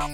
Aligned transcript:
Hey 0.00 0.06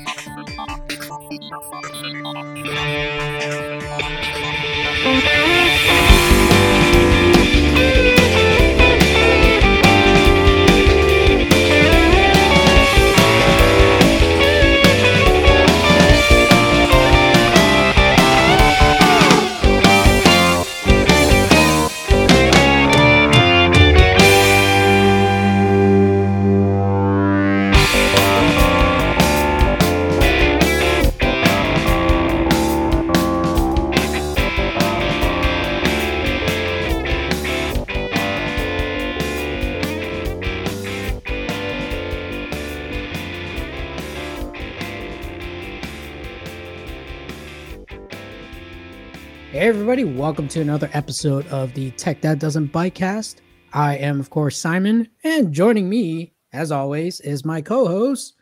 welcome 50.26 50.48
to 50.48 50.60
another 50.60 50.90
episode 50.92 51.46
of 51.52 51.72
the 51.74 51.92
Tech 51.92 52.20
That 52.20 52.40
Doesn't 52.40 52.72
Bite 52.72 52.96
cast. 52.96 53.42
I 53.72 53.96
am, 53.98 54.18
of 54.18 54.28
course, 54.28 54.58
Simon, 54.58 55.08
and 55.22 55.52
joining 55.52 55.88
me, 55.88 56.32
as 56.52 56.72
always, 56.72 57.20
is 57.20 57.44
my 57.44 57.60
co-host, 57.60 58.34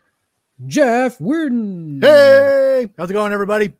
Jeff 0.65 1.21
Worden. 1.21 1.99
Hey, 2.01 2.89
how's 2.97 3.11
it 3.11 3.13
going, 3.13 3.33
everybody? 3.33 3.71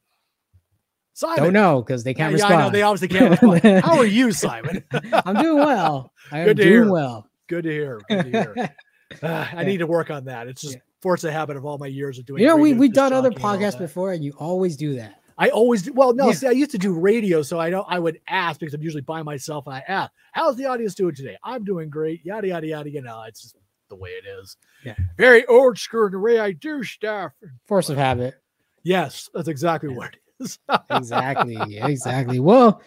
Simon. 1.14 1.46
Don't 1.46 1.54
know 1.54 1.82
because 1.82 2.04
they 2.04 2.14
can't 2.14 2.30
Yeah, 2.30 2.36
respond. 2.36 2.54
I 2.54 2.66
know 2.66 2.70
they 2.70 2.84
obviously 2.84 3.08
can't 3.08 3.32
respond. 3.32 3.64
How 3.84 3.98
are 3.98 4.06
you, 4.06 4.32
Simon? 4.32 4.84
I'm 5.26 5.42
doing 5.42 5.58
well. 5.58 6.12
I 6.32 6.42
am 6.42 6.46
Good 6.50 6.58
to 6.58 6.64
doing 6.64 6.74
hear. 6.84 6.92
well. 6.92 7.28
Good 7.48 7.64
to 7.64 7.72
hear. 7.72 8.02
Good 8.08 8.24
to 8.26 8.30
hear. 8.30 8.76
Ah, 9.24 9.50
I 9.52 9.62
Yeah. 9.64 9.68
need 9.68 9.78
to 9.78 9.88
work 9.88 10.12
on 10.12 10.26
that. 10.26 10.48
It's 10.48 10.62
just 10.62 10.76
Yeah. 10.76 10.82
force 11.02 11.24
a 11.24 11.32
habit 11.32 11.58
of 11.58 11.66
all 11.66 11.80
my 11.80 11.88
years 11.88 12.20
of 12.20 12.28
doing. 12.28 12.44
you 12.44 12.48
know, 12.48 12.56
we 12.56 12.74
we've 12.74 12.94
done 12.94 13.14
other 13.14 13.32
jockeying 13.32 13.46
and 13.56 13.64
all 13.64 13.72
podcasts 13.72 13.80
before, 13.80 14.12
and 14.14 14.24
you 14.24 14.34
always 14.38 14.78
do 14.78 14.94
that. 14.98 15.20
I 15.38 15.50
always 15.50 15.84
do. 15.84 15.94
Well, 15.94 16.14
no, 16.14 16.28
Yeah. 16.28 16.34
see, 16.34 16.48
I 16.48 16.52
used 16.52 16.72
to 16.72 16.78
do 16.78 16.94
radio, 16.94 17.42
so 17.42 17.60
I 17.60 17.70
don't. 17.70 17.86
I 17.90 18.00
would 18.00 18.20
ask 18.28 18.60
because 18.60 18.74
I'm 18.74 18.82
usually 18.82 19.02
by 19.02 19.22
myself, 19.22 19.66
and 19.68 19.76
I 19.76 19.84
ask, 19.88 20.12
"How's 20.32 20.56
the 20.56 20.66
audience 20.66 20.96
doing 20.96 21.14
today?" 21.16 21.38
I'm 21.44 21.64
doing 21.66 21.90
great. 21.90 22.24
Yada 22.26 22.48
yada 22.48 22.68
yada. 22.68 22.90
You 22.90 23.02
know, 23.02 23.24
it's 23.28 23.42
just 23.42 23.56
the 23.90 23.96
way 23.96 24.12
it 24.12 24.24
is. 24.42 24.56
Yeah. 24.84 24.96
Very 25.18 25.46
old 25.48 25.78
school 25.78 26.06
in 26.06 26.14
the 26.14 26.20
way 26.20 26.40
I 26.40 26.52
do 26.54 26.84
stuff. 26.84 27.34
Force 27.68 27.90
of 27.90 27.98
habit. 27.98 28.36
Yes, 28.84 29.30
that's 29.34 29.48
exactly 29.48 29.90
Yeah. 29.90 29.96
what 29.98 30.14
it 30.16 30.20
is. 30.44 30.60
Exactly. 30.90 31.58
exactly. 31.84 32.40
Well, 32.40 32.82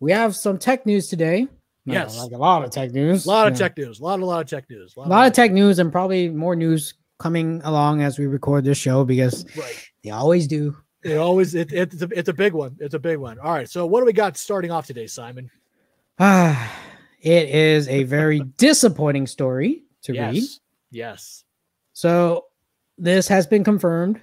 we 0.00 0.12
have 0.12 0.34
some 0.34 0.58
tech 0.58 0.86
news 0.86 1.08
today. 1.08 1.46
No, 1.84 1.92
Yes. 1.94 2.18
like 2.18 2.32
a 2.32 2.36
lot 2.38 2.64
of 2.64 2.70
tech 2.70 2.90
news. 2.92 3.26
a 3.26 3.28
lot 3.28 3.46
of 3.46 3.52
Yeah. 3.54 3.58
tech 3.68 3.76
news. 3.78 4.00
A 4.00 4.02
lot, 4.04 4.18
a 4.20 4.24
lot 4.26 4.40
of 4.40 4.48
tech 4.48 4.68
news. 4.70 4.94
a 4.96 5.00
lot 5.00 5.26
of 5.26 5.32
tech 5.32 5.52
news 5.52 5.78
and 5.78 5.92
probably 5.92 6.28
more 6.28 6.56
news 6.56 6.94
coming 7.18 7.60
along 7.64 8.02
as 8.02 8.18
we 8.18 8.26
record 8.26 8.64
this 8.64 8.78
show 8.78 9.04
because 9.04 9.44
Right. 9.56 9.90
they 10.02 10.10
always 10.10 10.46
do. 10.48 10.76
It 11.06 11.16
always 11.16 11.54
it, 11.54 11.72
it's 11.72 12.02
a, 12.02 12.08
it's 12.10 12.28
a 12.28 12.32
big 12.32 12.52
one. 12.52 12.76
It's 12.80 12.94
a 12.94 12.98
big 12.98 13.18
one. 13.18 13.38
All 13.38 13.52
right. 13.52 13.68
So 13.68 13.86
what 13.86 14.00
do 14.00 14.06
we 14.06 14.12
got 14.12 14.36
starting 14.36 14.70
off 14.70 14.86
today, 14.86 15.06
Simon? 15.06 15.50
Ah, 16.18 16.72
it 17.20 17.48
is 17.48 17.88
a 17.88 18.02
very 18.04 18.40
disappointing 18.58 19.26
story 19.26 19.84
to 20.02 20.14
yes. 20.14 20.34
read. 20.34 20.48
Yes. 20.90 21.44
So 21.92 22.46
this 22.98 23.28
has 23.28 23.46
been 23.46 23.64
confirmed. 23.64 24.20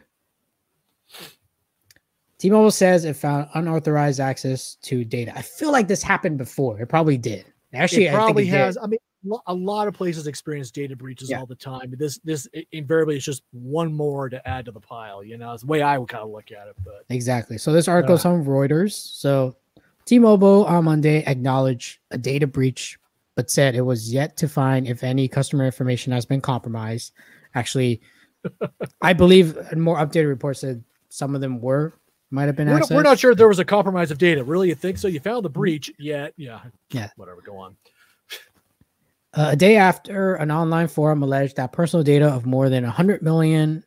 T-Mobile 2.37 2.71
says 2.71 3.05
it 3.05 3.15
found 3.15 3.47
unauthorized 3.53 4.19
access 4.19 4.75
to 4.81 5.05
data. 5.05 5.31
I 5.33 5.41
feel 5.41 5.71
like 5.71 5.87
this 5.87 6.03
happened 6.03 6.37
before. 6.37 6.77
It 6.81 6.87
probably 6.87 7.17
did. 7.17 7.45
Actually, 7.73 8.07
it 8.07 8.13
probably 8.13 8.43
I 8.43 8.45
think 8.47 8.53
it 8.53 8.57
has. 8.57 8.75
Did. 8.75 8.83
I 8.83 8.87
mean, 8.87 8.99
a 9.47 9.53
lot 9.53 9.87
of 9.87 9.93
places 9.93 10.27
experience 10.27 10.71
data 10.71 10.95
breaches 10.95 11.29
Yeah. 11.29 11.39
all 11.39 11.45
the 11.45 11.55
time. 11.55 11.93
This 11.97 12.17
this 12.19 12.47
invariably 12.71 13.17
is 13.17 13.23
just 13.25 13.43
one 13.51 13.93
more 13.93 14.29
to 14.29 14.45
add 14.47 14.65
to 14.65 14.71
the 14.71 14.79
pile. 14.79 15.23
You 15.23 15.37
know, 15.37 15.53
it's 15.53 15.61
the 15.63 15.67
way 15.67 15.81
I 15.81 15.97
would 15.97 16.09
kind 16.09 16.23
of 16.23 16.29
look 16.29 16.51
at 16.51 16.67
it. 16.67 16.75
But 16.83 17.05
Exactly. 17.09 17.57
So 17.57 17.71
this 17.71 17.87
article 17.87 18.15
is 18.15 18.25
Ah. 18.25 18.31
on 18.31 18.45
Reuters. 18.45 18.91
So 18.93 19.55
T-Mobile 20.05 20.65
on 20.65 20.83
Monday 20.85 21.23
acknowledged 21.25 21.99
a 22.11 22.17
data 22.17 22.47
breach, 22.47 22.99
but 23.35 23.49
said 23.49 23.75
it 23.75 23.81
was 23.81 24.13
yet 24.13 24.35
to 24.37 24.47
find 24.49 24.87
if 24.87 25.03
any 25.03 25.27
customer 25.27 25.65
information 25.65 26.11
has 26.11 26.25
been 26.25 26.41
compromised. 26.41 27.13
Actually, 27.55 28.01
I 29.01 29.13
believe 29.13 29.55
a 29.71 29.75
more 29.75 29.97
updated 29.97 30.27
report 30.27 30.57
said 30.57 30.83
some 31.09 31.35
of 31.35 31.41
them 31.41 31.61
were 31.61 31.93
might 32.31 32.45
have 32.45 32.55
been 32.55 32.67
we're 32.67 32.79
not, 32.79 32.89
accessed. 32.89 32.95
we're 32.95 33.03
not 33.03 33.19
sure 33.19 33.31
if 33.31 33.37
there 33.37 33.47
was 33.47 33.59
a 33.59 33.65
compromise 33.65 34.09
of 34.09 34.17
data. 34.17 34.43
Really, 34.43 34.67
you 34.69 34.75
think 34.75 34.97
so? 34.97 35.07
You 35.07 35.19
found 35.19 35.45
the 35.45 35.49
breach? 35.49 35.91
yet 35.99 36.33
Yeah. 36.35 36.61
Yeah. 36.89 37.09
Whatever. 37.15 37.41
Go 37.41 37.55
on. 37.57 37.75
Uh, 39.35 39.49
a 39.51 39.55
day 39.55 39.77
after 39.77 40.35
an 40.35 40.51
online 40.51 40.87
forum 40.87 41.23
alleged 41.23 41.55
that 41.55 41.71
personal 41.71 42.03
data 42.03 42.27
of 42.27 42.45
more 42.45 42.69
than 42.69 42.83
100 42.83 43.21
million 43.23 43.83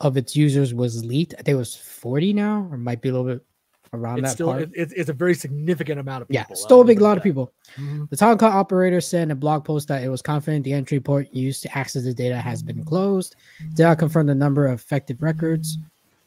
of 0.00 0.16
its 0.16 0.34
users 0.34 0.74
was 0.74 1.04
leaked. 1.04 1.32
I 1.34 1.42
think 1.42 1.54
it 1.54 1.58
was 1.58 1.76
40 1.76 2.32
now, 2.32 2.66
or 2.70 2.76
might 2.76 3.00
be 3.00 3.08
a 3.10 3.12
little 3.12 3.26
bit 3.26 3.44
around 3.92 4.18
It's 4.18 4.30
that 4.30 4.34
still 4.34 4.48
part. 4.48 4.62
it, 4.62 4.70
it's 4.74 4.92
it's 4.94 5.08
a 5.08 5.12
very 5.12 5.34
significant 5.34 6.00
amount 6.00 6.22
of 6.22 6.28
people. 6.28 6.34
yeah, 6.40 6.46
I'll 6.50 6.56
still 6.56 6.80
a 6.80 6.84
big 6.84 7.00
lot 7.00 7.12
of 7.16 7.22
that. 7.22 7.28
people. 7.28 7.52
Mhm. 7.78 8.10
The 8.10 8.16
telecom 8.16 8.50
operator 8.52 9.00
said 9.00 9.22
in 9.22 9.30
a 9.30 9.36
blog 9.36 9.64
post 9.64 9.86
that 9.88 10.02
it 10.02 10.08
was 10.08 10.20
confident 10.20 10.64
the 10.64 10.72
entry 10.72 10.98
port 10.98 11.32
used 11.32 11.62
to 11.62 11.78
access 11.78 12.02
the 12.02 12.12
data 12.12 12.36
has 12.36 12.60
been 12.60 12.84
closed. 12.84 13.36
Did 13.74 13.84
not 13.84 13.98
confirm 14.00 14.26
the 14.26 14.34
number 14.34 14.66
of 14.66 14.74
affected 14.74 15.22
records. 15.22 15.78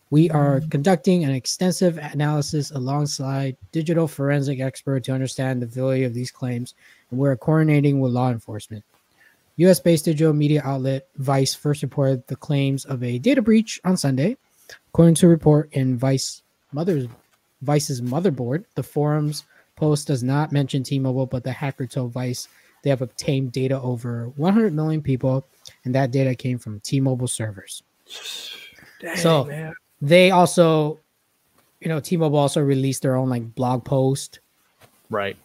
We 0.09 0.29
are 0.29 0.61
conducting 0.69 1.25
an 1.25 1.31
extensive 1.31 1.97
analysis 1.97 2.71
alongside 2.71 3.57
digital 3.73 4.07
forensic 4.07 4.61
expert 4.61 5.03
to 5.03 5.11
understand 5.11 5.61
the 5.61 5.65
value 5.65 6.05
of 6.05 6.13
these 6.13 6.31
claims, 6.31 6.75
and 7.09 7.19
we're 7.19 7.35
coordinating 7.35 7.99
with 7.99 8.11
law 8.11 8.29
enforcement. 8.31 8.83
US 9.57 9.79
based 9.79 10.05
digital 10.05 10.33
media 10.33 10.61
outlet 10.63 11.07
Vice 11.17 11.55
first 11.55 11.81
reported 11.81 12.25
the 12.27 12.35
claims 12.35 12.85
of 12.85 13.03
a 13.03 13.17
data 13.17 13.41
breach 13.41 13.79
on 13.83 13.97
Sunday. 13.97 14.37
According 14.89 15.15
to 15.15 15.25
a 15.27 15.29
report 15.29 15.69
in 15.73 15.97
Vice 15.97 16.41
Mother's 16.71 17.07
Vice's 17.61 18.01
motherboard, 18.01 18.65
the 18.75 18.83
forum's 18.83 19.45
post 19.75 20.07
does 20.07 20.21
not 20.23 20.51
mention 20.51 20.83
T-Mobile, 20.83 21.25
but 21.25 21.43
the 21.43 21.51
hacker 21.51 21.87
told 21.87 22.11
Vice 22.11 22.47
they 22.83 22.89
have 22.91 23.01
obtained 23.01 23.51
data 23.51 23.81
over 23.81 24.27
100 24.35 24.73
million 24.73 25.01
people, 25.01 25.45
and 25.85 25.95
that 25.95 26.11
data 26.11 26.35
came 26.35 26.59
from 26.59 26.79
T-Mobile 26.81 27.27
servers. 27.27 27.81
Dang, 29.01 29.17
So- 29.17 29.45
man. 29.45 29.73
They 29.99 30.29
also, 30.29 30.99
you 31.79 31.87
know, 31.89 31.99
T-Mobile 31.99 32.37
also 32.37 32.61
released 32.61 33.01
their 33.01 33.15
own 33.15 33.29
like 33.29 33.55
blog 33.55 33.83
post, 33.83 34.39
Right. 35.09 35.37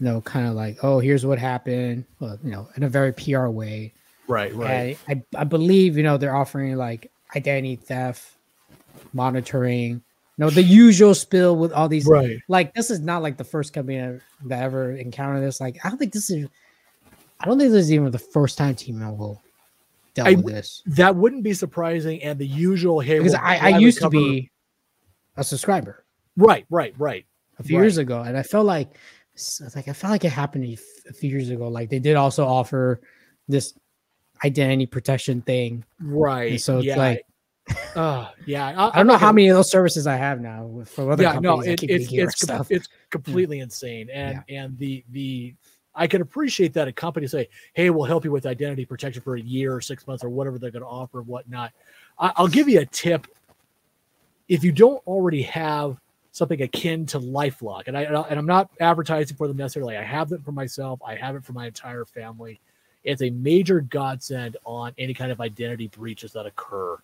You 0.00 0.06
know, 0.06 0.20
kind 0.20 0.46
of 0.46 0.54
like, 0.54 0.78
oh, 0.82 0.98
here's 1.00 1.26
what 1.26 1.38
happened, 1.38 2.04
well, 2.20 2.38
you 2.44 2.50
know, 2.50 2.68
in 2.76 2.84
a 2.84 2.88
very 2.88 3.12
PR 3.12 3.46
way. 3.46 3.92
Right. 4.28 4.54
Right. 4.54 4.98
I, 5.08 5.22
I 5.36 5.44
believe, 5.44 5.96
you 5.96 6.02
know, 6.02 6.16
they're 6.18 6.36
offering 6.36 6.76
like 6.76 7.10
identity 7.34 7.76
theft, 7.76 8.36
monitoring, 9.12 9.90
you 9.92 10.44
know, 10.44 10.50
the 10.50 10.62
usual 10.62 11.14
spill 11.14 11.56
with 11.56 11.72
all 11.72 11.88
these 11.88 12.06
Right. 12.06 12.38
like 12.48 12.74
this 12.74 12.90
is 12.90 13.00
not 13.00 13.22
like 13.22 13.36
the 13.36 13.44
first 13.44 13.72
company 13.72 14.20
that 14.44 14.62
ever 14.62 14.92
encountered 14.92 15.42
this. 15.42 15.60
Like, 15.60 15.78
I 15.84 15.88
don't 15.88 15.98
think 15.98 16.12
this 16.12 16.30
is 16.30 16.46
I 17.40 17.46
don't 17.46 17.58
think 17.58 17.70
this 17.72 17.84
is 17.84 17.92
even 17.92 18.10
the 18.10 18.18
first 18.18 18.58
time 18.58 18.74
T-Mobile 18.74 19.40
dealt 20.14 20.28
I 20.28 20.34
with 20.34 20.46
this. 20.46 20.82
That 20.86 21.16
wouldn't 21.16 21.42
be 21.42 21.54
surprising. 21.54 22.22
And 22.22 22.38
the 22.38 22.46
usual 22.46 23.00
hey, 23.00 23.18
Because 23.18 23.32
we'll 23.32 23.42
I, 23.42 23.56
I 23.56 23.78
used 23.78 24.00
to 24.00 24.10
be 24.10 24.50
a 25.36 25.44
subscriber 25.44 26.04
right. 26.36 26.66
Right. 26.70 26.94
Right. 26.98 27.26
a 27.58 27.62
few 27.62 27.78
years 27.78 27.96
ago, 27.98 28.20
and 28.22 28.36
I 28.36 28.42
felt 28.42 28.66
like 28.66 28.88
s- 29.38 29.62
like 29.74 29.88
I 29.88 29.92
felt 29.92 30.10
like 30.10 30.24
it 30.24 30.32
happened 30.32 30.64
a 31.08 31.12
few 31.12 31.30
years 31.30 31.50
ago. 31.50 31.68
Like 31.68 31.90
they 31.90 31.98
did 31.98 32.16
also 32.16 32.44
offer 32.46 33.00
this 33.48 33.74
identity 34.44 34.86
protection 34.86 35.40
thing. 35.42 35.84
Right. 36.00 36.52
And 36.52 36.60
so 36.60 36.78
it's 36.78 36.86
yeah. 36.86 36.96
like 36.96 37.24
uh, 37.96 38.28
yeah. 38.46 38.66
I, 38.76 38.88
I 38.90 38.96
don't 38.96 39.06
know 39.06 39.16
how 39.18 39.32
many 39.32 39.48
of 39.48 39.56
those 39.56 39.70
services 39.70 40.06
I 40.06 40.16
have 40.16 40.40
now 40.40 40.64
with- 40.64 40.88
for 40.88 41.10
other 41.10 41.22
Yeah. 41.22 41.34
companies. 41.34 41.66
No. 41.66 41.72
It, 41.72 41.82
it's 41.84 42.12
it's 42.12 42.44
com- 42.44 42.66
it's 42.70 42.88
completely 43.10 43.60
insane. 43.60 44.08
And 44.12 44.42
and 44.48 44.76
the 44.78 45.04
the 45.10 45.54
I 45.94 46.06
can 46.06 46.22
appreciate 46.22 46.72
that 46.74 46.86
a 46.86 46.92
company 46.92 47.26
say, 47.26 47.48
"Hey, 47.72 47.90
we'll 47.90 48.04
help 48.04 48.24
you 48.24 48.30
with 48.30 48.46
identity 48.46 48.84
protection 48.84 49.20
for 49.22 49.34
a 49.36 49.40
year 49.40 49.74
or 49.74 49.80
six 49.80 50.06
months 50.06 50.22
or 50.22 50.28
whatever 50.28 50.58
they're 50.58 50.70
going 50.70 50.82
to 50.84 50.88
offer 50.88 51.18
and 51.18 51.26
whatnot." 51.26 51.72
I, 52.18 52.32
I'll 52.36 52.46
give 52.48 52.68
you 52.68 52.80
a 52.80 52.86
tip. 52.86 53.26
If 54.48 54.62
you 54.64 54.70
don't 54.72 55.04
already 55.06 55.42
have 55.42 55.98
something 56.38 56.62
akin 56.62 57.06
to 57.08 57.20
LifeLock, 57.20 57.88
and 57.88 57.98
I 57.98 58.04
and 58.04 58.38
I'm 58.38 58.46
not 58.46 58.70
advertising 58.80 59.36
for 59.36 59.48
them 59.48 59.58
necessarily. 59.58 59.96
I 59.98 60.04
have 60.04 60.32
it 60.32 60.44
for 60.44 60.52
myself. 60.52 61.00
I 61.06 61.16
have 61.16 61.36
it 61.36 61.44
for 61.44 61.54
my 61.54 61.66
entire 61.68 62.06
family. 62.06 62.60
It's 63.04 63.22
a 63.22 63.30
major 63.30 63.82
godsend 63.82 64.58
on 64.64 64.94
any 64.98 65.14
kind 65.14 65.32
of 65.32 65.40
identity 65.40 65.88
breaches 65.88 66.32
that 66.34 66.46
occur. 66.46 66.98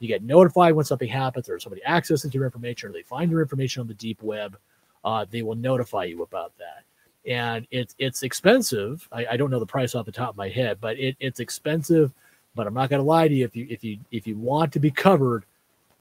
You 0.00 0.08
get 0.08 0.24
notified 0.24 0.74
when 0.74 0.86
something 0.86 1.08
happens, 1.08 1.48
or 1.50 1.60
somebody 1.60 1.84
accesses 1.86 2.34
your 2.34 2.46
information, 2.46 2.90
or 2.90 2.94
they 2.94 3.02
find 3.02 3.30
your 3.30 3.42
information 3.42 3.82
on 3.82 3.88
the 3.88 3.94
deep 3.94 4.22
web. 4.22 4.58
Uh, 5.04 5.26
they 5.30 5.42
will 5.42 5.56
notify 5.56 6.04
you 6.04 6.22
about 6.24 6.52
that 6.58 6.84
and 7.26 7.66
it's 7.72 7.94
it's 7.98 8.24
expensive. 8.24 9.08
I, 9.12 9.26
I 9.32 9.38
don't 9.38 9.50
know 9.50 9.60
the 9.60 9.66
price 9.66 9.94
off 9.94 10.06
the 10.06 10.12
top 10.12 10.30
of 10.30 10.36
my 10.38 10.48
head, 10.50 10.78
but 10.80 10.98
it, 10.98 11.16
it's 11.20 11.40
expensive 11.40 12.12
But 12.56 12.68
I'm 12.68 12.74
not 12.74 12.90
going 12.90 13.00
to 13.00 13.06
lie 13.06 13.28
to 13.28 13.34
you. 13.34 13.46
If 13.46 13.56
you 13.56 13.66
if 13.70 13.84
you 13.84 13.98
if 14.12 14.28
you 14.28 14.36
want 14.36 14.74
to 14.74 14.80
be 14.80 14.92
covered, 14.92 15.46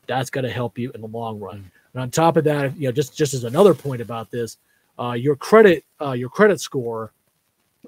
that's 0.07 0.31
going 0.31 0.45
to 0.45 0.51
help 0.51 0.77
you 0.79 0.91
in 0.93 1.01
the 1.01 1.07
long 1.07 1.39
run. 1.39 1.71
And 1.93 2.03
on 2.03 2.11
top 2.11 2.37
of 2.37 2.43
that, 2.45 2.77
you 2.77 2.87
know, 2.87 2.91
just 2.91 3.17
just 3.17 3.33
as 3.33 3.43
another 3.43 3.73
point 3.73 4.01
about 4.01 4.31
this, 4.31 4.57
uh, 4.99 5.13
your 5.13 5.35
credit 5.35 5.83
uh, 6.01 6.11
your 6.11 6.29
credit 6.29 6.59
score 6.61 7.11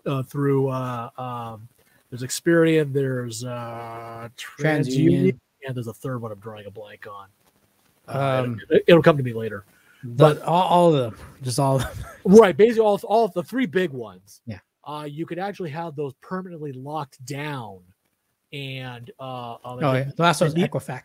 uh, 0.06 0.24
through 0.24 0.70
uh, 0.70 1.10
um, 1.18 1.68
there's 2.10 2.24
Experian, 2.24 2.92
there's 2.92 3.44
uh, 3.44 4.28
TransUnion, 4.38 5.38
and 5.66 5.76
there's 5.76 5.88
a 5.88 5.94
third 5.94 6.22
one 6.22 6.32
I'm 6.32 6.40
drawing 6.40 6.66
a 6.66 6.72
blank 6.72 7.08
on. 7.08 7.28
Um, 8.08 8.60
it, 8.70 8.94
will 8.94 9.02
come 9.02 9.16
to 9.18 9.24
me 9.24 9.34
later. 9.34 9.64
But 10.04 10.42
all, 10.42 10.64
all 10.64 10.94
of 10.94 11.00
them, 11.00 11.28
just 11.42 11.60
all 11.60 11.78
of 11.78 11.84
them. 11.84 12.06
right, 12.26 12.56
basically 12.56 12.82
all 12.82 13.00
all 13.04 13.26
of 13.26 13.34
the 13.34 13.44
three 13.44 13.66
big 13.66 13.92
ones. 13.92 14.42
Yeah. 14.46 14.60
Uh, 14.84 15.08
you 15.08 15.26
could 15.26 15.40
actually 15.40 15.70
have 15.70 15.96
those 15.96 16.14
permanently 16.22 16.74
locked 16.74 17.24
down, 17.26 17.80
and 18.52 19.10
uh, 19.20 19.58
oh 19.64 19.80
yeah, 19.80 20.10
the 20.16 20.24
last 20.24 20.42
one 20.42 20.52
was 20.52 20.56
Equifax. 20.56 21.04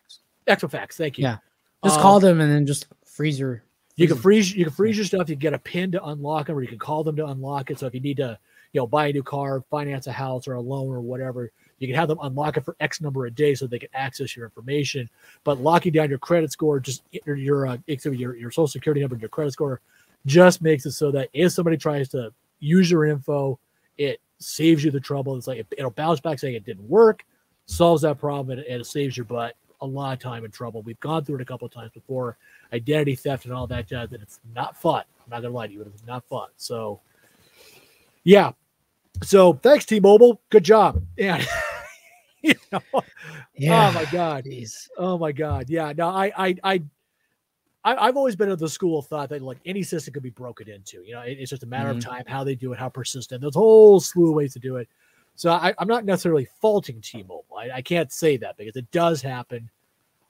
Equifax, 0.49 0.95
thank 0.95 1.19
you. 1.19 1.25
Yeah, 1.25 1.37
just 1.85 1.99
uh, 1.99 2.03
call 2.03 2.21
them 2.21 2.41
and 2.41 2.51
then 2.51 2.67
just 2.67 2.87
freeze 3.05 3.39
your. 3.39 3.63
You 3.97 4.07
can 4.07 4.19
freeze. 4.19 4.55
You 4.55 4.65
can 4.65 4.75
freeze 4.75 4.97
your 4.97 5.07
stuff. 5.07 5.29
You 5.29 5.37
can 5.37 5.41
get 5.41 5.55
a 5.55 5.59
pin 5.59 5.91
to 5.93 6.05
unlock 6.05 6.49
them, 6.49 6.57
or 6.57 6.63
you 6.63 6.69
can 6.69 6.79
call 6.79 7.03
them 7.03 7.17
to 7.17 7.27
unlock 7.27 7.71
it. 7.71 7.79
So 7.79 7.87
if 7.87 7.95
you 7.95 8.01
need 8.01 8.19
to, 8.19 8.39
you 8.73 8.81
know, 8.81 8.87
buy 8.87 9.07
a 9.07 9.13
new 9.13 9.23
car, 9.23 9.63
finance 9.71 10.07
a 10.07 10.13
house, 10.13 10.47
or 10.47 10.55
a 10.55 10.61
loan, 10.61 10.89
or 10.89 11.01
whatever, 11.01 11.51
you 11.79 11.87
can 11.87 11.97
have 11.97 12.09
them 12.09 12.19
unlock 12.23 12.59
it 12.59 12.65
for 12.65 12.77
X 12.81 13.01
number 13.01 13.27
of 13.27 13.35
days 13.35 13.61
so 13.61 13.67
they 13.67 13.79
can 13.79 13.89
access 13.95 14.37
your 14.37 14.45
information. 14.45 15.09
But 15.45 15.61
locking 15.61 15.93
down 15.93 16.11
your 16.11 16.19
credit 16.19 16.53
score, 16.53 16.79
just 16.79 17.05
your 17.25 17.37
your 17.37 17.67
uh, 17.67 17.79
your, 17.87 18.37
your 18.37 18.51
social 18.51 18.69
security 18.69 19.01
number 19.01 19.15
and 19.15 19.23
your 19.23 19.31
credit 19.31 19.53
score, 19.53 19.81
just 20.27 20.61
makes 20.61 20.85
it 20.85 20.93
so 20.93 21.11
that 21.13 21.31
if 21.33 21.53
somebody 21.53 21.79
tries 21.79 22.11
to 22.11 22.35
use 22.61 22.91
your 22.91 23.07
info, 23.07 23.59
it 23.97 24.21
saves 24.39 24.85
you 24.85 24.91
the 24.91 25.01
trouble. 25.01 25.37
It's 25.37 25.47
like 25.47 25.65
it'll 25.77 25.91
bounce 25.91 26.21
back 26.21 26.39
saying 26.39 26.55
it 26.55 26.67
didn't 26.67 26.87
work, 26.87 27.25
solves 27.65 28.03
that 28.03 28.19
problem, 28.19 28.59
and, 28.59 28.67
and 28.67 28.83
it 28.83 28.87
saves 28.87 29.17
your 29.17 29.25
butt 29.25 29.55
a 29.81 29.87
lot 29.87 30.13
of 30.13 30.19
time 30.19 30.45
in 30.45 30.51
trouble. 30.51 30.83
We've 30.83 31.01
gone 31.01 31.25
through 31.25 31.37
it 31.37 31.43
a 31.43 31.45
couple 31.45 31.67
of 31.67 31.73
times 31.73 31.91
before, 31.93 32.39
identity 32.73 33.15
theft 33.15 33.45
and 33.45 33.55
all 33.55 33.67
that 33.67 33.87
jazz, 33.87 34.13
and 34.13 34.23
it's 34.23 34.41
not 34.55 34.77
fun. 34.81 35.05
I'm 35.25 35.31
not 35.31 35.43
gonna 35.43 35.55
lie 35.55 35.67
to 35.67 35.73
you, 35.73 35.83
it's 35.83 36.07
not 36.07 36.25
fun. 36.25 36.49
So, 36.57 37.01
yeah, 38.25 38.53
so 39.23 39.55
thanks, 39.55 39.85
T-Mobile. 39.87 40.41
Good 40.51 40.65
job. 40.65 41.03
Yeah. 41.17 41.43
you 42.43 42.55
know? 42.71 42.81
yeah. 43.57 43.89
Oh 43.89 43.93
my 43.93 44.05
God. 44.13 44.45
Jeez. 44.45 44.89
Oh 44.97 45.19
my 45.19 45.33
God. 45.33 45.69
Yeah. 45.69 45.93
No, 45.97 46.09
I, 46.09 46.31
I, 46.37 46.57
I, 46.63 46.83
I, 47.83 48.07
have 48.07 48.17
always 48.17 48.37
been 48.37 48.51
of 48.51 48.61
the 48.61 48.69
school 48.69 49.01
of 49.01 49.07
thought 49.07 49.31
that 49.31 49.43
like 49.43 49.59
any 49.67 49.83
system 49.83 50.15
could 50.15 50.23
be 50.23 50.31
broken 50.31 50.69
into. 50.69 51.03
You 51.03 51.15
know, 51.15 51.23
it, 51.23 51.39
it's 51.41 51.51
just 51.51 51.65
a 51.65 51.67
matter 51.67 51.89
mm-hmm. 51.89 51.99
of 51.99 52.05
time 52.05 52.25
how 52.29 52.45
they 52.45 52.55
do 52.55 52.73
it, 52.73 52.79
how 52.79 52.89
persistent. 52.89 53.41
There's 53.41 53.57
a 53.57 53.59
whole 53.59 53.99
slew 53.99 54.29
of 54.29 54.35
ways 54.35 54.53
to 54.53 54.61
do 54.61 54.77
it. 54.77 54.89
So 55.37 55.51
I, 55.51 55.75
am 55.79 55.87
not 55.87 56.05
necessarily 56.05 56.49
faulting 56.61 57.01
T-Mobile. 57.01 57.45
I, 57.57 57.71
I 57.77 57.83
can't 57.83 58.11
say 58.11 58.39
that 58.39 58.57
because 58.57 58.77
it 58.77 58.91
does 58.91 59.21
happen. 59.21 59.71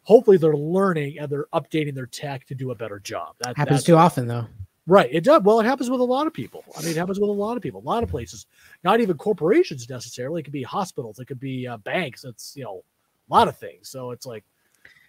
Hopefully, 0.02 0.36
they're 0.36 0.56
learning 0.56 1.18
and 1.18 1.30
they're 1.30 1.46
updating 1.52 1.94
their 1.94 2.06
tech 2.06 2.44
to 2.46 2.54
do 2.54 2.72
a 2.72 2.74
better 2.74 2.98
job. 2.98 3.34
That 3.40 3.56
happens 3.56 3.84
too 3.84 3.96
often, 3.96 4.26
though. 4.26 4.46
Right. 4.88 5.08
It 5.10 5.24
does. 5.24 5.42
Well, 5.42 5.58
it 5.58 5.66
happens 5.66 5.90
with 5.90 6.00
a 6.00 6.04
lot 6.04 6.28
of 6.28 6.32
people. 6.32 6.64
I 6.76 6.82
mean, 6.82 6.90
it 6.90 6.96
happens 6.96 7.18
with 7.18 7.28
a 7.28 7.32
lot 7.32 7.56
of 7.56 7.62
people, 7.62 7.80
a 7.80 7.88
lot 7.88 8.04
of 8.04 8.08
places, 8.08 8.46
not 8.84 9.00
even 9.00 9.16
corporations 9.16 9.88
necessarily. 9.88 10.40
It 10.40 10.44
could 10.44 10.52
be 10.52 10.62
hospitals. 10.62 11.18
It 11.18 11.24
could 11.26 11.40
be 11.40 11.66
uh, 11.66 11.78
banks. 11.78 12.24
It's, 12.24 12.56
you 12.56 12.62
know, 12.62 12.84
a 13.28 13.34
lot 13.34 13.48
of 13.48 13.58
things. 13.58 13.88
So 13.88 14.12
it's 14.12 14.26
like, 14.26 14.44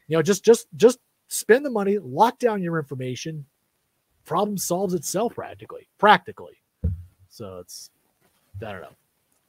you 0.07 0.17
know, 0.17 0.23
just, 0.23 0.43
just, 0.43 0.67
just 0.77 0.97
spend 1.27 1.63
the 1.63 1.69
money, 1.69 1.99
lock 1.99 2.39
down 2.39 2.63
your 2.63 2.79
information. 2.79 3.45
Problem 4.25 4.57
solves 4.57 4.95
itself 4.95 5.35
practically, 5.35 5.87
practically. 5.99 6.57
So 7.29 7.59
it's, 7.59 7.91
I 8.65 8.71
don't 8.71 8.81
know. 8.81 8.95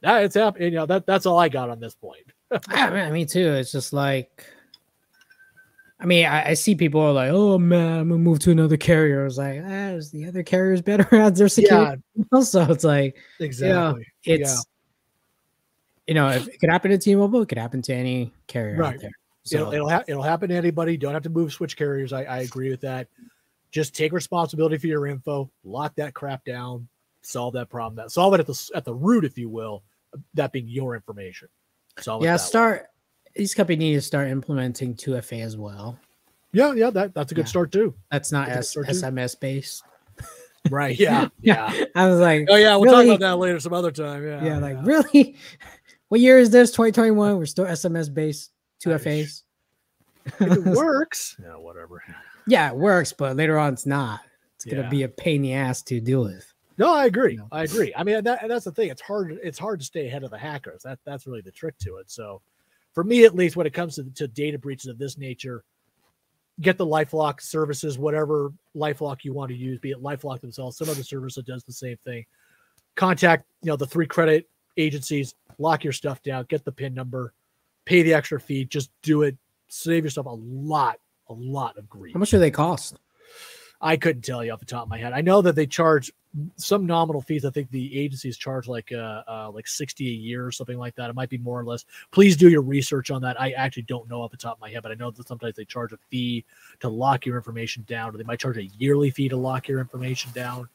That 0.01 0.23
it's 0.23 0.35
happening. 0.35 0.73
You 0.73 0.79
know, 0.79 0.85
that, 0.85 1.05
that's 1.05 1.25
all 1.25 1.37
I 1.37 1.49
got 1.49 1.69
on 1.69 1.79
this 1.79 1.95
point. 1.95 2.31
I 2.69 2.89
mean, 2.89 3.13
me 3.13 3.25
too. 3.25 3.53
It's 3.53 3.71
just 3.71 3.93
like, 3.93 4.45
I 5.99 6.05
mean, 6.05 6.25
I, 6.25 6.49
I, 6.49 6.53
see 6.53 6.75
people 6.75 7.01
are 7.01 7.11
like, 7.11 7.31
"Oh 7.31 7.57
man, 7.57 7.99
I'm 7.99 8.09
gonna 8.09 8.19
move 8.19 8.39
to 8.39 8.51
another 8.51 8.77
carrier." 8.77 9.21
I 9.21 9.23
was 9.25 9.37
like, 9.37 9.61
ah, 9.63 9.89
is 9.89 10.11
the 10.11 10.25
other 10.27 10.43
carriers 10.43 10.81
better 10.81 11.13
at 11.15 11.35
their 11.35 11.49
security? 11.49 12.01
Yeah. 12.15 12.23
Also, 12.31 12.71
it's 12.71 12.83
like 12.83 13.17
exactly. 13.39 13.67
You 14.23 14.37
know, 14.37 14.41
it's 14.41 14.65
yeah. 16.07 16.07
you 16.07 16.13
know, 16.13 16.29
if 16.29 16.47
it 16.47 16.59
could 16.59 16.69
happen 16.69 16.91
to 16.91 16.97
T-Mobile, 16.97 17.41
it 17.41 17.49
could 17.49 17.57
happen 17.57 17.81
to 17.83 17.93
any 17.93 18.31
carrier 18.47 18.77
right. 18.77 18.95
out 18.95 19.01
there. 19.01 19.11
So 19.43 19.57
it'll 19.57 19.73
it'll, 19.73 19.89
ha- 19.89 20.03
it'll 20.07 20.23
happen 20.23 20.49
to 20.49 20.55
anybody. 20.55 20.95
don't 20.95 21.13
have 21.13 21.23
to 21.23 21.29
move 21.29 21.51
switch 21.51 21.75
carriers. 21.75 22.13
I, 22.13 22.23
I 22.23 22.39
agree 22.39 22.69
with 22.69 22.81
that. 22.81 23.07
Just 23.71 23.95
take 23.95 24.13
responsibility 24.13 24.77
for 24.77 24.87
your 24.87 25.05
info. 25.07 25.51
Lock 25.63 25.95
that 25.95 26.13
crap 26.13 26.45
down. 26.45 26.87
Solve 27.21 27.53
that 27.53 27.69
problem. 27.69 27.95
That 27.97 28.11
solve 28.11 28.33
it 28.33 28.39
at 28.39 28.47
the 28.47 28.69
at 28.73 28.85
the 28.85 28.93
root, 28.93 29.25
if 29.25 29.37
you 29.37 29.49
will. 29.49 29.83
That 30.33 30.51
being 30.51 30.67
your 30.67 30.95
information. 30.95 31.49
Solve 31.99 32.23
yeah. 32.23 32.37
Start. 32.37 32.81
Way 32.81 32.85
these 33.35 33.53
companies 33.53 33.79
need 33.79 33.93
to 33.93 34.01
start 34.01 34.29
implementing 34.29 34.95
2FA 34.95 35.43
as 35.43 35.57
well. 35.57 35.97
Yeah, 36.51 36.73
yeah, 36.73 36.89
that, 36.89 37.13
that's 37.13 37.31
a 37.31 37.35
good 37.35 37.45
yeah. 37.45 37.49
start 37.49 37.71
too. 37.71 37.93
That's 38.11 38.31
not 38.31 38.49
S- 38.49 38.75
SMS 38.75 39.39
based. 39.39 39.83
Right. 40.69 40.99
Yeah. 40.99 41.29
Yeah. 41.41 41.73
I 41.95 42.07
was 42.07 42.19
like, 42.19 42.47
oh 42.49 42.57
yeah, 42.57 42.75
we'll 42.75 42.91
really? 42.91 43.05
talk 43.07 43.15
about 43.15 43.19
that 43.21 43.35
later 43.37 43.61
some 43.61 43.71
other 43.71 43.91
time. 43.91 44.25
Yeah. 44.25 44.43
Yeah. 44.43 44.57
Like 44.57 44.77
really, 44.83 45.37
what 46.09 46.19
year 46.19 46.37
is 46.37 46.49
this? 46.49 46.71
2021. 46.71 47.37
We're 47.37 47.45
still 47.45 47.63
SMS 47.63 48.13
based 48.13 48.51
2FAs. 48.83 49.43
it 50.41 50.65
works. 50.75 51.37
yeah. 51.41 51.53
Whatever. 51.53 52.03
Yeah, 52.45 52.71
it 52.71 52.75
works, 52.75 53.13
but 53.13 53.37
later 53.37 53.57
on 53.57 53.71
it's 53.71 53.85
not. 53.85 54.19
It's 54.55 54.65
gonna 54.65 54.89
be 54.89 55.03
a 55.03 55.07
pain 55.07 55.37
in 55.37 55.41
the 55.43 55.53
ass 55.53 55.81
to 55.83 56.01
deal 56.01 56.23
with. 56.25 56.53
No, 56.79 56.95
I 56.95 57.05
agree. 57.05 57.33
You 57.33 57.39
know? 57.39 57.47
I 57.51 57.63
agree. 57.63 57.93
I 57.95 58.03
mean, 58.03 58.23
that, 58.23 58.47
that's 58.47 58.65
the 58.65 58.71
thing. 58.71 58.89
It's 58.89 59.01
hard. 59.01 59.37
It's 59.43 59.59
hard 59.59 59.81
to 59.81 59.85
stay 59.85 60.07
ahead 60.07 60.23
of 60.23 60.31
the 60.31 60.37
hackers. 60.37 60.81
That 60.83 60.97
that's 61.05 61.27
really 61.27 61.41
the 61.41 61.51
trick 61.51 61.77
to 61.79 61.97
it. 61.97 62.09
So 62.09 62.41
for 62.93 63.03
me 63.03 63.25
at 63.25 63.35
least, 63.35 63.55
when 63.55 63.67
it 63.67 63.73
comes 63.73 63.95
to, 63.95 64.05
to 64.15 64.27
data 64.27 64.57
breaches 64.57 64.87
of 64.87 64.97
this 64.97 65.17
nature, 65.17 65.63
get 66.61 66.77
the 66.77 66.85
LifeLock 66.85 67.41
services, 67.41 67.97
whatever 67.97 68.51
LifeLock 68.75 69.23
you 69.23 69.33
want 69.33 69.49
to 69.49 69.57
use, 69.57 69.77
be 69.79 69.91
it 69.91 70.01
LifeLock 70.01 70.41
themselves, 70.41 70.77
some 70.77 70.89
other 70.89 71.03
service 71.03 71.35
that 71.35 71.45
does 71.45 71.63
the 71.63 71.73
same 71.73 71.97
thing. 72.05 72.25
Contact, 72.95 73.45
you 73.61 73.67
know, 73.67 73.75
the 73.75 73.85
three 73.85 74.07
credit 74.07 74.49
agencies, 74.77 75.35
lock 75.57 75.83
your 75.83 75.93
stuff 75.93 76.21
down, 76.23 76.45
get 76.49 76.63
the 76.63 76.71
PIN 76.71 76.93
number, 76.93 77.33
pay 77.85 78.01
the 78.01 78.13
extra 78.13 78.39
fee, 78.39 78.65
just 78.65 78.89
do 79.01 79.23
it. 79.23 79.37
Save 79.67 80.03
yourself 80.03 80.25
a 80.25 80.29
lot, 80.29 80.99
a 81.27 81.33
lot 81.33 81.77
of 81.77 81.87
grief. 81.89 82.13
How 82.13 82.19
much 82.19 82.31
do 82.31 82.39
they 82.39 82.51
cost? 82.51 82.99
I 83.81 83.97
couldn't 83.97 84.23
tell 84.23 84.43
you 84.43 84.51
off 84.51 84.59
the 84.59 84.65
top 84.65 84.83
of 84.83 84.89
my 84.89 84.97
head. 84.97 85.13
I 85.13 85.21
know 85.21 85.41
that 85.41 85.55
they 85.55 85.65
charge 85.65 86.11
some 86.57 86.85
nominal 86.85 87.21
fees. 87.21 87.45
I 87.45 87.49
think 87.49 87.71
the 87.71 87.97
agencies 87.97 88.37
charge 88.37 88.67
like 88.67 88.91
uh, 88.91 89.23
uh, 89.27 89.51
like 89.53 89.67
sixty 89.67 90.07
a 90.09 90.13
year 90.13 90.45
or 90.45 90.51
something 90.51 90.77
like 90.77 90.95
that. 90.95 91.09
It 91.09 91.15
might 91.15 91.29
be 91.29 91.37
more 91.37 91.59
or 91.59 91.65
less. 91.65 91.85
Please 92.11 92.37
do 92.37 92.49
your 92.49 92.61
research 92.61 93.09
on 93.09 93.21
that. 93.21 93.39
I 93.39 93.51
actually 93.51 93.83
don't 93.83 94.09
know 94.09 94.21
off 94.21 94.31
the 94.31 94.37
top 94.37 94.57
of 94.57 94.61
my 94.61 94.69
head, 94.69 94.83
but 94.83 94.91
I 94.91 94.95
know 94.95 95.11
that 95.11 95.27
sometimes 95.27 95.55
they 95.55 95.65
charge 95.65 95.93
a 95.93 95.97
fee 96.09 96.45
to 96.81 96.89
lock 96.89 97.25
your 97.25 97.37
information 97.37 97.83
down, 97.87 98.13
or 98.13 98.17
they 98.17 98.23
might 98.23 98.39
charge 98.39 98.57
a 98.57 98.65
yearly 98.77 99.09
fee 99.11 99.29
to 99.29 99.37
lock 99.37 99.67
your 99.67 99.79
information 99.79 100.31
down. 100.33 100.67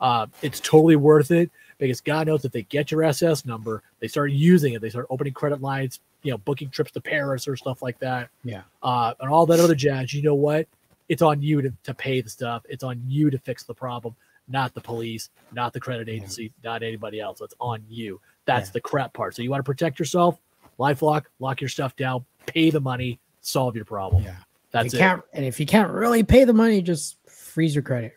Uh, 0.00 0.26
it's 0.42 0.60
totally 0.60 0.96
worth 0.96 1.30
it 1.30 1.50
because 1.78 2.00
God 2.00 2.26
knows 2.26 2.44
if 2.44 2.52
they 2.52 2.62
get 2.62 2.90
your 2.90 3.02
SS 3.02 3.44
number, 3.44 3.82
they 4.00 4.08
start 4.08 4.30
using 4.30 4.74
it. 4.74 4.80
They 4.80 4.90
start 4.90 5.06
opening 5.10 5.34
credit 5.34 5.60
lines, 5.60 6.00
you 6.22 6.30
know, 6.30 6.38
booking 6.38 6.70
trips 6.70 6.90
to 6.92 7.00
Paris 7.00 7.48
or 7.48 7.56
stuff 7.56 7.82
like 7.82 7.98
that. 7.98 8.28
Yeah, 8.44 8.62
uh, 8.82 9.14
and 9.18 9.30
all 9.30 9.46
that 9.46 9.60
other 9.60 9.74
jazz. 9.74 10.14
You 10.14 10.22
know 10.22 10.34
what? 10.34 10.68
It's 11.10 11.22
on 11.22 11.42
you 11.42 11.60
to, 11.60 11.72
to 11.82 11.92
pay 11.92 12.20
the 12.20 12.30
stuff. 12.30 12.62
It's 12.68 12.84
on 12.84 13.02
you 13.04 13.30
to 13.30 13.38
fix 13.38 13.64
the 13.64 13.74
problem, 13.74 14.14
not 14.46 14.72
the 14.74 14.80
police, 14.80 15.28
not 15.52 15.72
the 15.72 15.80
credit 15.80 16.08
agency, 16.08 16.44
yeah. 16.62 16.70
not 16.70 16.84
anybody 16.84 17.20
else. 17.20 17.40
It's 17.40 17.54
on 17.58 17.82
you. 17.88 18.20
That's 18.44 18.68
yeah. 18.68 18.74
the 18.74 18.80
crap 18.80 19.12
part. 19.12 19.34
So 19.34 19.42
you 19.42 19.50
want 19.50 19.58
to 19.58 19.64
protect 19.68 19.98
yourself, 19.98 20.40
LifeLock, 20.78 21.24
lock 21.40 21.60
your 21.60 21.68
stuff 21.68 21.96
down, 21.96 22.24
pay 22.46 22.70
the 22.70 22.80
money, 22.80 23.18
solve 23.40 23.74
your 23.74 23.84
problem. 23.84 24.22
Yeah. 24.22 24.36
That's 24.70 24.94
you 24.94 25.00
it. 25.00 25.20
And 25.32 25.44
if 25.44 25.58
you 25.58 25.66
can't 25.66 25.90
really 25.90 26.22
pay 26.22 26.44
the 26.44 26.52
money, 26.52 26.80
just 26.80 27.16
freeze 27.28 27.74
your 27.74 27.82
credit. 27.82 28.16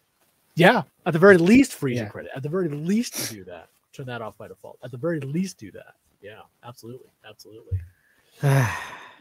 Yeah. 0.54 0.84
At 1.08 1.14
the 1.14 1.20
very 1.20 1.38
least, 1.38 1.74
freeze 1.74 1.96
yeah. 1.96 2.04
your 2.04 2.12
credit. 2.12 2.32
At 2.36 2.44
the 2.44 2.50
very 2.50 2.70
least, 2.70 3.32
do 3.32 3.44
that. 3.46 3.70
Turn 3.92 4.06
that 4.06 4.22
off 4.22 4.38
by 4.38 4.48
default. 4.48 4.78
At 4.84 4.92
the 4.92 4.98
very 4.98 5.20
least, 5.20 5.58
do 5.58 5.72
that. 5.72 5.96
Yeah, 6.22 6.42
absolutely. 6.64 7.10
Absolutely. 7.28 7.80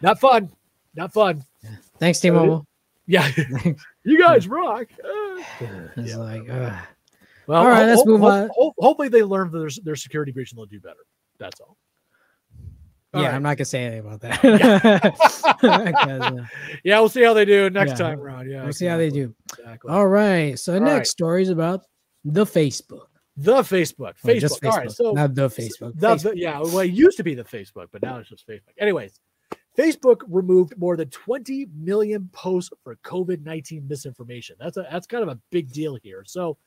Not 0.02 0.20
fun. 0.20 0.52
Not 0.94 1.10
fun. 1.14 1.42
Yeah. 1.64 1.70
Thanks, 1.98 2.20
T 2.20 2.30
Mobile. 2.30 2.66
Yeah, 3.06 3.28
you 4.04 4.18
guys 4.18 4.46
rock. 4.48 4.86
it's 5.60 6.10
yeah. 6.10 6.16
like, 6.16 6.48
uh. 6.48 6.76
well, 7.46 7.62
all 7.62 7.68
right, 7.68 7.82
ho- 7.82 7.86
let's 7.86 8.06
move 8.06 8.20
ho- 8.20 8.26
on. 8.26 8.50
Ho- 8.54 8.74
hopefully, 8.78 9.08
they 9.08 9.22
learn 9.22 9.50
their 9.50 9.68
their 9.82 9.96
security 9.96 10.32
breach 10.32 10.52
and 10.52 10.58
they'll 10.58 10.66
do 10.66 10.80
better. 10.80 11.04
That's 11.38 11.60
all. 11.60 11.76
all 13.12 13.22
yeah, 13.22 13.28
right. 13.28 13.34
I'm 13.34 13.42
not 13.42 13.56
gonna 13.56 13.64
say 13.64 13.84
anything 13.84 14.06
about 14.06 14.20
that. 14.20 14.44
yeah. 15.62 15.90
uh, 16.22 16.44
yeah, 16.84 17.00
we'll 17.00 17.08
see 17.08 17.22
how 17.22 17.34
they 17.34 17.44
do 17.44 17.70
next 17.70 17.92
yeah. 17.92 17.96
time 17.96 18.20
around. 18.20 18.48
Yeah, 18.48 18.60
we'll 18.60 18.68
exactly. 18.68 18.72
see 18.72 18.86
how 18.86 18.96
they 18.96 19.10
do. 19.10 19.34
Exactly. 19.58 19.90
All 19.90 20.06
right. 20.06 20.58
So 20.58 20.72
the 20.72 20.80
next 20.80 20.94
right. 20.96 21.06
story 21.06 21.42
is 21.42 21.48
about 21.48 21.84
the 22.24 22.44
Facebook. 22.44 23.06
The 23.36 23.62
Facebook. 23.62 24.14
Facebook. 24.24 24.60
Facebook. 24.60 24.70
All 24.70 24.76
right. 24.78 24.90
So 24.90 25.12
not 25.12 25.34
the 25.34 25.48
Facebook. 25.48 25.92
The, 25.96 26.14
Facebook. 26.14 26.22
The, 26.22 26.38
yeah. 26.38 26.60
Well, 26.60 26.80
it 26.80 26.92
used 26.92 27.16
to 27.16 27.24
be 27.24 27.34
the 27.34 27.44
Facebook, 27.44 27.86
but 27.90 28.02
now 28.02 28.18
it's 28.18 28.28
just 28.28 28.46
Facebook. 28.46 28.74
Anyways, 28.78 29.18
Facebook 29.76 30.20
removed 30.28 30.76
more 30.76 30.96
than 30.96 31.08
20 31.08 31.66
million 31.74 32.28
posts 32.32 32.72
for 32.84 32.96
COVID 32.96 33.42
19 33.44 33.86
misinformation. 33.88 34.56
That's 34.58 34.76
a 34.76 34.86
that's 34.90 35.06
kind 35.06 35.22
of 35.22 35.28
a 35.28 35.38
big 35.50 35.72
deal 35.72 35.98
here. 36.02 36.24
So 36.26 36.58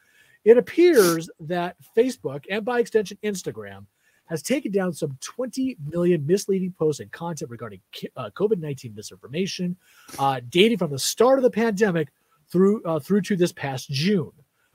it 0.44 0.58
appears 0.58 1.30
that 1.42 1.76
Facebook 1.96 2.46
and 2.50 2.66
by 2.66 2.80
extension 2.80 3.18
Instagram 3.24 3.86
has 4.26 4.42
taken 4.42 4.72
down 4.72 4.92
some 4.92 5.18
20 5.22 5.78
million 5.88 6.26
misleading 6.26 6.74
posts 6.78 7.00
and 7.00 7.12
content 7.12 7.52
regarding 7.52 7.80
uh, 8.16 8.30
COVID 8.36 8.60
19 8.60 8.94
misinformation, 8.96 9.76
uh, 10.18 10.42
dating 10.50 10.78
from 10.78 10.92
the 10.92 11.00
start 11.00 11.38
of 11.38 11.44
the 11.44 11.52
pandemic 11.52 12.10
through 12.52 12.84
uh, 12.84 13.00
through 13.00 13.22
to 13.22 13.36
this 13.36 13.52
past 13.52 13.90
June. 13.90 14.32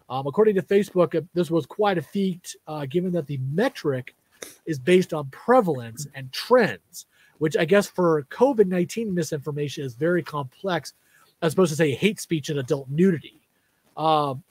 Um, 0.09 0.27
according 0.27 0.57
to 0.57 0.63
Facebook, 0.63 1.15
uh, 1.15 1.23
this 1.35 1.51
was 1.51 1.67
quite 1.67 1.99
a 1.99 2.03
feat, 2.03 2.57
uh, 2.67 2.85
given 2.87 3.13
that 3.13 3.27
the 3.27 3.39
metric 3.39 4.15
is 4.67 4.79
based 4.79 5.13
on 5.13 5.29
prevalence 5.31 6.07
and 6.15 6.33
trends, 6.33 7.07
which 7.41 7.57
I 7.57 7.65
guess 7.65 7.87
for 7.87 8.23
COVID 8.31 8.67
19 8.67 9.13
misinformation 9.13 9.85
is 9.85 9.95
very 9.95 10.23
complex, 10.23 10.95
as 11.43 11.53
opposed 11.53 11.73
to 11.73 11.77
say 11.77 11.93
hate 11.93 12.21
speech 12.21 12.49
and 12.49 12.59
adult 12.59 12.89
nudity. 12.89 13.41
Um, 13.97 14.43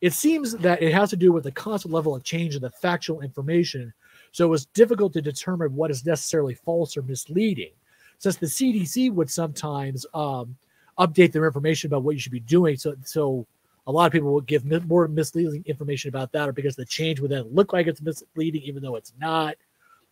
it 0.00 0.12
seems 0.12 0.52
that 0.56 0.82
it 0.82 0.92
has 0.92 1.10
to 1.10 1.16
do 1.16 1.32
with 1.32 1.44
the 1.44 1.52
constant 1.52 1.94
level 1.94 2.16
of 2.16 2.24
change 2.24 2.56
in 2.56 2.62
the 2.62 2.70
factual 2.70 3.20
information 3.20 3.92
so 4.36 4.44
it 4.44 4.48
was 4.48 4.66
difficult 4.66 5.14
to 5.14 5.22
determine 5.22 5.74
what 5.74 5.90
is 5.90 6.04
necessarily 6.04 6.52
false 6.52 6.94
or 6.94 7.00
misleading, 7.00 7.70
since 8.18 8.36
the 8.36 8.44
CDC 8.44 9.10
would 9.10 9.30
sometimes 9.30 10.04
um, 10.12 10.54
update 10.98 11.32
their 11.32 11.46
information 11.46 11.88
about 11.88 12.02
what 12.02 12.16
you 12.16 12.20
should 12.20 12.32
be 12.32 12.40
doing. 12.40 12.76
So, 12.76 12.96
so 13.02 13.46
a 13.86 13.92
lot 13.92 14.04
of 14.04 14.12
people 14.12 14.30
will 14.30 14.42
give 14.42 14.66
more 14.86 15.08
misleading 15.08 15.64
information 15.64 16.10
about 16.10 16.32
that, 16.32 16.50
or 16.50 16.52
because 16.52 16.76
the 16.76 16.84
change 16.84 17.18
would 17.18 17.30
then 17.30 17.44
look 17.50 17.72
like 17.72 17.86
it's 17.86 18.02
misleading, 18.02 18.60
even 18.60 18.82
though 18.82 18.96
it's 18.96 19.14
not. 19.18 19.56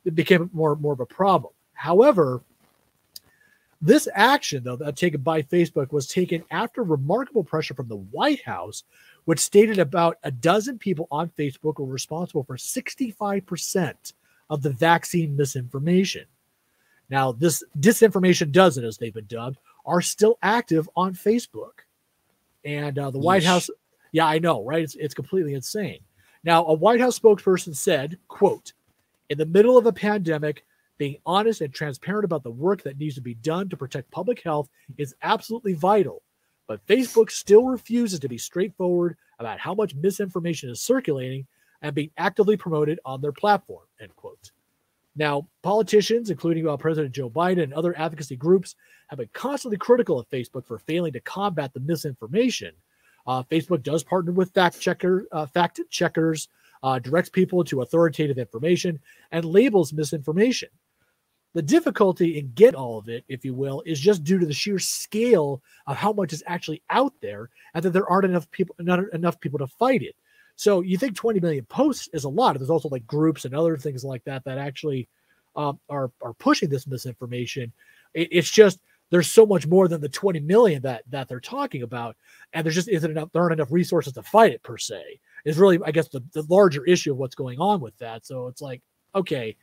It 0.06 0.14
became 0.14 0.48
more 0.54 0.74
more 0.74 0.94
of 0.94 1.00
a 1.00 1.06
problem. 1.06 1.52
However, 1.74 2.42
this 3.82 4.08
action, 4.14 4.64
though, 4.64 4.76
that 4.76 4.96
taken 4.96 5.20
by 5.20 5.42
Facebook 5.42 5.92
was 5.92 6.06
taken 6.06 6.42
after 6.50 6.82
remarkable 6.82 7.44
pressure 7.44 7.74
from 7.74 7.88
the 7.88 7.96
White 7.96 8.42
House, 8.42 8.84
which 9.26 9.38
stated 9.38 9.78
about 9.78 10.18
a 10.22 10.30
dozen 10.30 10.78
people 10.78 11.06
on 11.10 11.28
Facebook 11.38 11.78
were 11.78 11.84
responsible 11.84 12.44
for 12.44 12.56
65% 12.56 14.14
of 14.48 14.62
the 14.62 14.70
vaccine 14.70 15.36
misinformation. 15.36 16.24
Now, 17.10 17.32
this 17.32 17.62
disinformation 17.78 18.52
dozen, 18.52 18.84
as 18.84 18.96
they've 18.96 19.12
been 19.12 19.26
dubbed, 19.26 19.58
are 19.84 20.00
still 20.00 20.38
active 20.42 20.88
on 20.96 21.12
Facebook. 21.14 21.84
And 22.64 22.98
uh, 22.98 23.10
the 23.10 23.18
Yeesh. 23.18 23.22
White 23.22 23.44
House, 23.44 23.68
yeah, 24.12 24.26
I 24.26 24.38
know, 24.38 24.64
right? 24.64 24.82
It's, 24.82 24.94
it's 24.94 25.14
completely 25.14 25.54
insane. 25.54 26.00
Now, 26.42 26.64
a 26.64 26.72
White 26.72 27.00
House 27.00 27.18
spokesperson 27.18 27.76
said, 27.76 28.18
quote, 28.28 28.72
in 29.28 29.38
the 29.38 29.46
middle 29.46 29.76
of 29.76 29.86
a 29.86 29.92
pandemic, 29.92 30.64
being 30.98 31.16
honest 31.26 31.60
and 31.60 31.74
transparent 31.74 32.24
about 32.24 32.42
the 32.42 32.50
work 32.50 32.82
that 32.82 32.98
needs 32.98 33.14
to 33.16 33.20
be 33.20 33.34
done 33.34 33.68
to 33.68 33.76
protect 33.76 34.10
public 34.10 34.42
health 34.42 34.68
is 34.96 35.14
absolutely 35.22 35.72
vital 35.72 36.22
but 36.66 36.84
Facebook 36.86 37.30
still 37.30 37.64
refuses 37.64 38.18
to 38.20 38.28
be 38.28 38.38
straightforward 38.38 39.16
about 39.38 39.58
how 39.58 39.74
much 39.74 39.94
misinformation 39.94 40.70
is 40.70 40.80
circulating 40.80 41.46
and 41.82 41.94
being 41.94 42.10
actively 42.16 42.56
promoted 42.56 42.98
on 43.04 43.20
their 43.20 43.32
platform. 43.32 43.84
End 44.00 44.14
quote. 44.16 44.52
Now, 45.16 45.46
politicians, 45.62 46.30
including 46.30 46.64
President 46.78 47.14
Joe 47.14 47.30
Biden 47.30 47.62
and 47.62 47.74
other 47.74 47.96
advocacy 47.98 48.36
groups, 48.36 48.74
have 49.08 49.18
been 49.18 49.28
constantly 49.32 49.76
critical 49.76 50.18
of 50.18 50.28
Facebook 50.28 50.66
for 50.66 50.78
failing 50.78 51.12
to 51.12 51.20
combat 51.20 51.72
the 51.72 51.80
misinformation. 51.80 52.72
Uh, 53.26 53.42
Facebook 53.44 53.82
does 53.82 54.02
partner 54.02 54.32
with 54.32 54.52
fact 54.52 54.80
checker, 54.80 55.26
uh, 55.30 55.46
fact 55.46 55.80
checkers, 55.90 56.48
uh, 56.82 56.98
directs 56.98 57.30
people 57.30 57.62
to 57.64 57.82
authoritative 57.82 58.38
information, 58.38 58.98
and 59.30 59.44
labels 59.44 59.92
misinformation. 59.92 60.68
The 61.54 61.62
difficulty 61.62 62.38
in 62.38 62.52
getting 62.54 62.74
all 62.74 62.98
of 62.98 63.08
it, 63.08 63.24
if 63.28 63.44
you 63.44 63.54
will, 63.54 63.82
is 63.86 64.00
just 64.00 64.24
due 64.24 64.38
to 64.38 64.46
the 64.46 64.52
sheer 64.52 64.78
scale 64.78 65.62
of 65.86 65.96
how 65.96 66.12
much 66.12 66.32
is 66.32 66.42
actually 66.46 66.82
out 66.90 67.14
there, 67.22 67.48
and 67.74 67.82
that 67.84 67.90
there 67.90 68.08
aren't 68.10 68.24
enough 68.24 68.50
people, 68.50 68.74
not 68.80 69.00
enough 69.12 69.38
people 69.40 69.60
to 69.60 69.66
fight 69.66 70.02
it. 70.02 70.16
So 70.56 70.80
you 70.82 70.98
think 70.98 71.16
20 71.16 71.40
million 71.40 71.64
posts 71.66 72.08
is 72.12 72.24
a 72.24 72.28
lot. 72.28 72.58
There's 72.58 72.70
also 72.70 72.88
like 72.88 73.06
groups 73.06 73.44
and 73.44 73.54
other 73.54 73.76
things 73.76 74.04
like 74.04 74.24
that 74.24 74.44
that 74.44 74.58
actually 74.58 75.08
um, 75.56 75.78
are 75.88 76.10
are 76.22 76.34
pushing 76.34 76.68
this 76.68 76.86
misinformation. 76.86 77.72
It, 78.14 78.28
it's 78.30 78.50
just 78.50 78.80
there's 79.10 79.28
so 79.28 79.46
much 79.46 79.66
more 79.66 79.86
than 79.88 80.00
the 80.00 80.08
20 80.08 80.40
million 80.40 80.82
that 80.82 81.02
that 81.10 81.28
they're 81.28 81.40
talking 81.40 81.82
about, 81.82 82.16
and 82.52 82.64
there's 82.64 82.74
just 82.74 82.88
isn't 82.88 83.10
enough. 83.10 83.30
There 83.32 83.42
aren't 83.42 83.54
enough 83.54 83.70
resources 83.70 84.12
to 84.14 84.22
fight 84.22 84.52
it 84.52 84.62
per 84.62 84.78
se. 84.78 85.20
Is 85.44 85.58
really, 85.58 85.78
I 85.84 85.90
guess, 85.90 86.08
the, 86.08 86.22
the 86.32 86.44
larger 86.48 86.84
issue 86.84 87.12
of 87.12 87.18
what's 87.18 87.34
going 87.34 87.60
on 87.60 87.80
with 87.80 87.96
that. 87.98 88.24
So 88.24 88.46
it's 88.48 88.62
like, 88.62 88.80
okay, 89.14 89.56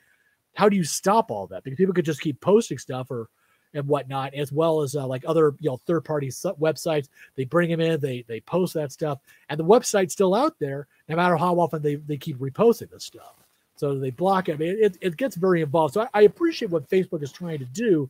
how 0.55 0.69
do 0.69 0.75
you 0.75 0.83
stop 0.83 1.31
all 1.31 1.47
that? 1.47 1.63
Because 1.63 1.77
people 1.77 1.93
could 1.93 2.05
just 2.05 2.21
keep 2.21 2.39
posting 2.41 2.77
stuff 2.77 3.09
or 3.11 3.29
and 3.73 3.87
whatnot, 3.87 4.33
as 4.33 4.51
well 4.51 4.81
as 4.81 4.95
uh, 4.95 5.07
like 5.07 5.23
other 5.25 5.55
you 5.59 5.69
know 5.69 5.77
third 5.77 6.03
party 6.03 6.27
websites. 6.27 7.07
They 7.35 7.45
bring 7.45 7.69
them 7.69 7.79
in, 7.79 7.99
they 7.99 8.23
they 8.27 8.41
post 8.41 8.73
that 8.73 8.91
stuff, 8.91 9.19
and 9.49 9.59
the 9.59 9.65
website's 9.65 10.13
still 10.13 10.35
out 10.35 10.55
there, 10.59 10.87
no 11.07 11.15
matter 11.15 11.37
how 11.37 11.59
often 11.59 11.81
they 11.81 11.95
they 11.95 12.17
keep 12.17 12.37
reposting 12.37 12.89
this 12.89 13.05
stuff. 13.05 13.35
So 13.75 13.97
they 13.97 14.11
block 14.11 14.49
it. 14.49 14.53
I 14.53 14.57
mean, 14.57 14.77
it, 14.79 14.97
it 15.01 15.17
gets 15.17 15.35
very 15.35 15.61
involved. 15.61 15.95
So 15.95 16.01
I, 16.01 16.07
I 16.13 16.21
appreciate 16.23 16.69
what 16.69 16.89
Facebook 16.89 17.23
is 17.23 17.31
trying 17.31 17.59
to 17.59 17.65
do. 17.65 18.09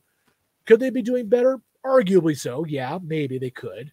Could 0.66 0.80
they 0.80 0.90
be 0.90 1.00
doing 1.00 1.28
better? 1.28 1.60
Arguably 1.84 2.38
so. 2.38 2.66
Yeah, 2.66 2.98
maybe 3.02 3.38
they 3.38 3.50
could. 3.50 3.90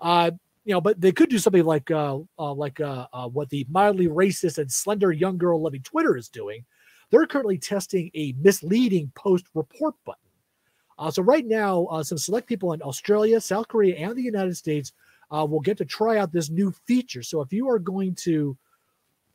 Uh, 0.00 0.30
you 0.64 0.72
know, 0.72 0.80
but 0.80 1.00
they 1.00 1.12
could 1.12 1.28
do 1.28 1.38
something 1.38 1.64
like 1.64 1.90
uh, 1.90 2.18
uh 2.38 2.52
like 2.52 2.80
uh, 2.80 3.06
uh 3.12 3.28
what 3.28 3.50
the 3.50 3.66
mildly 3.68 4.08
racist 4.08 4.58
and 4.58 4.70
slender 4.70 5.12
young 5.12 5.38
girl 5.38 5.60
loving 5.60 5.82
Twitter 5.82 6.16
is 6.16 6.28
doing, 6.28 6.64
they're 7.10 7.26
currently 7.26 7.58
testing 7.58 8.10
a 8.14 8.34
misleading 8.40 9.10
post 9.14 9.46
report 9.54 9.94
button. 10.04 10.20
Uh, 10.98 11.10
so 11.10 11.22
right 11.22 11.46
now, 11.46 11.84
uh, 11.86 12.02
some 12.02 12.18
select 12.18 12.48
people 12.48 12.72
in 12.72 12.82
Australia, 12.82 13.40
South 13.40 13.68
Korea, 13.68 13.96
and 13.96 14.16
the 14.16 14.22
United 14.22 14.56
States 14.56 14.92
uh, 15.30 15.46
will 15.48 15.60
get 15.60 15.78
to 15.78 15.84
try 15.84 16.18
out 16.18 16.32
this 16.32 16.50
new 16.50 16.72
feature. 16.86 17.22
So 17.22 17.40
if 17.40 17.52
you 17.52 17.68
are 17.68 17.78
going 17.78 18.14
to 18.26 18.56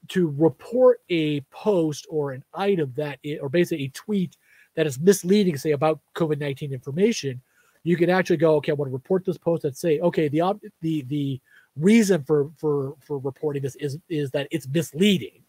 to 0.10 0.36
report 0.38 1.00
a 1.10 1.40
post 1.52 2.06
or 2.10 2.34
an 2.34 2.44
item 2.54 2.92
that 2.98 3.20
it, 3.24 3.40
or 3.42 3.48
basically 3.48 3.86
a 3.86 3.90
tweet 3.90 4.36
that 4.76 4.86
is 4.86 5.00
misleading, 5.00 5.56
say 5.58 5.72
about 5.72 6.02
COVID 6.16 6.40
nineteen 6.40 6.74
information, 6.74 7.42
you 7.84 7.96
can 7.96 8.10
actually 8.10 8.38
go, 8.38 8.56
okay, 8.56 8.72
I 8.72 8.76
want 8.76 8.90
to 8.90 8.94
report 8.94 9.24
this 9.24 9.38
post 9.38 9.64
and 9.64 9.76
say, 9.76 10.00
okay, 10.00 10.28
the 10.28 10.42
the 10.82 11.04
the 11.04 11.40
reason 11.78 12.24
for 12.24 12.52
for 12.58 12.96
for 13.00 13.20
reporting 13.20 13.62
this 13.62 13.76
is 13.78 13.98
is 14.10 14.32
that 14.32 14.48
it's 14.52 14.68
misleading. 14.68 15.42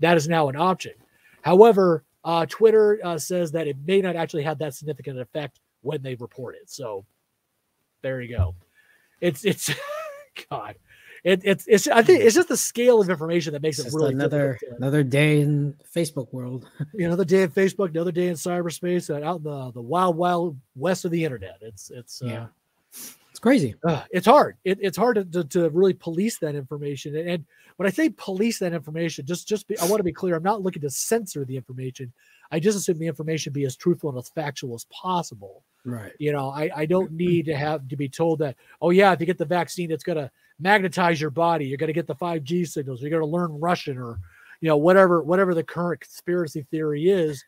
That 0.00 0.18
is 0.18 0.28
now 0.28 0.48
an 0.48 0.56
option. 0.56 0.92
However, 1.42 2.04
uh, 2.24 2.46
Twitter 2.46 3.00
uh, 3.02 3.18
says 3.18 3.52
that 3.52 3.66
it 3.66 3.76
may 3.86 4.00
not 4.00 4.16
actually 4.16 4.42
have 4.42 4.58
that 4.58 4.74
significant 4.74 5.18
effect 5.18 5.60
when 5.82 6.02
they 6.02 6.14
report 6.16 6.54
it. 6.54 6.70
So 6.70 7.04
there 8.02 8.20
you 8.20 8.36
go. 8.36 8.54
It's 9.20 9.44
it's 9.44 9.70
God. 10.50 10.76
It, 11.22 11.42
it's 11.44 11.66
it's 11.68 11.86
I 11.86 12.02
think 12.02 12.22
it's 12.22 12.34
just 12.34 12.48
the 12.48 12.56
scale 12.56 13.00
of 13.00 13.10
information 13.10 13.52
that 13.52 13.60
makes 13.60 13.78
it's 13.78 13.88
it 13.88 13.94
really 13.94 14.14
another 14.14 14.58
another 14.78 15.02
day 15.02 15.40
in 15.40 15.74
Facebook 15.94 16.32
world. 16.32 16.66
you 16.94 17.00
know, 17.00 17.08
another 17.08 17.26
day 17.26 17.42
in 17.42 17.50
Facebook, 17.50 17.90
another 17.90 18.12
day 18.12 18.28
in 18.28 18.34
cyberspace, 18.34 19.10
uh, 19.10 19.26
out 19.26 19.38
in 19.38 19.42
the 19.42 19.70
the 19.72 19.82
wild 19.82 20.16
wild 20.16 20.56
west 20.76 21.04
of 21.04 21.10
the 21.10 21.22
internet. 21.22 21.58
It's 21.60 21.90
it's 21.90 22.22
uh, 22.22 22.46
yeah 23.40 23.42
crazy. 23.42 23.74
Uh, 23.84 24.02
it's 24.10 24.26
hard. 24.26 24.56
It, 24.64 24.78
it's 24.80 24.96
hard 24.96 25.16
to, 25.16 25.24
to, 25.24 25.44
to, 25.44 25.70
really 25.70 25.94
police 25.94 26.38
that 26.38 26.54
information. 26.54 27.16
And, 27.16 27.28
and, 27.28 27.44
when 27.76 27.86
I 27.86 27.90
say 27.90 28.10
police 28.10 28.58
that 28.58 28.74
information, 28.74 29.24
just 29.24 29.48
just 29.48 29.66
be, 29.66 29.78
I 29.78 29.86
want 29.86 30.00
to 30.00 30.04
be 30.04 30.12
clear. 30.12 30.36
I'm 30.36 30.42
not 30.42 30.60
looking 30.60 30.82
to 30.82 30.90
censor 30.90 31.46
the 31.46 31.56
information. 31.56 32.12
I 32.50 32.60
just 32.60 32.76
assume 32.76 32.98
the 32.98 33.06
information 33.06 33.54
be 33.54 33.64
as 33.64 33.74
truthful 33.74 34.10
and 34.10 34.18
as 34.18 34.28
factual 34.28 34.74
as 34.74 34.84
possible. 34.92 35.64
Right. 35.86 36.12
You 36.18 36.32
know, 36.32 36.50
I, 36.50 36.70
I 36.76 36.86
don't 36.86 37.12
need 37.26 37.46
to 37.46 37.56
have 37.56 37.88
to 37.88 37.96
be 37.96 38.08
told 38.08 38.40
that, 38.40 38.56
oh 38.82 38.90
yeah, 38.90 39.12
if 39.12 39.20
you 39.20 39.26
get 39.26 39.38
the 39.38 39.46
vaccine, 39.46 39.90
it's 39.90 40.04
gonna 40.04 40.30
magnetize 40.58 41.20
your 41.20 41.30
body. 41.30 41.66
You're 41.66 41.78
gonna 41.78 41.94
get 41.94 42.06
the 42.06 42.14
5G 42.14 42.68
signals. 42.68 43.00
You're 43.00 43.10
gonna 43.10 43.24
learn 43.24 43.58
Russian 43.58 43.96
or, 43.96 44.18
you 44.60 44.68
know, 44.68 44.76
whatever 44.76 45.22
whatever 45.22 45.54
the 45.54 45.64
current 45.64 46.00
conspiracy 46.00 46.66
theory 46.70 47.08
is. 47.08 47.42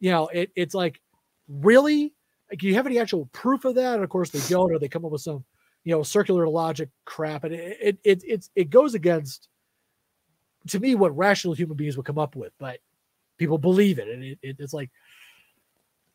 You 0.00 0.10
know, 0.10 0.28
it, 0.28 0.50
it's 0.54 0.74
like, 0.74 1.00
really? 1.48 2.12
Do 2.58 2.66
you 2.66 2.74
have 2.74 2.86
any 2.86 2.98
actual 2.98 3.26
proof 3.32 3.64
of 3.64 3.74
that? 3.76 3.94
And 3.94 4.04
of 4.04 4.10
course 4.10 4.30
they 4.30 4.40
don't, 4.48 4.72
or 4.72 4.78
they 4.78 4.88
come 4.88 5.04
up 5.04 5.12
with 5.12 5.22
some, 5.22 5.44
you 5.84 5.94
know, 5.94 6.02
circular 6.02 6.48
logic 6.48 6.88
crap. 7.04 7.44
And 7.44 7.54
it 7.54 7.78
it 7.80 7.98
it 8.04 8.22
it, 8.24 8.48
it 8.54 8.70
goes 8.70 8.94
against 8.94 9.48
to 10.68 10.80
me 10.80 10.94
what 10.94 11.16
rational 11.16 11.54
human 11.54 11.76
beings 11.76 11.96
would 11.96 12.06
come 12.06 12.18
up 12.18 12.36
with, 12.36 12.52
but 12.58 12.78
people 13.38 13.58
believe 13.58 13.98
it. 13.98 14.08
And 14.08 14.22
it, 14.24 14.38
it, 14.42 14.56
it's 14.58 14.72
like 14.72 14.90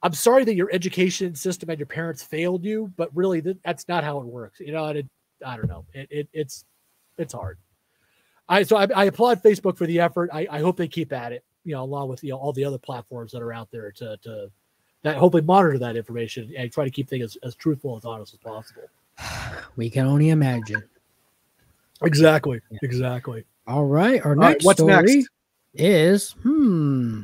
I'm 0.01 0.13
sorry 0.13 0.45
that 0.45 0.55
your 0.55 0.69
education 0.71 1.36
system 1.36 1.69
and 1.69 1.79
your 1.79 1.86
parents 1.86 2.24
failed 2.24 2.63
you, 2.63 2.91
but 2.95 3.15
really 3.15 3.43
that's 3.63 3.88
not 3.88 4.03
how 4.03 4.19
it 4.19 4.25
works. 4.25 4.59
You 4.59 4.71
know, 4.71 4.86
and 4.86 5.00
it, 5.00 5.07
I 5.45 5.57
don't 5.57 5.67
know. 5.67 5.86
It, 5.93 6.07
it 6.09 6.29
it's 6.33 6.65
it's 7.17 7.33
hard. 7.33 7.57
I 8.48 8.63
so 8.63 8.77
I, 8.77 8.88
I 8.95 9.05
applaud 9.05 9.43
Facebook 9.43 9.77
for 9.77 9.86
the 9.86 10.00
effort. 10.00 10.29
I, 10.33 10.48
I 10.50 10.59
hope 10.59 10.77
they 10.77 10.88
keep 10.88 11.12
at 11.12 11.31
it. 11.31 11.43
You 11.65 11.74
know, 11.74 11.83
along 11.83 12.09
with 12.09 12.24
you 12.24 12.31
know 12.31 12.38
all 12.38 12.53
the 12.53 12.65
other 12.65 12.77
platforms 12.77 13.31
that 13.33 13.41
are 13.41 13.53
out 13.53 13.69
there 13.71 13.91
to 13.93 14.17
to 14.24 14.51
that 15.03 15.18
hopefully 15.18 15.44
monitor 15.44 15.77
that 15.77 15.96
information 15.96 16.51
and 16.58 16.72
try 16.72 16.84
to 16.84 16.91
keep 16.91 17.08
things 17.08 17.24
as, 17.24 17.38
as 17.44 17.56
truthful 17.56 17.96
and 17.96 18.06
honest 18.06 18.34
as 18.34 18.39
possible. 18.39 18.84
We 19.75 19.89
can 19.89 20.08
only 20.08 20.29
imagine. 20.29 20.84
Exactly. 22.01 22.60
Yeah. 22.70 22.79
Exactly. 22.82 23.46
All 23.65 23.86
right. 23.86 24.20
Our 24.25 24.32
All 24.32 24.38
next 24.38 24.56
right, 24.56 24.63
what's 24.65 24.79
story 24.79 25.15
next? 25.15 25.29
is 25.74 26.32
hmm. 26.44 27.22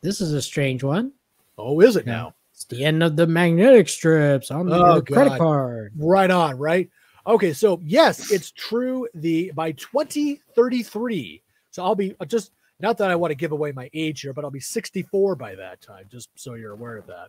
This 0.00 0.20
is 0.20 0.32
a 0.32 0.42
strange 0.42 0.82
one. 0.82 1.12
Oh, 1.58 1.80
is 1.80 1.94
it 1.94 2.06
now? 2.06 2.34
It's 2.54 2.64
the 2.64 2.84
end 2.84 3.02
of 3.02 3.14
the 3.14 3.26
magnetic 3.26 3.88
strips 3.88 4.50
on 4.50 4.66
the 4.66 4.76
oh, 4.76 5.02
credit 5.02 5.38
card. 5.38 5.92
Right 5.96 6.30
on, 6.30 6.58
right? 6.58 6.90
Okay, 7.26 7.52
so 7.52 7.80
yes, 7.84 8.32
it's 8.32 8.50
true. 8.50 9.06
The 9.14 9.52
by 9.54 9.72
2033, 9.72 11.42
so 11.70 11.84
I'll 11.84 11.94
be 11.94 12.16
uh, 12.18 12.24
just 12.24 12.52
Not 12.82 12.98
that 12.98 13.10
I 13.10 13.14
want 13.14 13.30
to 13.30 13.36
give 13.36 13.52
away 13.52 13.70
my 13.70 13.88
age 13.94 14.22
here, 14.22 14.32
but 14.32 14.44
I'll 14.44 14.50
be 14.50 14.60
64 14.60 15.36
by 15.36 15.54
that 15.54 15.80
time, 15.80 16.06
just 16.10 16.28
so 16.34 16.54
you're 16.54 16.72
aware 16.72 16.96
of 16.96 17.06
that. 17.06 17.28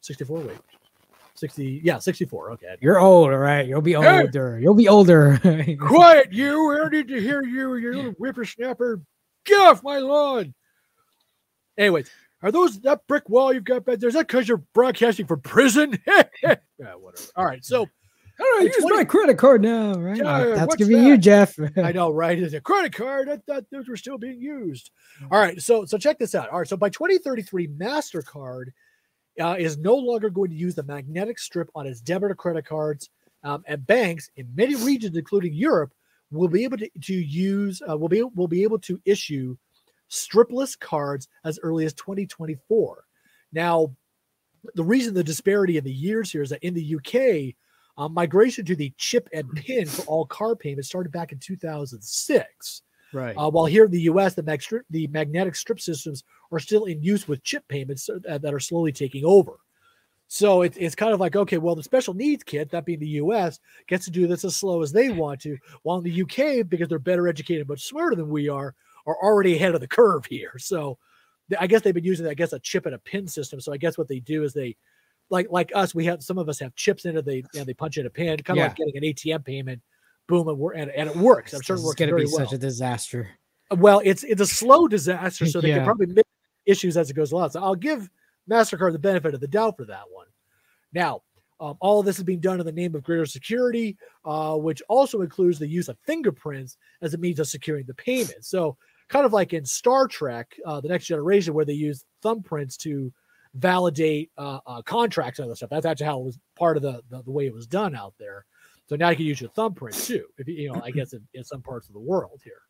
64, 0.00 0.40
wait. 0.40 0.58
60, 1.34 1.80
yeah, 1.82 1.98
64. 1.98 2.52
Okay. 2.52 2.76
You're 2.80 3.00
old, 3.00 3.30
all 3.30 3.38
right. 3.38 3.66
You'll 3.66 3.80
be 3.80 3.96
older. 3.96 4.56
Hey, 4.56 4.62
You'll 4.62 4.74
be 4.74 4.88
older. 4.88 5.40
quiet, 5.80 6.32
you. 6.32 6.80
I 6.80 6.88
need 6.88 7.08
to 7.08 7.20
hear 7.20 7.42
you, 7.42 7.74
you 7.76 7.94
little 7.94 8.12
whippersnapper. 8.12 9.00
Get 9.44 9.58
off 9.58 9.82
my 9.82 9.98
lawn. 9.98 10.54
Anyways, 11.76 12.08
are 12.42 12.52
those 12.52 12.78
that 12.80 13.06
brick 13.08 13.28
wall 13.28 13.52
you've 13.52 13.64
got 13.64 13.84
back 13.84 13.98
there? 13.98 14.08
Is 14.08 14.14
that 14.14 14.28
because 14.28 14.46
you're 14.46 14.62
broadcasting 14.72 15.26
from 15.26 15.40
prison? 15.40 15.98
yeah, 16.06 16.56
whatever. 16.78 17.28
All 17.34 17.44
right. 17.44 17.64
So, 17.64 17.88
do 18.38 18.44
I 18.44 18.62
use 18.62 18.76
20... 18.76 18.96
my 18.96 19.04
credit 19.04 19.38
card 19.38 19.62
now? 19.62 19.94
Right. 19.94 20.16
Yeah, 20.16 20.44
That's 20.54 20.76
gonna 20.76 20.88
be 20.88 20.94
that? 20.96 21.06
you, 21.06 21.18
Jeff. 21.18 21.58
I 21.76 21.92
know, 21.92 22.10
right? 22.10 22.38
It's 22.38 22.54
a 22.54 22.60
credit 22.60 22.92
card. 22.92 23.28
I 23.28 23.36
thought 23.38 23.64
those 23.70 23.88
were 23.88 23.96
still 23.96 24.18
being 24.18 24.40
used. 24.40 24.90
All 25.30 25.38
right. 25.38 25.60
So, 25.60 25.84
so 25.84 25.98
check 25.98 26.18
this 26.18 26.34
out. 26.34 26.48
All 26.50 26.58
right. 26.58 26.68
So 26.68 26.76
by 26.76 26.88
2033, 26.88 27.68
MasterCard 27.68 28.66
uh, 29.40 29.56
is 29.58 29.78
no 29.78 29.94
longer 29.94 30.30
going 30.30 30.50
to 30.50 30.56
use 30.56 30.74
the 30.74 30.82
magnetic 30.82 31.38
strip 31.38 31.70
on 31.74 31.86
its 31.86 32.00
debit 32.00 32.30
or 32.30 32.34
credit 32.34 32.66
cards. 32.66 33.10
Um, 33.44 33.64
and 33.66 33.84
banks 33.84 34.30
in 34.36 34.48
many 34.54 34.76
regions, 34.76 35.16
including 35.16 35.52
Europe, 35.52 35.92
will 36.30 36.48
be 36.48 36.64
able 36.64 36.78
to, 36.78 36.88
to 37.02 37.14
use 37.14 37.82
uh, 37.88 37.96
will 37.96 38.08
be 38.08 38.22
will 38.22 38.48
be 38.48 38.62
able 38.62 38.78
to 38.78 39.00
issue 39.04 39.56
stripless 40.08 40.76
cards 40.76 41.28
as 41.44 41.58
early 41.62 41.84
as 41.84 41.92
2024. 41.94 43.04
Now, 43.52 43.94
the 44.74 44.84
reason 44.84 45.14
the 45.14 45.24
disparity 45.24 45.76
in 45.76 45.84
the 45.84 45.92
years 45.92 46.30
here 46.30 46.42
is 46.42 46.50
that 46.50 46.62
in 46.62 46.74
the 46.74 46.96
UK, 46.96 47.54
um, 47.96 48.14
migration 48.14 48.64
to 48.66 48.76
the 48.76 48.92
chip 48.96 49.28
and 49.32 49.50
pin 49.54 49.86
for 49.86 50.02
all 50.02 50.26
card 50.26 50.58
payments 50.58 50.88
started 50.88 51.12
back 51.12 51.32
in 51.32 51.38
2006. 51.38 52.82
Right. 53.12 53.36
Uh, 53.36 53.50
while 53.50 53.66
here 53.66 53.84
in 53.84 53.90
the 53.90 54.00
U.S., 54.02 54.34
the, 54.34 54.42
mag- 54.42 54.64
the 54.90 55.06
magnetic 55.08 55.54
strip 55.54 55.80
systems 55.80 56.24
are 56.50 56.58
still 56.58 56.86
in 56.86 57.02
use 57.02 57.28
with 57.28 57.42
chip 57.42 57.66
payments 57.68 58.08
uh, 58.08 58.38
that 58.38 58.54
are 58.54 58.60
slowly 58.60 58.92
taking 58.92 59.24
over. 59.24 59.58
So 60.28 60.62
it, 60.62 60.74
it's 60.78 60.94
kind 60.94 61.12
of 61.12 61.20
like, 61.20 61.36
okay, 61.36 61.58
well, 61.58 61.74
the 61.74 61.82
special 61.82 62.14
needs 62.14 62.42
kit, 62.42 62.70
that 62.70 62.86
being 62.86 63.00
the 63.00 63.06
US, 63.06 63.60
gets 63.86 64.06
to 64.06 64.10
do 64.10 64.26
this 64.26 64.44
as 64.44 64.56
slow 64.56 64.80
as 64.80 64.90
they 64.90 65.10
want 65.10 65.42
to, 65.42 65.58
while 65.82 65.98
in 65.98 66.04
the 66.04 66.22
UK, 66.22 66.66
because 66.66 66.88
they're 66.88 66.98
better 66.98 67.28
educated, 67.28 67.68
much 67.68 67.84
smarter 67.84 68.16
than 68.16 68.30
we 68.30 68.48
are, 68.48 68.74
are 69.06 69.16
already 69.22 69.56
ahead 69.56 69.74
of 69.74 69.82
the 69.82 69.88
curve 69.88 70.24
here. 70.24 70.54
So 70.56 70.96
I 71.60 71.66
guess 71.66 71.82
they've 71.82 71.92
been 71.92 72.04
using, 72.04 72.26
I 72.26 72.32
guess, 72.32 72.54
a 72.54 72.58
chip 72.58 72.86
and 72.86 72.94
a 72.94 72.98
pin 72.98 73.28
system. 73.28 73.60
So 73.60 73.74
I 73.74 73.76
guess 73.76 73.98
what 73.98 74.08
they 74.08 74.20
do 74.20 74.42
is 74.42 74.54
they, 74.54 74.74
like 75.32 75.48
like 75.50 75.72
us, 75.74 75.94
we 75.94 76.04
have 76.04 76.22
some 76.22 76.38
of 76.38 76.48
us 76.48 76.60
have 76.60 76.74
chips 76.76 77.06
in 77.06 77.16
it. 77.16 77.24
They 77.24 77.42
and 77.56 77.66
they 77.66 77.74
punch 77.74 77.96
in 77.96 78.06
a 78.06 78.10
pin, 78.10 78.36
kind 78.38 78.58
of 78.58 78.62
yeah. 78.62 78.68
like 78.68 78.76
getting 78.76 78.96
an 78.96 79.02
ATM 79.02 79.44
payment. 79.44 79.82
Boom, 80.28 80.46
and, 80.46 80.74
and, 80.74 80.90
and 80.90 81.10
it 81.10 81.16
works. 81.16 81.52
I'm 81.52 81.62
sure. 81.62 81.76
It's 81.76 81.94
going 81.94 82.10
to 82.10 82.16
be 82.16 82.26
well. 82.26 82.46
such 82.46 82.52
a 82.52 82.58
disaster. 82.58 83.30
Well, 83.72 84.02
it's 84.04 84.22
it's 84.22 84.42
a 84.42 84.46
slow 84.46 84.86
disaster, 84.86 85.46
so 85.46 85.60
they 85.60 85.70
yeah. 85.70 85.76
can 85.76 85.84
probably 85.86 86.06
make 86.06 86.26
issues 86.66 86.96
as 86.96 87.10
it 87.10 87.14
goes 87.14 87.32
along. 87.32 87.50
So 87.50 87.62
I'll 87.62 87.74
give 87.74 88.08
Mastercard 88.48 88.92
the 88.92 88.98
benefit 88.98 89.34
of 89.34 89.40
the 89.40 89.48
doubt 89.48 89.78
for 89.78 89.86
that 89.86 90.04
one. 90.12 90.26
Now, 90.92 91.22
um, 91.58 91.76
all 91.80 92.00
of 92.00 92.06
this 92.06 92.18
is 92.18 92.24
being 92.24 92.40
done 92.40 92.60
in 92.60 92.66
the 92.66 92.72
name 92.72 92.94
of 92.94 93.02
greater 93.02 93.24
security, 93.24 93.96
uh, 94.26 94.56
which 94.56 94.82
also 94.88 95.22
includes 95.22 95.58
the 95.58 95.66
use 95.66 95.88
of 95.88 95.96
fingerprints 96.04 96.76
as 97.00 97.14
a 97.14 97.18
means 97.18 97.40
of 97.40 97.48
securing 97.48 97.86
the 97.86 97.94
payment. 97.94 98.44
So, 98.44 98.76
kind 99.08 99.24
of 99.24 99.32
like 99.32 99.54
in 99.54 99.64
Star 99.64 100.06
Trek, 100.06 100.54
uh, 100.66 100.80
The 100.80 100.88
Next 100.88 101.06
Generation, 101.06 101.54
where 101.54 101.64
they 101.64 101.72
use 101.72 102.04
thumbprints 102.22 102.76
to 102.78 103.12
validate 103.54 104.30
uh, 104.38 104.60
uh, 104.66 104.82
contracts 104.82 105.38
and 105.38 105.46
other 105.46 105.54
stuff. 105.54 105.70
That's 105.70 105.86
actually 105.86 106.06
how 106.06 106.20
it 106.20 106.24
was 106.24 106.38
part 106.56 106.76
of 106.76 106.82
the, 106.82 107.02
the, 107.10 107.22
the 107.22 107.30
way 107.30 107.46
it 107.46 107.54
was 107.54 107.66
done 107.66 107.94
out 107.94 108.14
there. 108.18 108.46
So 108.86 108.96
now 108.96 109.10
you 109.10 109.16
can 109.16 109.26
use 109.26 109.40
your 109.40 109.50
thumbprint 109.50 109.96
too, 109.96 110.26
if 110.38 110.48
you, 110.48 110.72
know, 110.72 110.80
I 110.82 110.90
guess 110.90 111.12
in, 111.12 111.26
in 111.34 111.44
some 111.44 111.62
parts 111.62 111.88
of 111.88 111.94
the 111.94 112.00
world 112.00 112.40
here. 112.44 112.62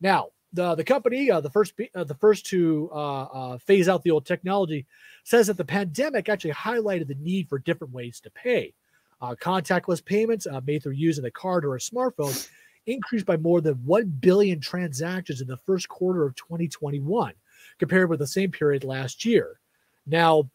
Now, 0.00 0.28
the 0.52 0.74
the 0.74 0.84
company, 0.84 1.30
uh, 1.30 1.40
the 1.40 1.50
first 1.50 1.74
uh, 1.94 2.04
the 2.04 2.14
first 2.14 2.46
to 2.46 2.88
uh, 2.92 3.22
uh, 3.22 3.58
phase 3.58 3.88
out 3.88 4.02
the 4.02 4.10
old 4.10 4.24
technology, 4.24 4.86
says 5.24 5.48
that 5.48 5.56
the 5.56 5.64
pandemic 5.64 6.28
actually 6.28 6.52
highlighted 6.52 7.08
the 7.08 7.16
need 7.16 7.48
for 7.48 7.58
different 7.58 7.92
ways 7.92 8.20
to 8.20 8.30
pay. 8.30 8.72
Uh, 9.20 9.34
contactless 9.34 10.02
payments 10.02 10.46
made 10.64 10.82
through 10.82 10.92
using 10.92 11.24
a 11.24 11.30
card 11.30 11.64
or 11.64 11.74
a 11.74 11.80
smartphone 11.80 12.48
increased 12.86 13.26
by 13.26 13.36
more 13.36 13.60
than 13.60 13.74
one 13.84 14.06
billion 14.06 14.60
transactions 14.60 15.40
in 15.40 15.48
the 15.48 15.56
first 15.56 15.88
quarter 15.88 16.24
of 16.24 16.34
2021, 16.36 17.34
compared 17.78 18.08
with 18.08 18.20
the 18.20 18.26
same 18.26 18.50
period 18.50 18.84
last 18.84 19.24
year. 19.24 19.60
Now, 20.08 20.50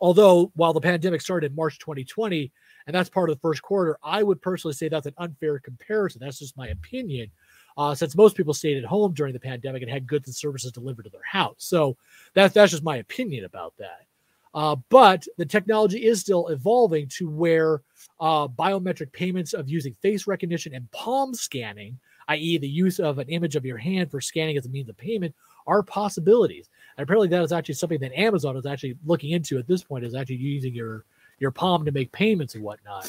although 0.00 0.52
while 0.54 0.72
the 0.72 0.80
pandemic 0.80 1.20
started 1.20 1.50
in 1.50 1.56
March 1.56 1.78
2020, 1.78 2.52
and 2.86 2.94
that's 2.94 3.10
part 3.10 3.28
of 3.28 3.36
the 3.36 3.40
first 3.40 3.60
quarter, 3.62 3.98
I 4.02 4.22
would 4.22 4.40
personally 4.40 4.74
say 4.74 4.88
that's 4.88 5.06
an 5.06 5.14
unfair 5.18 5.58
comparison. 5.58 6.20
That's 6.22 6.38
just 6.38 6.56
my 6.56 6.68
opinion 6.68 7.30
uh, 7.78 7.94
since 7.94 8.16
most 8.16 8.36
people 8.36 8.52
stayed 8.52 8.76
at 8.76 8.84
home 8.84 9.14
during 9.14 9.32
the 9.32 9.40
pandemic 9.40 9.82
and 9.82 9.90
had 9.90 10.06
goods 10.06 10.26
and 10.26 10.34
services 10.34 10.72
delivered 10.72 11.04
to 11.04 11.10
their 11.10 11.20
house. 11.24 11.56
So 11.58 11.96
that's 12.34 12.52
that's 12.52 12.72
just 12.72 12.82
my 12.82 12.96
opinion 12.96 13.44
about 13.44 13.74
that. 13.78 14.06
Uh, 14.52 14.76
but 14.88 15.24
the 15.36 15.46
technology 15.46 16.04
is 16.04 16.20
still 16.20 16.48
evolving 16.48 17.06
to 17.06 17.28
where 17.28 17.82
uh, 18.18 18.48
biometric 18.48 19.12
payments 19.12 19.52
of 19.52 19.68
using 19.68 19.94
face 19.94 20.26
recognition 20.26 20.74
and 20.74 20.90
palm 20.90 21.34
scanning, 21.34 21.98
i.e., 22.28 22.58
the 22.58 22.68
use 22.68 22.98
of 22.98 23.18
an 23.18 23.28
image 23.28 23.54
of 23.54 23.64
your 23.64 23.76
hand 23.76 24.10
for 24.10 24.20
scanning 24.20 24.56
as 24.56 24.66
a 24.66 24.70
means 24.70 24.88
of 24.88 24.96
payment, 24.96 25.32
are 25.68 25.82
possibilities. 25.82 26.68
And 26.96 27.04
apparently, 27.04 27.28
that 27.28 27.42
is 27.42 27.52
actually 27.52 27.76
something 27.76 28.00
that 28.00 28.18
Amazon 28.18 28.56
is 28.56 28.66
actually 28.66 28.96
looking 29.06 29.30
into 29.30 29.58
at 29.58 29.68
this 29.68 29.84
point. 29.84 30.04
Is 30.04 30.14
actually 30.16 30.36
using 30.36 30.74
your 30.74 31.04
your 31.38 31.52
palm 31.52 31.84
to 31.84 31.92
make 31.92 32.10
payments 32.10 32.56
and 32.56 32.64
whatnot. 32.64 33.06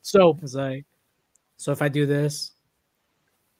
So, 0.00 0.38
I, 0.56 0.84
so 1.56 1.72
if 1.72 1.82
I 1.82 1.88
do 1.88 2.06
this, 2.06 2.52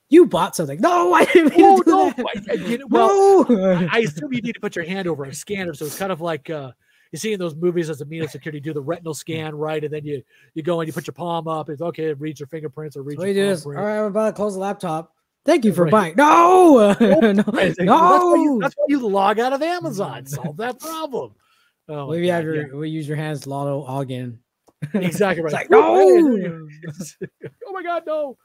you 0.09 0.27
bought 0.27 0.55
something. 0.55 0.81
No, 0.81 1.13
I 1.13 1.25
didn't 1.25 1.57
mean 1.57 1.67
oh, 1.67 1.83
to 1.83 1.91
no. 1.91 2.25
I, 2.49 2.53
you 2.53 2.79
know, 2.79 2.87
well, 2.89 3.45
no. 3.49 3.89
I, 3.91 3.99
assume 4.01 4.33
you 4.33 4.41
need 4.41 4.55
to 4.55 4.61
put 4.61 4.77
your 4.77 4.85
hand 4.85 5.09
over 5.09 5.25
a 5.25 5.35
scanner. 5.35 5.75
So 5.75 5.85
it's 5.85 5.99
kind 5.99 6.13
of 6.13 6.21
like 6.21 6.49
uh, 6.49 6.71
you 7.11 7.19
see 7.19 7.33
in 7.33 7.41
those 7.41 7.57
movies 7.57 7.91
as 7.91 8.01
a 8.01 8.05
mean 8.05 8.23
of 8.23 8.31
security, 8.31 8.61
do 8.61 8.73
the 8.73 8.81
retinal 8.81 9.15
scan, 9.15 9.55
right? 9.55 9.83
And 9.83 9.93
then 9.93 10.05
you 10.05 10.23
you 10.55 10.63
go 10.63 10.81
and 10.81 10.87
you 10.87 10.93
put 10.93 11.07
your 11.07 11.15
palm 11.15 11.49
up. 11.49 11.69
It's 11.69 11.83
okay, 11.83 12.05
it 12.05 12.21
reads 12.21 12.39
your 12.39 12.47
fingerprints 12.47 12.97
or 12.97 13.03
reads 13.03 13.19
your 13.19 13.27
palm 13.35 13.35
All 13.77 13.85
right, 13.85 13.99
I'm 13.99 14.05
about 14.05 14.27
to 14.27 14.33
close 14.33 14.55
the 14.55 14.61
laptop. 14.61 15.16
Thank 15.47 15.65
you 15.65 15.73
for 15.73 15.85
right. 15.85 15.91
buying. 15.91 16.15
No, 16.17 16.95
no, 17.01 17.33
no. 17.33 17.43
That's, 17.43 17.79
why 17.79 18.35
you, 18.37 18.59
that's 18.61 18.75
why 18.75 18.85
you 18.89 19.07
log 19.07 19.39
out 19.39 19.53
of 19.53 19.63
Amazon. 19.63 20.27
Solve 20.27 20.57
that 20.59 20.81
problem. 20.81 21.35
Oh, 21.89 22.11
Maybe 22.11 22.29
have 22.29 22.45
your, 22.45 22.67
yeah. 22.67 22.75
we 22.75 22.91
use 22.91 23.07
your 23.07 23.17
hands 23.17 23.47
lotto 23.47 23.79
log 23.79 24.11
in. 24.11 24.41
Exactly 24.93 25.43
right. 25.43 25.53
Like, 25.53 25.71
no. 25.71 25.97
oh 25.97 27.73
my 27.73 27.83
God, 27.83 28.03
no 28.07 28.37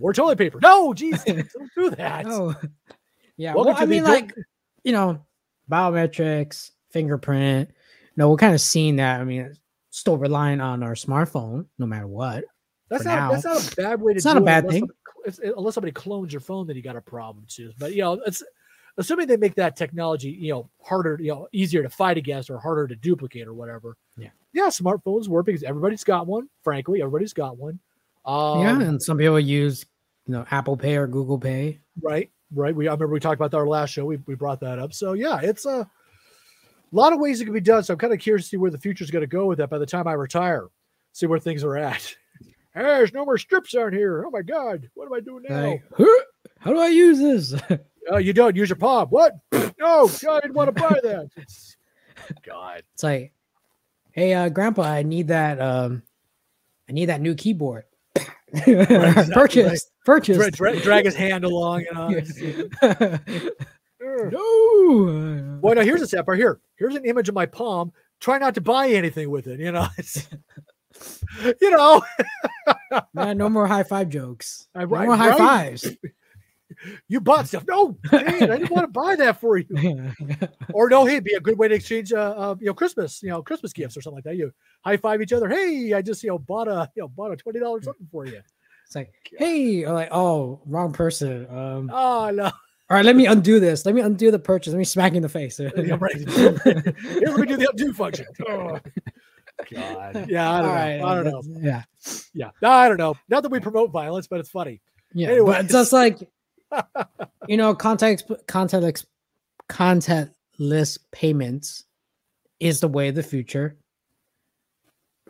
or 0.00 0.12
toilet 0.12 0.38
paper. 0.38 0.58
No, 0.60 0.92
geez, 0.92 1.22
don't 1.24 1.48
do 1.76 1.90
that. 1.90 2.26
No. 2.26 2.54
Yeah. 3.36 3.54
Welcome 3.54 3.74
well, 3.74 3.82
I 3.82 3.86
mean, 3.86 4.04
like, 4.04 4.34
you 4.84 4.92
know, 4.92 5.24
biometrics, 5.70 6.70
fingerprint. 6.90 7.70
No, 8.16 8.30
we're 8.30 8.36
kind 8.36 8.54
of 8.54 8.60
seeing 8.60 8.96
that. 8.96 9.20
I 9.20 9.24
mean, 9.24 9.54
still 9.90 10.18
relying 10.18 10.60
on 10.60 10.82
our 10.82 10.94
smartphone, 10.94 11.66
no 11.78 11.86
matter 11.86 12.06
what. 12.06 12.44
That's 12.90 13.04
not 13.04 13.16
now. 13.16 13.30
that's 13.32 13.44
not 13.44 13.72
a 13.72 13.76
bad 13.76 14.00
way 14.02 14.12
to. 14.12 14.16
It's 14.16 14.24
not 14.26 14.36
a 14.36 14.42
bad 14.42 14.68
thing. 14.68 14.88
Somebody, 15.30 15.54
unless 15.56 15.74
somebody 15.74 15.92
clones 15.92 16.32
your 16.32 16.40
phone, 16.40 16.66
then 16.66 16.76
you 16.76 16.82
got 16.82 16.96
a 16.96 17.00
problem 17.00 17.44
too. 17.48 17.72
But 17.78 17.94
you 17.94 18.02
know, 18.02 18.14
it's 18.26 18.42
assuming 18.98 19.26
they 19.26 19.36
make 19.36 19.54
that 19.56 19.76
technology, 19.76 20.30
you 20.30 20.52
know, 20.52 20.70
harder, 20.82 21.18
you 21.20 21.32
know, 21.32 21.48
easier 21.52 21.82
to 21.82 21.88
fight 21.88 22.16
against 22.16 22.50
or 22.50 22.58
harder 22.58 22.86
to 22.86 22.96
duplicate 22.96 23.46
or 23.46 23.54
whatever. 23.54 23.96
Yeah. 24.16 24.30
Yeah, 24.52 24.66
smartphones 24.66 25.28
work 25.28 25.46
because 25.46 25.62
everybody's 25.62 26.04
got 26.04 26.26
one. 26.26 26.48
Frankly, 26.62 27.00
everybody's 27.00 27.32
got 27.32 27.56
one. 27.56 27.78
Um, 28.24 28.60
yeah, 28.60 28.80
and 28.80 29.02
some 29.02 29.18
people 29.18 29.40
use 29.40 29.86
you 30.26 30.32
know 30.32 30.46
Apple 30.50 30.76
Pay 30.76 30.96
or 30.96 31.06
Google 31.06 31.38
Pay. 31.38 31.80
Right, 32.00 32.30
right. 32.54 32.74
We 32.74 32.86
I 32.86 32.92
remember 32.92 33.14
we 33.14 33.20
talked 33.20 33.40
about 33.40 33.50
that 33.50 33.56
our 33.56 33.66
last 33.66 33.90
show. 33.90 34.04
We 34.04 34.18
we 34.26 34.34
brought 34.34 34.60
that 34.60 34.78
up. 34.78 34.92
So 34.92 35.14
yeah, 35.14 35.40
it's 35.42 35.64
a 35.64 35.88
lot 36.92 37.12
of 37.12 37.18
ways 37.18 37.40
it 37.40 37.46
can 37.46 37.54
be 37.54 37.60
done. 37.60 37.82
So 37.82 37.94
I'm 37.94 37.98
kind 37.98 38.12
of 38.12 38.20
curious 38.20 38.44
to 38.44 38.48
see 38.50 38.56
where 38.58 38.70
the 38.70 38.78
future 38.78 39.04
is 39.04 39.10
going 39.10 39.22
to 39.22 39.26
go 39.26 39.46
with 39.46 39.58
that. 39.58 39.70
By 39.70 39.78
the 39.78 39.86
time 39.86 40.06
I 40.06 40.12
retire, 40.12 40.68
see 41.12 41.26
where 41.26 41.38
things 41.38 41.64
are 41.64 41.76
at. 41.76 42.14
Hey, 42.74 42.82
there's 42.82 43.12
no 43.12 43.24
more 43.24 43.38
strips 43.38 43.74
on 43.74 43.92
here. 43.92 44.24
Oh 44.26 44.30
my 44.30 44.42
god, 44.42 44.88
what 44.94 45.06
am 45.06 45.14
I 45.14 45.20
doing 45.20 45.44
now? 45.48 45.70
Like, 45.70 45.82
how 46.58 46.72
do 46.72 46.78
I 46.78 46.88
use 46.88 47.18
this? 47.18 47.60
Oh, 48.10 48.18
you 48.18 48.32
don't 48.32 48.56
use 48.56 48.68
your 48.68 48.76
palm. 48.76 49.08
What? 49.08 49.34
no, 49.52 50.08
I 50.30 50.40
didn't 50.40 50.54
want 50.54 50.74
to 50.74 50.80
buy 50.80 50.98
that. 51.02 51.30
God, 52.44 52.82
it's 52.94 53.02
like, 53.02 53.32
hey, 54.12 54.34
uh, 54.34 54.48
Grandpa, 54.48 54.82
I 54.82 55.02
need 55.02 55.28
that. 55.28 55.60
Um, 55.60 56.02
I 56.88 56.92
need 56.92 57.06
that 57.06 57.20
new 57.20 57.34
keyboard. 57.34 57.84
Exactly. 58.54 59.34
Purchase. 59.34 59.90
Purchase. 60.04 60.36
Dra- 60.36 60.50
dra- 60.50 60.80
drag 60.80 61.04
his 61.06 61.14
hand 61.14 61.44
along. 61.44 61.80
You 61.80 61.92
know, 61.94 63.18
no. 64.02 65.58
Well, 65.62 65.74
now 65.74 65.82
here's 65.82 66.02
a 66.02 66.06
step 66.06 66.28
right 66.28 66.38
here. 66.38 66.60
Here's 66.76 66.94
an 66.94 67.04
image 67.04 67.28
of 67.28 67.34
my 67.34 67.46
palm. 67.46 67.92
Try 68.20 68.38
not 68.38 68.54
to 68.54 68.60
buy 68.60 68.88
anything 68.88 69.30
with 69.30 69.46
it. 69.46 69.58
You 69.58 69.72
know, 69.72 69.86
it's, 69.96 70.28
you 71.60 71.70
know. 71.70 72.02
Man, 73.14 73.38
no 73.38 73.48
more 73.48 73.66
high 73.66 73.82
five 73.82 74.08
jokes. 74.08 74.68
No 74.74 74.84
right, 74.84 75.06
more 75.06 75.16
high 75.16 75.30
right? 75.30 75.38
fives. 75.38 75.88
You 77.06 77.20
bought 77.20 77.46
stuff. 77.46 77.64
No, 77.68 77.96
man, 78.10 78.50
I 78.50 78.58
didn't 78.58 78.70
want 78.70 78.84
to 78.84 78.88
buy 78.88 79.14
that 79.14 79.40
for 79.40 79.58
you. 79.58 79.66
or 80.72 80.88
no, 80.88 81.04
hey, 81.04 81.12
it'd 81.12 81.24
be 81.24 81.34
a 81.34 81.40
good 81.40 81.56
way 81.56 81.68
to 81.68 81.74
exchange, 81.74 82.12
uh, 82.12 82.34
uh, 82.36 82.56
you 82.58 82.66
know, 82.66 82.74
Christmas, 82.74 83.22
you 83.22 83.28
know, 83.28 83.42
Christmas 83.42 83.72
gifts 83.72 83.96
or 83.96 84.00
something 84.00 84.16
like 84.16 84.24
that. 84.24 84.36
You 84.36 84.52
high 84.80 84.96
five 84.96 85.20
each 85.22 85.32
other. 85.32 85.48
Hey, 85.48 85.92
I 85.92 86.02
just, 86.02 86.24
you 86.24 86.30
know, 86.30 86.38
bought 86.38 86.66
a, 86.66 86.90
you 86.96 87.02
know, 87.02 87.08
bought 87.08 87.30
a 87.30 87.36
twenty 87.36 87.60
dollars 87.60 87.84
something 87.84 88.08
for 88.10 88.26
you. 88.26 88.40
It's 88.86 88.96
like, 88.96 89.12
hey, 89.38 89.84
or 89.84 89.92
like, 89.92 90.08
oh, 90.10 90.60
wrong 90.66 90.92
person. 90.92 91.46
Um, 91.50 91.90
oh 91.92 92.30
no. 92.30 92.44
All 92.44 92.96
right, 92.96 93.04
let 93.04 93.16
me 93.16 93.26
undo 93.26 93.58
this. 93.58 93.86
Let 93.86 93.94
me 93.94 94.00
undo 94.00 94.30
the 94.30 94.38
purchase. 94.38 94.72
Let 94.72 94.78
me 94.78 94.84
smack 94.84 95.12
you 95.12 95.16
in 95.16 95.22
the 95.22 95.28
face. 95.28 95.58
yeah, 95.58 95.96
right. 95.98 96.14
Here, 96.14 96.60
let 96.64 97.38
me 97.38 97.46
do 97.46 97.56
the 97.56 97.68
undo 97.70 97.92
function. 97.92 98.26
Oh. 98.48 98.78
God. 99.70 100.26
Yeah, 100.28 100.50
I 100.50 100.62
don't 100.62 100.68
know. 100.68 100.74
Right, 100.74 101.00
I 101.02 101.14
don't 101.14 101.24
know. 101.24 101.60
Yeah. 101.60 101.82
Yeah. 102.34 102.50
No, 102.60 102.70
I 102.70 102.88
don't 102.88 102.98
know. 102.98 103.16
Not 103.28 103.42
that 103.42 103.50
we 103.50 103.60
promote 103.60 103.90
violence, 103.90 104.26
but 104.26 104.40
it's 104.40 104.50
funny. 104.50 104.80
Yeah. 105.12 105.28
Anyways. 105.28 105.56
But 105.56 105.68
just 105.68 105.92
like 105.92 106.18
you 107.48 107.56
know, 107.56 107.74
context 107.74 108.30
content 108.46 109.04
contentless 109.68 110.98
payments 111.10 111.84
is 112.60 112.80
the 112.80 112.88
way 112.88 113.08
of 113.08 113.14
the 113.14 113.22
future 113.22 113.76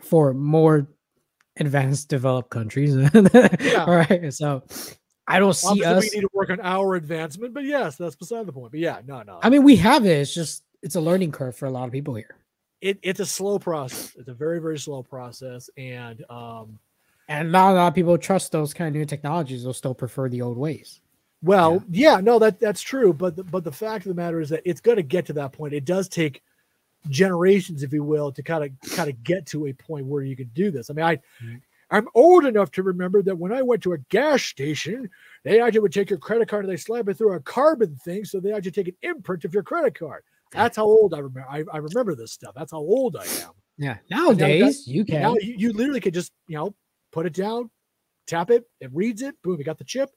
for 0.01 0.33
more 0.33 0.87
advanced 1.57 2.09
developed 2.09 2.49
countries. 2.49 2.95
Yeah. 3.59 3.85
All 3.85 3.95
right. 3.95 4.33
So 4.33 4.63
I 5.27 5.39
don't 5.39 5.53
see 5.53 5.67
Obviously, 5.67 5.93
us. 5.93 6.03
we 6.03 6.17
need 6.17 6.21
to 6.21 6.29
work 6.33 6.49
on 6.49 6.59
our 6.61 6.95
advancement, 6.95 7.53
but 7.53 7.63
yes, 7.63 7.95
that's 7.95 8.15
beside 8.15 8.45
the 8.45 8.51
point. 8.53 8.71
But 8.71 8.81
yeah, 8.81 9.01
no, 9.07 9.23
no. 9.23 9.39
I 9.41 9.49
mean, 9.49 9.63
we 9.63 9.75
have 9.77 10.05
it. 10.05 10.09
It's 10.09 10.33
just 10.33 10.63
it's 10.81 10.95
a 10.95 11.01
learning 11.01 11.31
curve 11.31 11.55
for 11.55 11.65
a 11.65 11.71
lot 11.71 11.85
of 11.85 11.91
people 11.91 12.15
here. 12.15 12.35
It, 12.83 12.99
it's 13.01 13.19
a 13.21 13.25
slow 13.25 13.57
process. 13.59 14.13
It's 14.17 14.27
a 14.27 14.33
very, 14.33 14.59
very 14.59 14.77
slow 14.77 15.01
process. 15.03 15.69
And 15.77 16.23
um, 16.29 16.77
And 17.29 17.51
not 17.51 17.71
a 17.71 17.75
lot 17.75 17.87
of 17.87 17.95
people 17.95 18.17
trust 18.17 18.51
those 18.51 18.73
kind 18.73 18.89
of 18.89 18.93
new 18.99 19.05
technologies. 19.05 19.63
They'll 19.63 19.73
still 19.73 19.95
prefer 19.95 20.27
the 20.29 20.41
old 20.41 20.57
ways. 20.57 20.99
well, 21.41 21.83
yeah. 21.89 22.17
no, 22.21 22.39
that 22.39 22.59
that's 22.59 22.81
true. 22.81 23.13
But 23.13 23.35
the, 23.37 23.43
but 23.43 23.63
the 23.63 23.71
fact 23.71 24.05
of 24.05 24.09
the 24.09 24.21
matter 24.21 24.41
is 24.41 24.49
that 24.49 24.61
it's 24.65 24.81
going 24.81 24.97
to 24.97 25.03
get 25.03 25.25
to 25.27 25.33
that 25.33 25.53
point. 25.53 25.73
It 25.73 25.85
does 25.85 26.07
take 26.09 26.43
generations, 27.09 27.83
if 27.83 27.91
you 27.93 28.03
will, 28.03 28.31
to 28.31 28.43
kind 28.43 28.63
of 28.63 28.91
kind 28.95 29.09
of 29.09 29.23
get 29.23 29.45
to 29.47 29.67
a 29.67 29.73
point 29.73 30.05
where 30.05 30.23
you 30.23 30.35
can 30.35 30.49
do 30.53 30.69
this. 30.71 30.89
I 30.89 30.93
mean, 30.93 31.05
I 31.05 31.15
Mhm. 31.43 31.61
I'm 31.91 32.07
old 32.15 32.45
enough 32.45 32.71
to 32.71 32.83
remember 32.83 33.21
that 33.21 33.37
when 33.37 33.51
I 33.53 33.61
went 33.61 33.83
to 33.83 33.93
a 33.93 33.97
gas 34.09 34.41
station, 34.43 35.09
they 35.43 35.59
actually 35.61 35.81
would 35.81 35.93
take 35.93 36.09
your 36.09 36.17
credit 36.17 36.47
card 36.47 36.65
and 36.65 36.71
they 36.71 36.77
slap 36.77 37.07
it 37.07 37.17
through 37.17 37.33
a 37.33 37.39
carbon 37.39 37.95
thing, 37.97 38.25
so 38.25 38.39
they 38.39 38.51
actually 38.51 38.71
take 38.71 38.87
an 38.87 38.95
imprint 39.03 39.45
of 39.45 39.53
your 39.53 39.63
credit 39.63 39.93
card. 39.99 40.23
That's 40.53 40.77
how 40.77 40.85
old 40.85 41.13
I 41.13 41.17
remember. 41.19 41.45
I, 41.49 41.63
I 41.71 41.77
remember 41.77 42.15
this 42.15 42.31
stuff. 42.31 42.53
That's 42.55 42.71
how 42.71 42.77
old 42.79 43.15
I 43.17 43.23
am. 43.43 43.51
Yeah. 43.77 43.97
Nowadays, 44.09 44.87
you 44.87 45.03
can. 45.05 45.21
Now 45.21 45.35
you, 45.39 45.55
you 45.57 45.73
literally 45.73 45.99
could 45.99 46.13
just 46.13 46.31
you 46.47 46.57
know 46.57 46.75
put 47.11 47.25
it 47.25 47.33
down, 47.33 47.69
tap 48.27 48.51
it, 48.51 48.63
it 48.79 48.89
reads 48.93 49.21
it, 49.21 49.35
boom, 49.43 49.57
you 49.57 49.63
got 49.65 49.77
the 49.77 49.83
chip. 49.83 50.09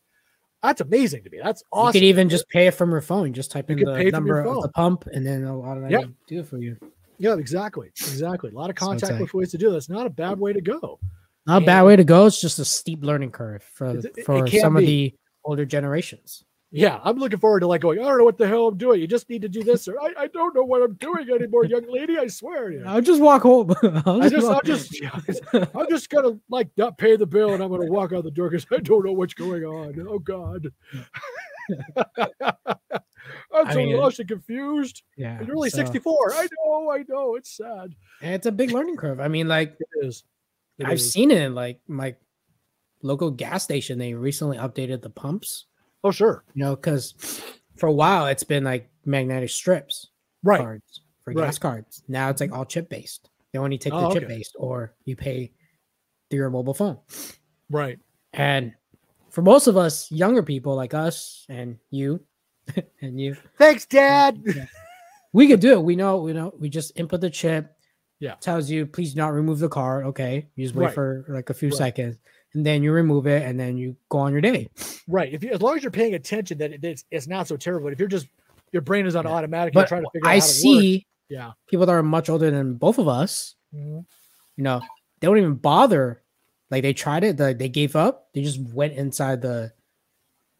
That's 0.63 0.81
amazing 0.81 1.23
to 1.25 1.31
me. 1.31 1.39
That's 1.43 1.63
awesome. 1.73 1.89
You 1.89 1.93
could 2.01 2.07
even 2.07 2.29
just 2.29 2.49
pay 2.49 2.67
it 2.67 2.73
from 2.73 2.91
your 2.91 3.01
phone. 3.03 3.33
Just 3.33 3.51
type 3.51 3.71
in 3.71 3.79
the 3.79 3.93
it 3.95 4.13
from 4.15 4.27
your 4.27 4.37
number 4.43 4.57
of 4.59 4.63
the 4.63 4.69
pump, 4.71 5.07
and 5.13 5.25
then 5.27 5.43
it'll 5.43 5.63
automatically 5.63 6.15
do 6.27 6.41
it 6.41 6.47
for 6.47 6.59
you. 6.59 6.77
yeah, 7.19 7.35
exactly, 7.35 7.89
exactly. 7.89 8.51
A 8.51 8.55
lot 8.55 8.71
of 8.71 8.79
So 8.79 8.87
contactless 8.87 9.21
like- 9.21 9.35
ways 9.35 9.51
to 9.53 9.59
do 9.59 9.71
this. 9.71 9.89
Not 9.89 10.07
a 10.07 10.11
bad 10.11 10.39
way 10.41 10.53
to 10.53 10.61
go. 10.61 10.99
Not 11.47 11.63
a 11.63 11.67
bad 11.67 11.83
way 11.85 11.95
to 11.97 12.05
go. 12.05 12.27
It's 12.27 12.41
just 12.41 12.59
a 12.59 12.65
steep 12.65 13.05
learning 13.05 13.31
curve 13.31 13.63
for 13.63 13.97
it- 13.97 14.05
it 14.17 14.25
for 14.25 14.47
some 14.49 14.77
of 14.77 14.83
the 14.83 15.15
older 15.45 15.65
generations. 15.65 16.45
Yeah, 16.77 17.01
I'm 17.03 17.17
looking 17.17 17.39
forward 17.39 17.61
to 17.61 17.67
like 17.67 17.81
going. 17.81 17.99
I 17.99 18.03
don't 18.03 18.19
know 18.19 18.25
what 18.25 18.39
the 18.39 18.47
hell 18.47 18.69
I'm 18.69 18.77
doing. 18.77 19.01
You 19.01 19.07
just 19.07 19.29
need 19.31 19.43
to 19.43 19.49
do 19.49 19.63
this, 19.65 19.89
or 19.89 20.01
I, 20.01 20.13
I 20.19 20.27
don't 20.29 20.55
know 20.55 20.63
what 20.63 20.83
I'm 20.83 20.95
doing 20.95 21.29
anymore, 21.31 21.65
young 21.65 21.91
lady. 21.91 22.19
I 22.19 22.27
swear. 22.27 22.71
You 22.71 22.81
know. 22.81 22.91
I'll 22.91 23.01
just 23.01 23.21
walk 23.21 23.43
home. 23.43 23.75
I'll 24.07 24.23
I 24.23 24.29
just, 24.29 24.47
I'm 24.47 24.53
walk- 24.53 24.65
just, 24.65 24.95
I'm 25.53 25.89
just 25.89 26.11
gonna 26.11 26.39
like 26.51 26.69
not 26.77 26.99
pay 26.99 27.17
the 27.17 27.27
bill, 27.27 27.55
and 27.55 27.63
I'm 27.63 27.71
gonna 27.71 27.91
walk 27.91 28.13
out 28.13 28.25
the 28.25 28.31
door 28.31 28.51
because 28.51 28.67
I 28.71 28.79
don't 28.79 29.05
know 29.07 29.13
what's 29.13 29.35
going 29.35 29.65
on. 29.65 30.07
Oh 30.09 30.19
God, 30.19 30.67
I'm 32.17 33.67
I 33.67 33.73
so 33.73 33.77
mean, 33.79 33.97
lost 33.97 34.21
and 34.21 34.29
confused. 34.29 35.03
yeah. 35.17 35.41
You're 35.43 35.57
only 35.57 35.71
so- 35.71 35.79
64. 35.79 36.33
I 36.35 36.47
know, 36.65 36.91
I 36.91 37.05
know. 37.09 37.35
It's 37.37 37.57
sad. 37.57 37.95
it's 38.21 38.47
a 38.47 38.53
big 38.53 38.71
learning 38.71 38.97
curve. 38.97 39.21
I 39.21 39.29
mean, 39.29 39.49
like 39.49 39.77
It 39.81 40.07
is. 40.07 40.25
It 40.79 40.87
I've 40.87 40.95
is. 40.95 41.11
seen 41.13 41.31
it 41.31 41.41
in 41.41 41.55
like 41.55 41.81
my 41.89 42.15
local 43.03 43.31
gas 43.31 43.65
station. 43.65 43.99
They 43.99 44.13
recently 44.15 44.59
updated 44.59 45.01
the 45.03 45.11
pumps. 45.11 45.65
Oh, 46.07 46.11
sure. 46.13 46.45
You 46.55 46.65
know, 46.65 46.77
because 46.77 47.15
for 47.77 47.87
a 47.89 47.93
while 47.93 48.27
it's 48.27 48.45
been 48.45 48.63
like 48.65 48.89
magnetic 49.05 49.51
strips 49.51 50.09
Right. 50.45 50.61
cards 50.61 51.01
for 51.25 51.33
Right. 51.33 51.47
gas 51.47 51.59
cards. 51.59 52.03
Now 52.09 52.31
it's 52.31 52.41
like 52.41 52.53
all 52.53 52.65
chip 52.65 52.89
based. 52.89 53.29
They 53.53 53.59
only 53.59 53.79
take 53.79 53.93
Oh, 53.93 54.09
the 54.09 54.15
chip 54.15 54.25
okay. 54.25 54.37
based, 54.37 54.55
or 54.59 54.95
you 55.05 55.17
pay 55.17 55.53
through 56.31 56.39
your 56.39 56.51
mobile 56.51 56.75
phone. 56.75 56.99
Right. 57.71 57.99
And 58.33 58.73
for 59.31 59.43
most 59.43 59.67
of 59.67 59.77
us 59.77 60.11
younger 60.13 60.43
people 60.43 60.75
like 60.77 60.95
us 60.95 61.45
and 61.49 61.79
you 61.91 62.21
and 63.03 63.21
you, 63.21 63.37
Thanks, 63.59 63.87
Dad. 63.87 64.43
we 65.33 65.49
could 65.49 65.61
do 65.61 65.73
it. 65.73 65.83
We 65.83 65.97
know, 65.97 66.19
we 66.19 66.33
know, 66.33 66.55
we 66.59 66.69
just 66.69 66.93
input 66.97 67.21
the 67.21 67.31
chip. 67.31 67.73
Yeah. 68.21 68.35
Tells 68.37 68.71
you 68.71 68.87
please 68.87 69.15
not 69.17 69.33
remove 69.35 69.59
the 69.59 69.69
card. 69.69 70.07
Okay. 70.07 70.47
You 70.55 70.65
just 70.65 70.75
wait 70.75 70.87
Right. 70.87 70.95
for 70.95 71.25
like 71.29 71.51
a 71.51 71.55
few 71.55 71.69
Right. 71.71 71.79
seconds 71.79 72.17
and 72.57 72.65
then 72.65 72.83
you 72.83 72.91
remove 72.91 73.27
it 73.27 73.43
and 73.43 73.61
then 73.61 73.77
you 73.77 73.95
go 74.09 74.19
on 74.19 74.33
your 74.33 74.41
day. 74.41 74.67
Right. 75.07 75.33
If 75.33 75.45
you, 75.45 75.51
as 75.51 75.61
long 75.61 75.77
as 75.77 75.83
you're 75.83 75.91
paying 75.93 76.15
attention, 76.15 76.57
that 76.59 76.73
it, 76.73 76.83
it's, 76.83 77.05
it's 77.11 77.27
not 77.27 77.47
so 77.47 77.57
terrible. 77.59 77.85
But 77.87 77.93
if 77.93 77.99
you're 77.99 78.09
just 78.09 78.27
your 78.73 78.81
brain 78.83 79.07
is 79.07 79.15
on 79.15 79.25
Yeah. 79.27 79.31
automatic, 79.33 79.75
you're 79.75 79.83
But 79.83 79.89
trying 79.89 80.03
to 80.03 80.09
figure 80.13 80.27
out 80.29 80.33
I 80.33 80.37
work. 80.37 80.43
see 80.45 81.07
Yeah. 81.29 81.53
people 81.69 81.85
that 81.87 81.93
are 81.93 82.03
much 82.03 82.29
older 82.31 82.51
than 82.51 82.75
both 82.75 82.99
of 82.99 83.09
us, 83.09 83.55
Mhm. 83.75 84.07
you 84.57 84.65
know, 84.65 84.81
they 85.21 85.27
don't 85.27 85.37
even 85.37 85.55
bother. 85.55 86.23
Like 86.71 86.83
they 86.83 86.95
tried 86.95 87.25
it, 87.25 87.39
like 87.39 87.59
they 87.59 87.69
gave 87.69 87.95
up. 87.95 88.29
They 88.33 88.43
just 88.43 88.59
went 88.59 88.95
inside 88.95 89.43
the 89.43 89.73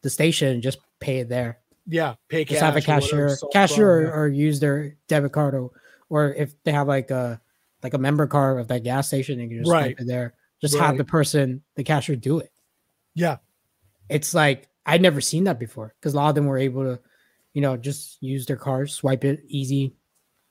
the 0.03 0.09
station 0.11 0.49
and 0.49 0.61
just 0.63 0.77
pay 0.99 1.17
it 1.19 1.29
there. 1.29 1.57
Yeah. 1.87 2.13
Pay 2.29 2.45
cash. 2.45 2.51
just 2.59 2.61
have 2.63 2.75
a 2.75 2.77
or 2.77 2.81
cashier, 2.81 3.29
solve 3.29 3.51
cashier, 3.51 3.89
or, 3.89 4.01
problem, 4.03 4.19
or 4.19 4.27
use 4.27 4.59
their 4.59 4.95
debit 5.07 5.31
card, 5.31 5.55
or, 5.55 5.71
or 6.09 6.33
if 6.35 6.53
they 6.63 6.71
have 6.71 6.87
like 6.87 7.09
a 7.09 7.41
like 7.81 7.95
a 7.95 7.97
member 7.97 8.27
card 8.27 8.59
of 8.59 8.67
that 8.67 8.83
gas 8.83 9.07
station, 9.07 9.39
they 9.39 9.47
can 9.47 9.57
just 9.59 9.71
Right. 9.71 9.95
it 9.99 10.05
there. 10.05 10.35
Just 10.61 10.75
have 10.77 10.97
the 10.97 11.03
person, 11.03 11.61
the 11.75 11.83
cashier, 11.83 12.15
do 12.15 12.39
it. 12.39 12.51
Yeah. 13.13 13.37
It's 14.09 14.33
like 14.33 14.67
I'd 14.85 15.01
never 15.01 15.21
seen 15.21 15.43
that 15.45 15.59
before 15.59 15.93
because 15.99 16.13
a 16.13 16.17
lot 16.17 16.29
of 16.29 16.35
them 16.35 16.45
were 16.45 16.57
able 16.57 16.83
to, 16.83 16.99
you 17.53 17.61
know, 17.61 17.77
just 17.77 18.17
use 18.21 18.45
their 18.45 18.55
card, 18.57 18.89
swipe 18.89 19.23
it, 19.25 19.43
easy, 19.47 19.93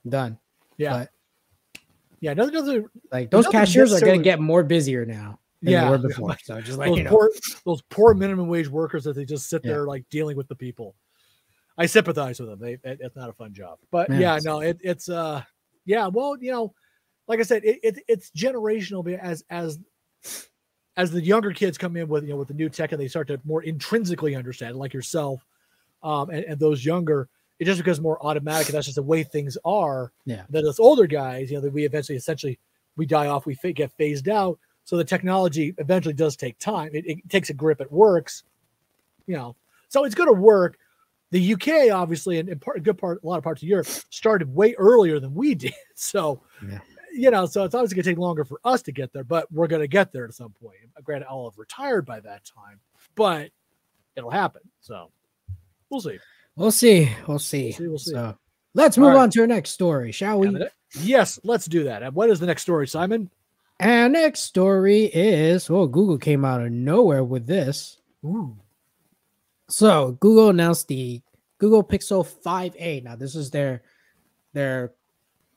done. 0.09 0.39
Yeah. 0.77 0.93
But 0.99 1.11
Yeah. 2.21 2.35
Nothing, 2.35 2.55
nothing, 2.55 2.87
like 3.11 3.31
those 3.31 3.45
Nothing 3.45 3.61
cashiers 3.61 3.93
are 3.93 4.05
going 4.05 4.19
to 4.21 4.25
get 4.25 4.41
more 4.41 4.63
busier 4.63 5.05
now 5.07 5.41
than 5.63 5.73
Yeah. 5.73 5.85
they 5.85 5.91
were 5.91 5.99
before. 6.09 6.37
So 6.45 6.61
just 6.61 6.79
like 6.79 6.91
those 6.91 6.99
you 6.99 7.05
know, 7.05 7.11
poor, 7.11 7.31
those 7.65 7.83
poor 7.83 8.15
minimum 8.15 8.49
wage 8.49 8.69
workers 8.69 9.05
that 9.05 9.15
they 9.15 9.25
just 9.25 9.49
sit 9.49 9.63
Yeah. 9.65 9.73
there 9.73 9.87
like 9.87 10.05
dealing 10.11 10.37
with 10.37 10.49
the 10.49 10.57
people. 10.57 10.95
I 11.79 11.87
sympathize 11.87 12.41
with 12.41 12.49
them. 12.49 12.59
They, 12.59 12.73
it, 12.89 13.01
it's 13.01 13.17
not 13.17 13.29
a 13.29 13.35
fun 13.35 13.53
job, 13.53 13.79
but 13.91 14.09
Yeah, 14.11 14.19
yeah, 14.19 14.39
no, 14.45 14.61
it, 14.61 14.79
it's 14.83 15.09
uh, 15.11 15.43
yeah. 15.85 16.07
Well, 16.07 16.37
you 16.41 16.51
know, 16.51 16.75
like 17.29 17.39
I 17.39 17.43
said, 17.43 17.65
it, 17.65 17.81
it 17.83 17.99
it's 18.09 18.31
generational 18.31 19.07
as 19.19 19.45
as 19.51 19.79
as 20.97 21.11
the 21.11 21.21
younger 21.21 21.53
kids 21.53 21.77
come 21.77 21.97
in 21.97 22.09
with 22.09 22.25
you 22.25 22.31
know 22.31 22.37
with 22.37 22.49
the 22.49 22.55
new 22.55 22.69
tech 22.69 22.93
and 22.93 23.01
they 23.01 23.09
start 23.09 23.29
to 23.29 23.41
more 23.45 23.63
intrinsically 23.63 24.35
understand, 24.35 24.77
like 24.77 24.95
yourself, 24.95 25.45
um, 26.03 26.31
and, 26.31 26.45
and 26.45 26.61
those 26.61 26.85
younger, 26.85 27.29
it 27.59 27.65
just 27.65 27.79
becomes 27.79 28.01
more 28.01 28.25
automatic, 28.25 28.69
and 28.69 28.75
that's 28.75 28.87
just 28.87 28.97
the 28.97 29.03
way 29.03 29.23
things 29.23 29.57
are. 29.65 30.13
Yeah. 30.25 30.45
That 30.51 30.65
us 30.65 30.81
older 30.81 31.07
guys, 31.07 31.51
you 31.51 31.57
know, 31.57 31.63
that 31.63 31.73
we 31.73 31.85
eventually 31.85 32.17
essentially 32.17 32.59
we 32.97 33.07
die 33.07 33.27
off, 33.27 33.47
we 33.47 33.57
get 33.73 33.93
phased 33.93 34.29
out. 34.29 34.59
So 34.85 34.97
the 34.97 35.05
technology 35.05 35.75
eventually 35.79 36.15
does 36.15 36.37
take 36.37 36.59
time. 36.59 36.91
It, 36.95 37.07
it 37.07 37.29
takes 37.29 37.51
a 37.51 37.55
grip. 37.55 37.81
It 37.81 37.91
works, 37.91 38.45
you 39.27 39.37
know. 39.37 39.57
So 39.89 40.05
it's 40.05 40.15
going 40.15 40.29
to 40.29 40.41
work. 40.41 40.79
The 41.33 41.55
UK, 41.55 41.93
obviously, 41.93 42.39
and, 42.39 42.49
and 42.49 42.61
part, 42.61 42.77
a 42.77 42.81
good 42.81 42.97
part, 42.97 43.21
a 43.23 43.27
lot 43.27 43.37
of 43.37 43.43
parts 43.43 43.63
of 43.63 43.69
Europe 43.69 43.89
started 44.11 44.55
way 44.55 44.75
earlier 44.79 45.19
than 45.19 45.35
we 45.35 45.55
did. 45.57 45.75
So, 45.95 46.43
Yeah. 46.67 46.79
You 47.17 47.31
know, 47.31 47.47
so 47.47 47.65
it's 47.65 47.75
obviously 47.75 47.97
going 47.97 48.05
to 48.05 48.11
take 48.11 48.19
longer 48.19 48.45
for 48.45 48.61
us 48.65 48.83
to 48.83 48.93
get 48.93 49.13
there, 49.13 49.25
but 49.25 49.51
we're 49.51 49.67
going 49.67 49.83
to 49.83 49.89
get 49.89 50.13
there 50.13 50.25
at 50.25 50.35
some 50.35 50.51
point. 50.51 50.77
Granted, 51.03 51.27
I'll 51.29 51.51
have 51.51 51.59
retired 51.59 52.05
by 52.05 52.21
that 52.21 52.45
time, 52.45 52.81
but 53.15 53.51
it'll 54.15 54.31
happen. 54.31 54.63
So 54.81 55.11
we'll 55.91 56.01
see. 56.01 56.19
we'll 56.57 56.71
see, 56.71 57.11
we'll 57.27 57.39
see. 57.39 57.73
see, 57.73 57.89
we'll 57.89 57.99
see. 57.99 58.13
So 58.13 58.37
let's 58.75 58.99
move 58.99 59.15
right. 59.15 59.23
on 59.23 59.31
to 59.31 59.41
our 59.41 59.47
next 59.47 59.71
story, 59.71 60.13
shall 60.13 60.41
we? 60.41 60.49
And 60.49 60.57
the 60.57 60.61
ne- 60.61 60.71
Yes, 61.01 61.39
let's 61.45 61.67
do 61.67 61.85
that. 61.85 62.03
And 62.03 62.15
what 62.15 62.31
is 62.31 62.41
the 62.41 62.47
next 62.47 62.63
story, 62.63 62.87
Simon? 62.87 63.31
And 63.79 64.15
next 64.15 64.41
story 64.41 65.05
is 65.05 65.69
well, 65.69 65.87
Google 65.87 66.19
came 66.19 66.45
out 66.45 66.63
of 66.63 66.73
nowhere 66.73 67.25
with 67.25 67.47
this. 67.47 67.99
Ooh. 68.25 68.57
So 69.69 70.13
Google 70.13 70.51
announced 70.51 70.89
the 70.89 71.21
Google 71.59 71.85
Pixel 71.85 72.27
5a. 72.27 73.03
Now 73.05 73.17
this 73.17 73.35
is 73.35 73.51
their 73.51 73.83
their 74.55 74.93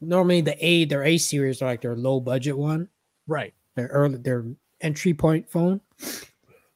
normally 0.02 0.42
the 0.42 0.56
A 0.66 0.86
their 0.86 1.04
A 1.04 1.18
series 1.18 1.62
are 1.62 1.66
like 1.66 1.82
their 1.82 1.96
low 1.96 2.20
budget 2.20 2.58
one, 2.58 2.90
Right. 3.28 3.54
their 3.76 3.88
early 3.88 4.18
their 4.18 4.46
entry 4.82 5.14
point 5.14 5.50
phone. 5.50 5.82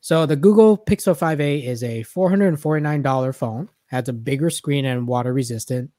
So 0.01 0.25
the 0.25 0.35
Google 0.35 0.77
Pixel 0.77 1.17
5a 1.17 1.63
is 1.65 1.81
a 1.83 2.03
$449 2.03 3.35
phone, 3.35 3.69
has 3.87 4.09
a 4.09 4.13
bigger 4.13 4.49
screen 4.49 4.85
and 4.85 5.07
water 5.07 5.31
resistant. 5.33 5.91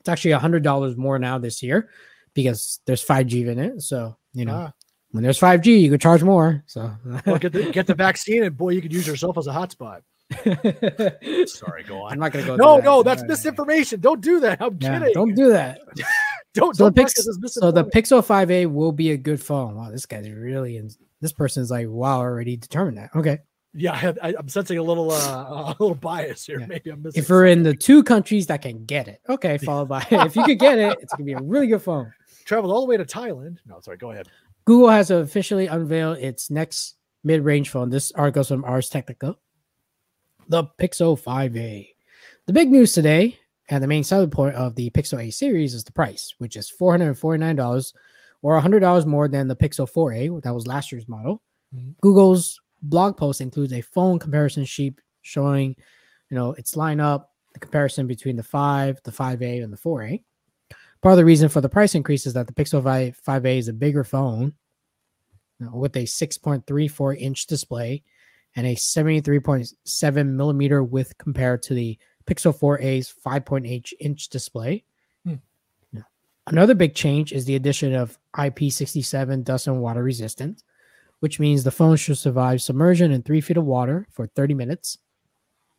It's 0.00 0.08
actually 0.08 0.32
$100 0.34 0.96
more 0.96 1.18
now 1.18 1.38
this 1.38 1.62
year 1.62 1.88
because 2.34 2.80
there's 2.86 3.02
5G 3.04 3.48
in 3.48 3.58
it. 3.58 3.82
So, 3.82 4.16
you 4.32 4.44
know, 4.44 4.54
Ah, 4.54 4.72
when 5.10 5.24
there's 5.24 5.38
5G, 5.40 5.80
you 5.80 5.90
could 5.90 6.00
charge 6.00 6.22
more. 6.22 6.62
So 6.66 6.92
well, 7.26 7.38
get 7.38 7.52
the 7.52 7.70
get 7.72 7.86
the 7.86 7.94
vaccine, 7.94 8.44
and 8.44 8.56
boy, 8.56 8.70
you 8.70 8.82
could 8.82 8.92
use 8.92 9.06
yourself 9.06 9.38
as 9.38 9.46
a 9.46 9.52
hotspot. 9.52 10.02
Sorry, 11.46 11.82
go 11.84 12.02
on. 12.02 12.12
I'm 12.12 12.18
not 12.18 12.32
gonna 12.32 12.46
go. 12.46 12.56
No, 12.56 12.76
that. 12.76 12.84
no, 12.84 13.02
that's 13.02 13.22
misinformation. 13.24 14.00
Don't 14.00 14.20
do 14.20 14.40
that. 14.40 14.60
I'm 14.60 14.78
yeah, 14.80 14.98
kidding. 14.98 15.14
don't 15.14 15.34
do 15.34 15.48
that. 15.50 15.80
don't 16.54 16.76
So 16.76 16.84
don't 16.84 16.96
the, 16.96 17.02
Pix- 17.02 17.54
so 17.54 17.70
the. 17.70 17.84
Pixel 17.84 18.24
5a 18.24 18.72
will 18.72 18.92
be 18.92 19.10
a 19.12 19.16
good 19.16 19.40
phone. 19.40 19.76
Wow, 19.76 19.90
this 19.90 20.06
guy's 20.06 20.28
really 20.30 20.76
in. 20.76 20.90
This 21.20 21.32
person's 21.32 21.70
like, 21.70 21.88
wow, 21.88 22.18
already 22.18 22.56
determined 22.56 22.98
that. 22.98 23.10
Okay, 23.14 23.38
Yeah, 23.72 24.12
I, 24.22 24.34
am 24.38 24.48
sensing 24.48 24.78
a 24.78 24.82
little 24.82 25.10
uh, 25.10 25.16
a 25.68 25.76
little 25.80 25.94
bias 25.94 26.44
here. 26.44 26.60
Yeah. 26.60 26.66
Maybe 26.66 26.90
I'm 26.90 27.02
missing. 27.02 27.22
If 27.22 27.30
we're 27.30 27.46
in 27.46 27.62
the 27.62 27.74
two 27.74 28.02
countries 28.02 28.46
that 28.48 28.62
can 28.62 28.84
get 28.84 29.08
it, 29.08 29.20
okay, 29.28 29.58
followed 29.58 29.88
by 29.88 30.06
if 30.10 30.36
you 30.36 30.44
could 30.44 30.58
get 30.58 30.78
it, 30.78 30.98
it's 31.00 31.12
gonna 31.12 31.24
be 31.24 31.32
a 31.32 31.42
really 31.42 31.66
good 31.66 31.82
phone. 31.82 32.12
Traveled 32.44 32.72
all 32.72 32.80
the 32.80 32.86
way 32.86 32.96
to 32.96 33.04
Thailand. 33.04 33.58
No, 33.66 33.80
sorry, 33.80 33.96
go 33.96 34.10
ahead. 34.10 34.28
Google 34.66 34.88
has 34.90 35.10
officially 35.10 35.66
unveiled 35.66 36.18
its 36.18 36.50
next 36.50 36.96
mid-range 37.22 37.70
phone. 37.70 37.90
This 37.90 38.12
article 38.12 38.44
from 38.44 38.64
Ars 38.64 38.88
Technica, 38.88 39.36
the 40.48 40.64
Pixel 40.80 41.20
5a. 41.20 41.88
The 42.46 42.52
big 42.52 42.70
news 42.70 42.92
today, 42.92 43.38
and 43.68 43.82
the 43.82 43.88
main 43.88 44.04
selling 44.04 44.30
point 44.30 44.54
of 44.54 44.74
the 44.74 44.90
Pixel 44.90 45.22
A 45.22 45.30
series 45.30 45.74
is 45.74 45.84
the 45.84 45.92
price, 45.92 46.34
which 46.38 46.56
is 46.56 46.72
$449 46.78 47.92
or 48.42 48.60
$100 48.60 49.06
more 49.06 49.28
than 49.28 49.48
the 49.48 49.56
Pixel 49.56 49.90
4a. 49.90 50.42
That 50.42 50.54
was 50.54 50.66
last 50.66 50.92
year's 50.92 51.08
model. 51.08 51.42
Mm-hmm. 51.74 51.92
Google's 52.02 52.60
blog 52.82 53.16
post 53.16 53.40
includes 53.40 53.72
a 53.72 53.80
phone 53.80 54.18
comparison 54.18 54.64
sheet 54.64 55.00
showing, 55.22 55.74
you 56.30 56.34
know, 56.34 56.52
its 56.52 56.74
lineup, 56.74 57.26
the 57.54 57.60
comparison 57.60 58.06
between 58.06 58.36
the 58.36 58.42
5, 58.42 59.00
the 59.04 59.10
5a, 59.10 59.64
and 59.64 59.72
the 59.72 59.78
4a. 59.78 60.22
Part 61.00 61.12
of 61.12 61.16
the 61.16 61.24
reason 61.24 61.48
for 61.48 61.60
the 61.60 61.68
price 61.68 61.94
increase 61.94 62.26
is 62.26 62.34
that 62.34 62.46
the 62.46 62.52
Pixel 62.52 62.82
5, 62.82 63.18
5a 63.26 63.58
is 63.58 63.68
a 63.68 63.72
bigger 63.72 64.04
phone 64.04 64.54
you 65.58 65.66
know, 65.66 65.76
with 65.76 65.96
a 65.96 66.04
6.34 66.04 67.18
inch 67.18 67.46
display 67.46 68.02
and 68.56 68.66
a 68.66 68.74
73.7 68.74 70.28
millimeter 70.28 70.82
width 70.82 71.16
compared 71.18 71.62
to 71.64 71.74
the 71.74 71.98
Pixel 72.26 72.56
4a's 72.58 73.12
5.8 73.24 73.92
inch 74.00 74.28
display. 74.28 74.84
Hmm. 75.24 75.34
Another 76.46 76.74
big 76.74 76.94
change 76.94 77.32
is 77.32 77.44
the 77.44 77.56
addition 77.56 77.94
of 77.94 78.18
IP67 78.36 79.44
dust 79.44 79.66
and 79.66 79.80
water 79.80 80.02
resistant, 80.02 80.62
which 81.20 81.40
means 81.40 81.64
the 81.64 81.70
phone 81.70 81.96
should 81.96 82.18
survive 82.18 82.62
submersion 82.62 83.12
in 83.12 83.22
three 83.22 83.40
feet 83.40 83.56
of 83.56 83.64
water 83.64 84.06
for 84.10 84.26
30 84.26 84.54
minutes. 84.54 84.98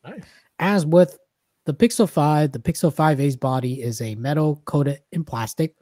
Nice. 0.04 0.24
As 0.60 0.86
with 0.86 1.18
the 1.66 1.74
Pixel 1.74 2.10
5, 2.10 2.52
the 2.52 2.60
Pixel 2.60 2.94
5a's 2.94 3.36
body 3.36 3.82
is 3.82 4.02
a 4.02 4.16
metal 4.16 4.62
coated 4.66 5.02
in 5.12 5.24
plastic, 5.24 5.76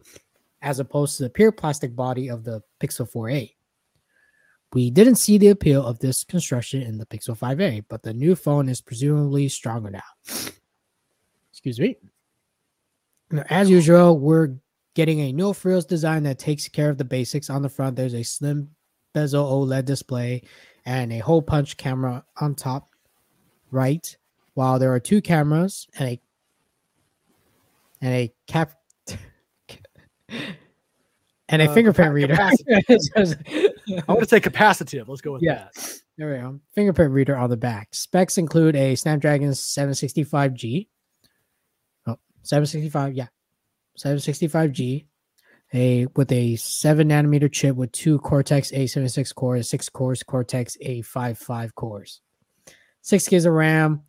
as 0.61 0.79
opposed 0.79 1.17
to 1.17 1.23
the 1.23 1.29
pure 1.29 1.51
plastic 1.51 1.95
body 1.95 2.29
of 2.29 2.43
the 2.43 2.61
Pixel 2.81 3.09
4a. 3.09 3.53
We 4.73 4.89
didn't 4.89 5.15
see 5.15 5.37
the 5.37 5.49
appeal 5.49 5.85
of 5.85 5.99
this 5.99 6.23
construction 6.23 6.81
in 6.81 6.97
the 6.97 7.05
Pixel 7.05 7.37
5a, 7.37 7.85
but 7.89 8.01
the 8.01 8.13
new 8.13 8.35
phone 8.35 8.67
is 8.67 8.81
presumably 8.81 9.47
stronger 9.47 9.91
now. 9.91 10.01
Excuse 11.51 11.79
me. 11.79 11.97
Now, 13.29 13.43
as 13.49 13.69
usual, 13.69 14.17
we're 14.17 14.55
getting 14.95 15.19
a 15.21 15.31
no 15.31 15.53
frills 15.53 15.85
design 15.85 16.23
that 16.23 16.39
takes 16.39 16.67
care 16.67 16.89
of 16.89 16.97
the 16.97 17.05
basics. 17.05 17.49
On 17.49 17.61
the 17.61 17.69
front, 17.69 17.95
there's 17.95 18.15
a 18.15 18.23
slim 18.23 18.69
bezel 19.13 19.45
OLED 19.45 19.85
display 19.85 20.41
and 20.85 21.13
a 21.13 21.19
hole 21.19 21.41
punch 21.41 21.77
camera 21.77 22.25
on 22.41 22.55
top 22.55 22.89
right, 23.71 24.17
while 24.55 24.79
there 24.79 24.93
are 24.93 24.99
two 24.99 25.21
cameras 25.21 25.87
and 25.97 26.09
a 26.09 26.21
and 28.01 28.13
a 28.13 28.33
cap 28.47 28.73
and 31.49 31.61
a 31.61 31.69
uh, 31.69 31.73
fingerprint 31.73 32.13
reader. 32.13 32.33
I 32.39 32.51
want 34.07 34.21
to 34.21 34.27
say 34.27 34.39
capacitive. 34.39 35.07
Let's 35.07 35.21
go 35.21 35.33
with 35.33 35.43
yeah. 35.43 35.67
that. 35.75 35.99
There 36.17 36.31
we 36.31 36.37
go. 36.37 36.59
Fingerprint 36.75 37.11
reader 37.11 37.35
on 37.35 37.49
the 37.49 37.57
back. 37.57 37.89
Specs 37.91 38.37
include 38.37 38.75
a 38.75 38.95
Snapdragon 38.95 39.49
765G. 39.49 40.87
Oh, 42.07 42.17
765, 42.43 43.13
yeah. 43.13 43.27
765G. 43.97 45.05
A 45.75 46.05
with 46.15 46.31
a 46.31 46.55
7 46.55 47.09
nanometer 47.09 47.51
chip 47.51 47.75
with 47.75 47.91
two 47.91 48.19
Cortex 48.19 48.71
A76 48.71 49.33
cores, 49.33 49.69
6 49.69 49.89
cores 49.89 50.21
Cortex 50.21 50.77
A55 50.85 51.73
cores. 51.73 52.21
6 53.01 53.27
gigs 53.27 53.45
of 53.45 53.53
RAM, 53.53 54.03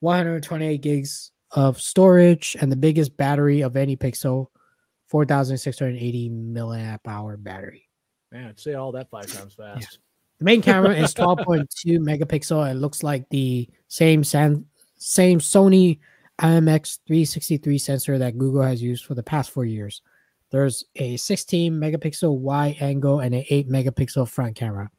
128 0.00 0.80
gigs 0.80 1.30
of 1.50 1.78
storage, 1.78 2.56
and 2.60 2.72
the 2.72 2.76
biggest 2.76 3.14
battery 3.18 3.60
of 3.60 3.76
any 3.76 3.94
Pixel 3.94 4.46
4,680 5.12 6.30
milliamp 6.30 7.00
hour 7.06 7.36
battery. 7.36 7.86
Man, 8.32 8.56
say 8.56 8.72
all 8.72 8.92
that 8.92 9.10
five 9.10 9.26
times 9.32 9.52
fast. 9.52 9.82
Yeah. 9.82 9.98
The 10.38 10.44
main 10.46 10.62
camera 10.62 10.94
is 10.94 11.14
12.2 11.14 11.98
megapixel. 11.98 12.70
It 12.70 12.76
looks 12.76 13.02
like 13.02 13.28
the 13.28 13.68
same 13.88 14.24
same 14.24 14.64
Sony 14.98 15.98
IMX 16.40 17.00
363 17.06 17.76
sensor 17.76 18.18
that 18.18 18.38
Google 18.38 18.62
has 18.62 18.82
used 18.82 19.04
for 19.04 19.14
the 19.14 19.22
past 19.22 19.50
four 19.50 19.66
years. 19.66 20.00
There's 20.50 20.82
a 20.96 21.18
16 21.18 21.74
megapixel 21.74 22.34
wide 22.38 22.76
angle 22.80 23.20
and 23.20 23.34
an 23.34 23.44
8 23.50 23.68
megapixel 23.68 24.26
front 24.28 24.56
camera. 24.56 24.90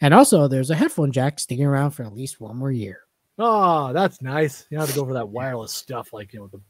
And 0.00 0.14
also, 0.14 0.48
there's 0.48 0.70
a 0.70 0.74
headphone 0.74 1.12
jack 1.12 1.38
sticking 1.38 1.66
around 1.66 1.90
for 1.90 2.04
at 2.04 2.14
least 2.14 2.40
one 2.40 2.56
more 2.56 2.72
year. 2.72 3.00
Oh, 3.38 3.92
that's 3.92 4.22
nice. 4.22 4.66
You 4.70 4.78
don't 4.78 4.86
have 4.86 4.94
to 4.94 5.00
go 5.00 5.06
for 5.06 5.12
that 5.12 5.28
wireless 5.28 5.72
stuff 5.74 6.14
like, 6.14 6.32
you 6.32 6.40
know, 6.40 6.46
the 6.46 6.60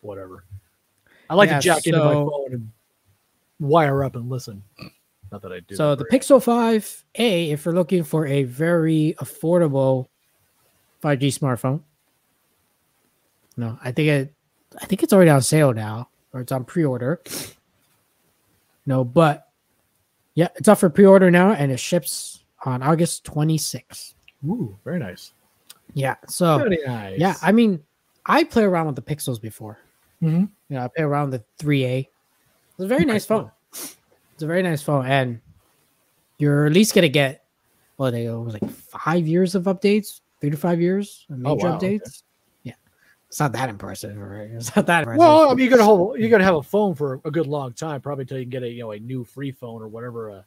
whatever. 0.00 0.46
I 1.28 1.34
like 1.34 1.50
yeah, 1.50 1.60
to 1.60 1.62
jack 1.62 1.82
so, 1.82 1.88
into 1.90 2.04
my 2.04 2.12
phone 2.12 2.52
and 2.52 2.70
wire 3.60 4.04
up 4.04 4.16
and 4.16 4.28
listen. 4.28 4.62
Not 5.32 5.42
that 5.42 5.52
I 5.52 5.60
do. 5.60 5.74
So 5.74 5.94
the 5.94 6.04
Pixel 6.04 6.42
5a, 6.42 7.50
if 7.50 7.64
you're 7.64 7.74
looking 7.74 8.04
for 8.04 8.26
a 8.26 8.44
very 8.44 9.16
affordable 9.18 10.06
5G 11.02 11.38
smartphone, 11.38 11.82
no, 13.56 13.78
I 13.82 13.92
think 13.92 14.08
it, 14.08 14.34
I 14.80 14.86
think 14.86 15.02
it's 15.02 15.12
already 15.12 15.30
on 15.30 15.42
sale 15.42 15.72
now, 15.72 16.08
or 16.32 16.40
it's 16.40 16.52
on 16.52 16.64
pre-order. 16.64 17.20
No, 18.86 19.04
but 19.04 19.48
yeah, 20.34 20.48
it's 20.56 20.68
up 20.68 20.78
for 20.78 20.90
pre-order 20.90 21.30
now, 21.30 21.52
and 21.52 21.72
it 21.72 21.78
ships 21.78 22.44
on 22.64 22.82
August 22.82 23.24
26th. 23.24 24.14
Ooh, 24.46 24.76
very 24.84 24.98
nice. 24.98 25.32
Yeah. 25.94 26.16
So 26.28 26.58
nice. 26.58 27.18
yeah, 27.18 27.34
I 27.42 27.52
mean, 27.52 27.82
I 28.26 28.44
play 28.44 28.64
around 28.64 28.86
with 28.86 28.96
the 28.96 29.02
Pixels 29.02 29.40
before. 29.40 29.78
Mm-hmm. 30.22 30.44
You 30.68 30.76
know, 30.76 30.84
I 30.84 30.88
pay 30.88 31.02
around 31.02 31.30
the 31.30 31.44
3A. 31.60 32.08
It's 32.74 32.80
a 32.80 32.86
very 32.86 33.04
nice 33.04 33.24
phone. 33.24 33.50
It's 33.72 34.42
a 34.42 34.46
very 34.46 34.62
nice 34.62 34.82
phone, 34.82 35.06
and 35.06 35.40
you're 36.38 36.66
at 36.66 36.72
least 36.72 36.94
gonna 36.94 37.08
get 37.08 37.44
well, 37.96 38.10
they 38.10 38.28
was 38.28 38.54
like 38.54 38.68
five 38.70 39.26
years 39.26 39.54
of 39.54 39.64
updates, 39.64 40.20
three 40.40 40.50
to 40.50 40.56
five 40.56 40.80
years 40.80 41.26
of 41.30 41.36
oh, 41.44 41.54
major 41.54 41.68
oh, 41.68 41.70
wow. 41.70 41.78
updates. 41.78 42.00
Okay. 42.00 42.22
Yeah, 42.64 42.72
it's 43.28 43.38
not 43.38 43.52
that 43.52 43.68
impressive, 43.68 44.16
right? 44.16 44.50
It's 44.50 44.74
not 44.74 44.86
that 44.86 45.00
impressive. 45.00 45.20
Well, 45.20 45.50
I 45.50 45.54
mean, 45.54 45.60
you're 45.60 45.70
gonna 45.70 45.84
hold, 45.84 46.18
you're 46.18 46.30
gonna 46.30 46.44
have 46.44 46.56
a 46.56 46.62
phone 46.62 46.94
for 46.94 47.20
a 47.24 47.30
good 47.30 47.46
long 47.46 47.72
time, 47.72 48.00
probably 48.00 48.22
until 48.22 48.38
you 48.38 48.44
can 48.44 48.50
get 48.50 48.62
a 48.64 48.68
you 48.68 48.80
know 48.80 48.90
a 48.90 48.98
new 48.98 49.22
free 49.24 49.52
phone 49.52 49.82
or 49.82 49.88
whatever, 49.88 50.30
uh, 50.30 50.42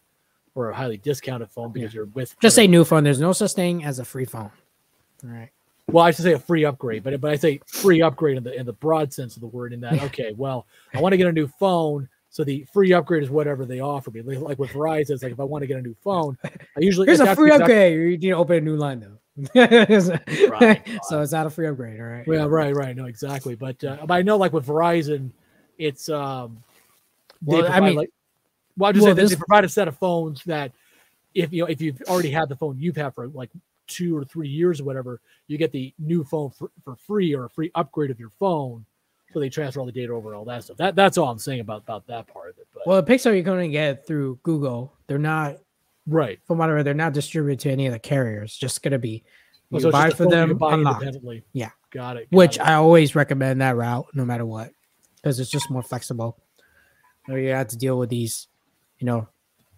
or 0.55 0.71
a 0.71 0.75
highly 0.75 0.97
discounted 0.97 1.49
phone 1.49 1.71
because 1.71 1.93
yeah. 1.93 1.99
you're 1.99 2.07
with. 2.07 2.37
Just 2.41 2.57
say 2.57 2.67
new 2.67 2.83
phone. 2.83 3.05
There's 3.05 3.21
no 3.21 3.31
such 3.31 3.53
thing 3.53 3.85
as 3.85 3.99
a 3.99 4.05
free 4.05 4.25
phone. 4.25 4.51
All 5.23 5.29
right 5.29 5.51
well, 5.89 6.03
I 6.03 6.11
should 6.11 6.23
say 6.23 6.33
a 6.33 6.39
free 6.39 6.65
upgrade, 6.65 7.03
but 7.03 7.19
but 7.21 7.31
I 7.31 7.37
say 7.37 7.61
free 7.65 8.01
upgrade 8.01 8.37
in 8.37 8.43
the 8.43 8.53
in 8.53 8.65
the 8.65 8.73
broad 8.73 9.13
sense 9.13 9.35
of 9.35 9.41
the 9.41 9.47
word. 9.47 9.71
In 9.71 9.79
that, 9.81 10.01
okay, 10.03 10.33
well, 10.35 10.65
I 10.93 11.01
want 11.01 11.13
to 11.13 11.17
get 11.17 11.27
a 11.27 11.31
new 11.31 11.47
phone, 11.47 12.09
so 12.29 12.43
the 12.43 12.65
free 12.73 12.93
upgrade 12.93 13.23
is 13.23 13.29
whatever 13.29 13.65
they 13.65 13.79
offer 13.79 14.11
me. 14.11 14.21
Like 14.21 14.59
with 14.59 14.71
Verizon, 14.71 15.11
it's 15.11 15.23
like 15.23 15.31
if 15.31 15.39
I 15.39 15.43
want 15.43 15.61
to 15.63 15.67
get 15.67 15.77
a 15.77 15.81
new 15.81 15.95
phone, 16.03 16.37
I 16.43 16.79
usually 16.79 17.07
here's 17.07 17.21
a 17.21 17.35
free 17.35 17.51
upgrade. 17.51 17.93
You 17.93 18.09
need 18.09 18.19
to 18.19 18.31
open 18.31 18.57
a 18.57 18.61
new 18.61 18.75
line 18.75 18.99
though. 18.99 19.17
right, 19.55 20.81
so 21.03 21.21
it's 21.21 21.31
not 21.31 21.45
a 21.45 21.49
free 21.49 21.67
upgrade, 21.67 21.99
all 21.99 22.07
right? 22.07 22.25
Yeah, 22.27 22.45
right, 22.45 22.75
right. 22.75 22.95
No, 22.95 23.05
exactly. 23.05 23.53
But 23.53 23.83
uh, 23.83 23.97
but 24.05 24.15
I 24.15 24.23
know 24.23 24.35
like 24.35 24.51
with 24.51 24.65
Verizon, 24.65 25.31
it's 25.77 26.09
um. 26.09 26.63
Well, 27.45 27.71
I 27.71 27.79
mean, 27.79 27.95
like, 27.95 28.09
well, 28.77 28.89
I'm 28.89 28.95
just 28.95 29.05
well, 29.05 29.15
saying 29.15 29.23
this... 29.23 29.29
they 29.29 29.37
provide 29.37 29.63
a 29.63 29.69
set 29.69 29.87
of 29.87 29.95
phones 29.97 30.43
that 30.45 30.71
if 31.35 31.53
you 31.53 31.61
know 31.61 31.67
if 31.67 31.81
you've 31.81 32.01
already 32.07 32.31
had 32.31 32.49
the 32.49 32.55
phone 32.55 32.77
you've 32.79 32.97
had 32.97 33.13
for 33.13 33.27
like 33.27 33.51
two 33.87 34.15
or 34.15 34.23
three 34.23 34.49
years 34.49 34.79
or 34.81 34.83
whatever, 34.83 35.21
you 35.47 35.57
get 35.57 35.71
the 35.71 35.93
new 35.99 36.23
phone 36.23 36.51
for, 36.51 36.71
for 36.83 36.95
free 36.95 37.33
or 37.33 37.45
a 37.45 37.49
free 37.49 37.71
upgrade 37.75 38.11
of 38.11 38.19
your 38.19 38.29
phone. 38.29 38.85
So 39.33 39.39
they 39.39 39.49
transfer 39.49 39.79
all 39.79 39.85
the 39.85 39.91
data 39.91 40.13
over 40.13 40.29
and 40.29 40.37
all 40.37 40.45
that 40.45 40.63
stuff. 40.63 40.77
That 40.77 40.95
that's 40.95 41.17
all 41.17 41.29
I'm 41.29 41.37
saying 41.37 41.59
about 41.59 41.83
about 41.83 42.07
that 42.07 42.27
part 42.27 42.49
of 42.49 42.57
it. 42.59 42.67
But 42.73 42.87
well, 42.87 43.01
the 43.01 43.11
Pixel 43.11 43.33
you're 43.33 43.41
going 43.41 43.69
to 43.69 43.71
get 43.71 44.07
through 44.07 44.39
Google. 44.43 44.93
They're 45.07 45.17
not 45.17 45.57
right 46.07 46.39
from 46.47 46.57
whatever. 46.57 46.81
They're 46.81 46.93
not 46.93 47.13
distributed 47.13 47.59
to 47.61 47.71
any 47.71 47.87
of 47.87 47.93
the 47.93 47.99
carriers. 47.99 48.55
Just 48.55 48.81
going 48.81 48.93
to 48.93 48.99
be 48.99 49.23
oh, 49.71 49.77
you 49.77 49.81
so 49.81 49.91
buy 49.91 50.09
for 50.09 50.27
them 50.27 50.51
independently. 50.51 51.43
Yeah, 51.51 51.71
got 51.91 52.17
it. 52.17 52.31
Got 52.31 52.37
Which 52.37 52.55
it. 52.55 52.61
I 52.61 52.75
always 52.75 53.15
recommend 53.15 53.61
that 53.61 53.75
route, 53.75 54.07
no 54.13 54.23
matter 54.23 54.45
what, 54.45 54.71
because 55.17 55.39
it's 55.39 55.51
just 55.51 55.69
more 55.69 55.83
flexible. 55.83 56.37
You, 57.27 57.35
you 57.35 57.49
have 57.49 57.67
to 57.67 57.77
deal 57.77 57.99
with 57.99 58.09
these, 58.09 58.47
you 58.99 59.05
know, 59.05 59.27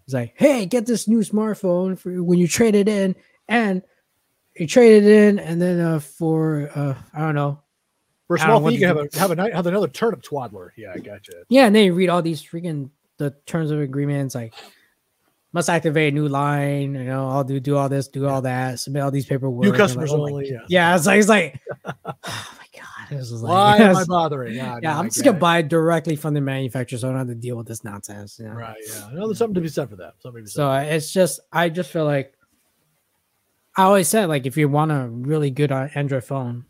it's 0.06 0.14
like, 0.14 0.34
hey, 0.38 0.66
get 0.68 0.86
this 0.86 1.08
new 1.08 1.20
smartphone 1.20 1.98
for 1.98 2.24
when 2.24 2.40
you 2.40 2.48
trade 2.48 2.76
it 2.76 2.88
in, 2.88 3.16
and 3.48 3.82
you 4.60 4.68
trade 4.68 5.04
it 5.04 5.06
in, 5.06 5.40
and 5.40 5.62
then 5.62 5.80
uh, 5.80 6.00
for 6.00 6.70
uh, 6.76 6.96
I 7.14 7.20
don't 7.20 7.36
know. 7.36 7.60
For 8.28 8.36
a 8.36 8.40
small 8.40 8.68
fee, 8.68 8.76
you 8.76 8.80
can 8.80 8.88
have 8.90 8.98
a 8.98 9.20
have 9.20 9.32
a 9.32 9.56
have 9.56 9.66
another 9.66 9.88
turnip 9.88 10.22
twaddler. 10.22 10.74
Yeah, 10.78 10.94
I 10.94 11.00
got 11.00 11.28
you. 11.28 11.44
Yeah, 11.50 11.66
and 11.66 11.76
then 11.76 11.86
you 11.86 11.94
read 11.94 12.10
all 12.10 12.22
these 12.22 12.44
freaking 12.44 12.92
the 13.18 13.32
terms 13.46 13.72
of 13.72 13.80
agreements 13.80 14.34
like 14.34 14.54
must 15.52 15.70
activate 15.70 16.14
a 16.14 16.16
new 16.16 16.28
line. 16.28 16.96
You 16.96 17.06
know, 17.06 17.30
I'll 17.30 17.44
do 17.44 17.60
do 17.60 17.78
all 17.78 17.90
this, 17.90 18.08
do 18.08 18.28
all 18.28 18.42
that, 18.42 18.80
submit 18.80 19.04
all 19.04 19.12
these 19.12 19.26
paperwork. 19.26 19.66
New 19.66 19.74
customers 19.74 20.12
like, 20.12 20.20
oh 20.20 20.24
only. 20.26 20.50
yeah, 20.50 20.60
yeah. 20.68 20.96
It's 20.96 21.06
like 21.06 21.20
it's 21.20 21.30
like, 21.30 21.60
oh 21.86 21.94
my 22.14 22.68
god, 22.74 23.10
this 23.10 23.32
is 23.32 23.42
like, 23.42 23.52
why 23.52 23.78
am 23.78 23.96
I 23.96 24.04
bothering? 24.08 24.56
Yeah, 24.56 24.80
yeah 24.82 24.94
no, 24.94 25.00
I'm 25.00 25.06
just 25.06 25.24
gonna 25.24 25.38
it. 25.38 25.40
buy 25.40 25.62
directly 25.62 26.16
from 26.16 26.34
the 26.34 26.42
manufacturer, 26.42 27.00
so 27.00 27.08
I 27.08 27.12
don't 27.12 27.20
have 27.20 27.28
to 27.28 27.36
deal 27.36 27.58
with 27.58 27.68
this 27.68 27.84
nonsense. 27.84 28.40
You 28.40 28.46
know? 28.46 28.54
Right. 28.54 28.78
Yeah. 28.88 29.10
No, 29.14 29.28
there's 29.28 29.38
something 29.38 29.56
to 29.56 29.62
be 29.62 29.70
said 29.70 29.90
for 29.90 29.96
that. 29.98 30.14
Something 30.20 30.42
to 30.42 30.46
be 30.46 30.50
said. 30.50 30.56
so 30.56 30.72
it's 30.74 31.12
just, 31.12 31.40
I 31.52 31.70
just 31.70 31.92
feel 31.92 32.06
like 32.06 32.34
I 33.80 33.84
always 33.84 34.10
said 34.10 34.26
like 34.26 34.46
if 34.46 34.58
you 34.58 34.68
want 34.68 34.92
a 34.92 35.08
really 35.08 35.52
good 35.52 35.72
uh, 35.72 35.88
Android 35.96 36.26
phone, 36.26 36.66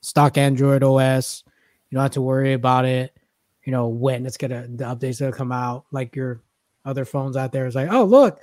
stock 0.00 0.36
Android 0.36 0.82
OS, 0.82 1.44
you 1.88 1.94
don't 1.94 2.02
have 2.02 2.10
to 2.12 2.20
worry 2.20 2.54
about 2.54 2.84
it. 2.84 3.16
You 3.62 3.70
know 3.70 3.86
when 3.86 4.26
it's 4.26 4.36
gonna 4.36 4.66
the 4.68 4.82
updates 4.82 5.20
gonna 5.20 5.30
come 5.30 5.52
out. 5.52 5.84
Like 5.92 6.16
your 6.16 6.42
other 6.84 7.04
phones 7.04 7.36
out 7.36 7.52
there 7.52 7.66
is 7.66 7.76
like, 7.76 7.88
oh 7.88 8.02
look, 8.02 8.40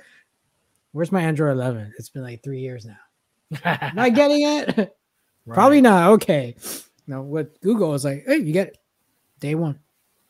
where's 0.92 1.12
my 1.12 1.20
Android 1.20 1.52
11? 1.52 1.92
It's 1.98 2.08
been 2.08 2.22
like 2.22 2.42
three 2.42 2.60
years 2.60 2.86
now. 2.86 3.90
Not 3.94 4.14
getting 4.14 4.40
it. 4.40 4.78
right. 4.78 5.54
Probably 5.54 5.82
not. 5.82 6.12
Okay. 6.12 6.56
Now 7.06 7.20
what 7.20 7.60
Google 7.60 7.92
is 7.92 8.06
like, 8.06 8.24
hey, 8.26 8.38
you 8.38 8.54
get 8.54 8.68
it 8.68 8.78
day 9.38 9.54
one. 9.54 9.78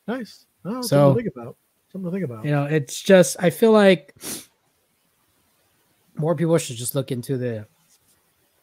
Nice. 0.05 0.47
Oh, 0.65 0.81
so 0.81 1.15
think 1.15 1.29
about. 1.33 1.55
Something 1.93 2.11
to 2.11 2.11
think 2.11 2.25
about. 2.25 2.43
You 2.43 2.51
know, 2.51 2.65
it's 2.65 3.01
just 3.01 3.37
I 3.39 3.51
feel 3.51 3.71
like 3.71 4.13
more 6.21 6.35
people 6.35 6.57
should 6.57 6.77
just 6.77 6.95
look 6.95 7.11
into 7.11 7.37
the 7.37 7.65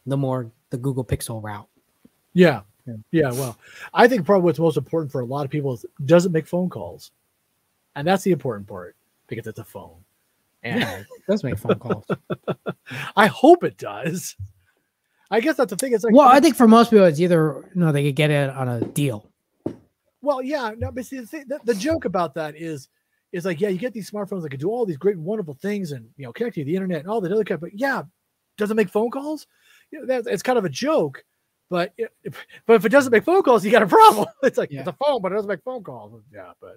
the 0.06 0.16
more 0.16 0.50
the 0.70 0.78
Google 0.78 1.04
Pixel 1.04 1.42
route. 1.42 1.68
Yeah. 2.32 2.62
Yeah. 3.10 3.32
well, 3.32 3.58
I 3.92 4.08
think 4.08 4.24
probably 4.24 4.44
what's 4.44 4.58
most 4.58 4.78
important 4.78 5.12
for 5.12 5.20
a 5.20 5.26
lot 5.26 5.44
of 5.44 5.50
people 5.50 5.74
is 5.74 5.84
doesn't 6.06 6.32
make 6.32 6.46
phone 6.46 6.70
calls. 6.70 7.10
And 7.94 8.06
that's 8.06 8.22
the 8.22 8.30
important 8.30 8.66
part 8.66 8.96
because 9.26 9.46
it's 9.46 9.58
a 9.58 9.64
phone. 9.64 9.96
And 10.62 10.80
yeah, 10.80 10.98
it 11.00 11.06
does 11.28 11.44
make 11.44 11.58
phone 11.58 11.78
calls. 11.78 12.06
I 13.16 13.26
hope 13.26 13.64
it 13.64 13.76
does. 13.76 14.36
I 15.30 15.40
guess 15.40 15.56
that's 15.56 15.70
the 15.70 15.76
thing. 15.76 15.92
It's 15.92 16.04
like 16.04 16.14
well, 16.14 16.28
I 16.28 16.40
think 16.40 16.56
for 16.56 16.66
most 16.66 16.90
people, 16.90 17.04
it's 17.04 17.20
either 17.20 17.68
you 17.74 17.80
know 17.80 17.92
they 17.92 18.04
could 18.04 18.16
get 18.16 18.30
it 18.30 18.50
on 18.50 18.68
a 18.68 18.80
deal. 18.80 19.28
Well, 20.22 20.42
yeah, 20.42 20.72
no, 20.76 20.90
but 20.90 21.06
see, 21.06 21.20
the, 21.20 21.26
thing, 21.26 21.44
the, 21.46 21.60
the 21.64 21.74
joke 21.74 22.04
about 22.04 22.34
that 22.34 22.56
is 22.56 22.88
is 23.32 23.44
like, 23.44 23.60
yeah, 23.60 23.68
you 23.68 23.78
get 23.78 23.92
these 23.92 24.10
smartphones 24.10 24.42
that 24.42 24.50
can 24.50 24.60
do 24.60 24.70
all 24.70 24.86
these 24.86 24.96
great, 24.96 25.18
wonderful 25.18 25.54
things 25.54 25.92
and 25.92 26.08
you 26.16 26.24
know 26.24 26.32
connect 26.32 26.56
you 26.56 26.64
to 26.64 26.66
the 26.66 26.76
internet 26.76 27.00
and 27.00 27.08
all 27.08 27.20
that 27.20 27.32
other 27.32 27.44
kind. 27.44 27.60
But 27.60 27.78
yeah, 27.78 28.02
does 28.56 28.70
it 28.70 28.74
make 28.74 28.88
phone 28.88 29.10
calls? 29.10 29.46
You 29.90 30.00
know, 30.00 30.06
that's 30.06 30.26
it's 30.26 30.42
kind 30.42 30.58
of 30.58 30.64
a 30.64 30.70
joke. 30.70 31.24
But 31.70 31.92
if, 31.96 32.12
but 32.66 32.74
if 32.74 32.84
it 32.84 32.90
doesn't 32.90 33.12
make 33.12 33.24
phone 33.24 33.42
calls, 33.42 33.64
you 33.64 33.70
got 33.70 33.82
a 33.82 33.86
problem. 33.86 34.26
It's 34.42 34.58
like 34.58 34.70
yeah. 34.70 34.80
it's 34.80 34.88
a 34.88 34.92
phone, 34.92 35.22
but 35.22 35.32
it 35.32 35.36
doesn't 35.36 35.48
make 35.48 35.62
phone 35.62 35.82
calls. 35.82 36.22
Yeah, 36.32 36.52
but 36.60 36.76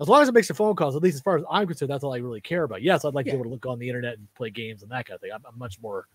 as 0.00 0.08
long 0.08 0.22
as 0.22 0.28
it 0.28 0.34
makes 0.34 0.48
the 0.48 0.54
phone 0.54 0.74
calls, 0.76 0.96
at 0.96 1.02
least 1.02 1.16
as 1.16 1.22
far 1.22 1.36
as 1.36 1.44
I'm 1.50 1.66
concerned, 1.66 1.90
that's 1.90 2.04
all 2.04 2.14
I 2.14 2.18
really 2.18 2.40
care 2.40 2.64
about. 2.64 2.82
Yes, 2.82 3.04
I'd 3.04 3.14
like 3.14 3.26
yeah. 3.26 3.32
to 3.32 3.38
be 3.38 3.40
able 3.40 3.50
to 3.50 3.54
look 3.54 3.66
on 3.66 3.78
the 3.78 3.88
internet 3.88 4.18
and 4.18 4.32
play 4.34 4.50
games 4.50 4.82
and 4.82 4.90
that 4.90 5.06
kind 5.06 5.16
of 5.16 5.20
thing. 5.20 5.30
I'm, 5.34 5.42
I'm 5.46 5.58
much 5.58 5.80
more 5.80 6.06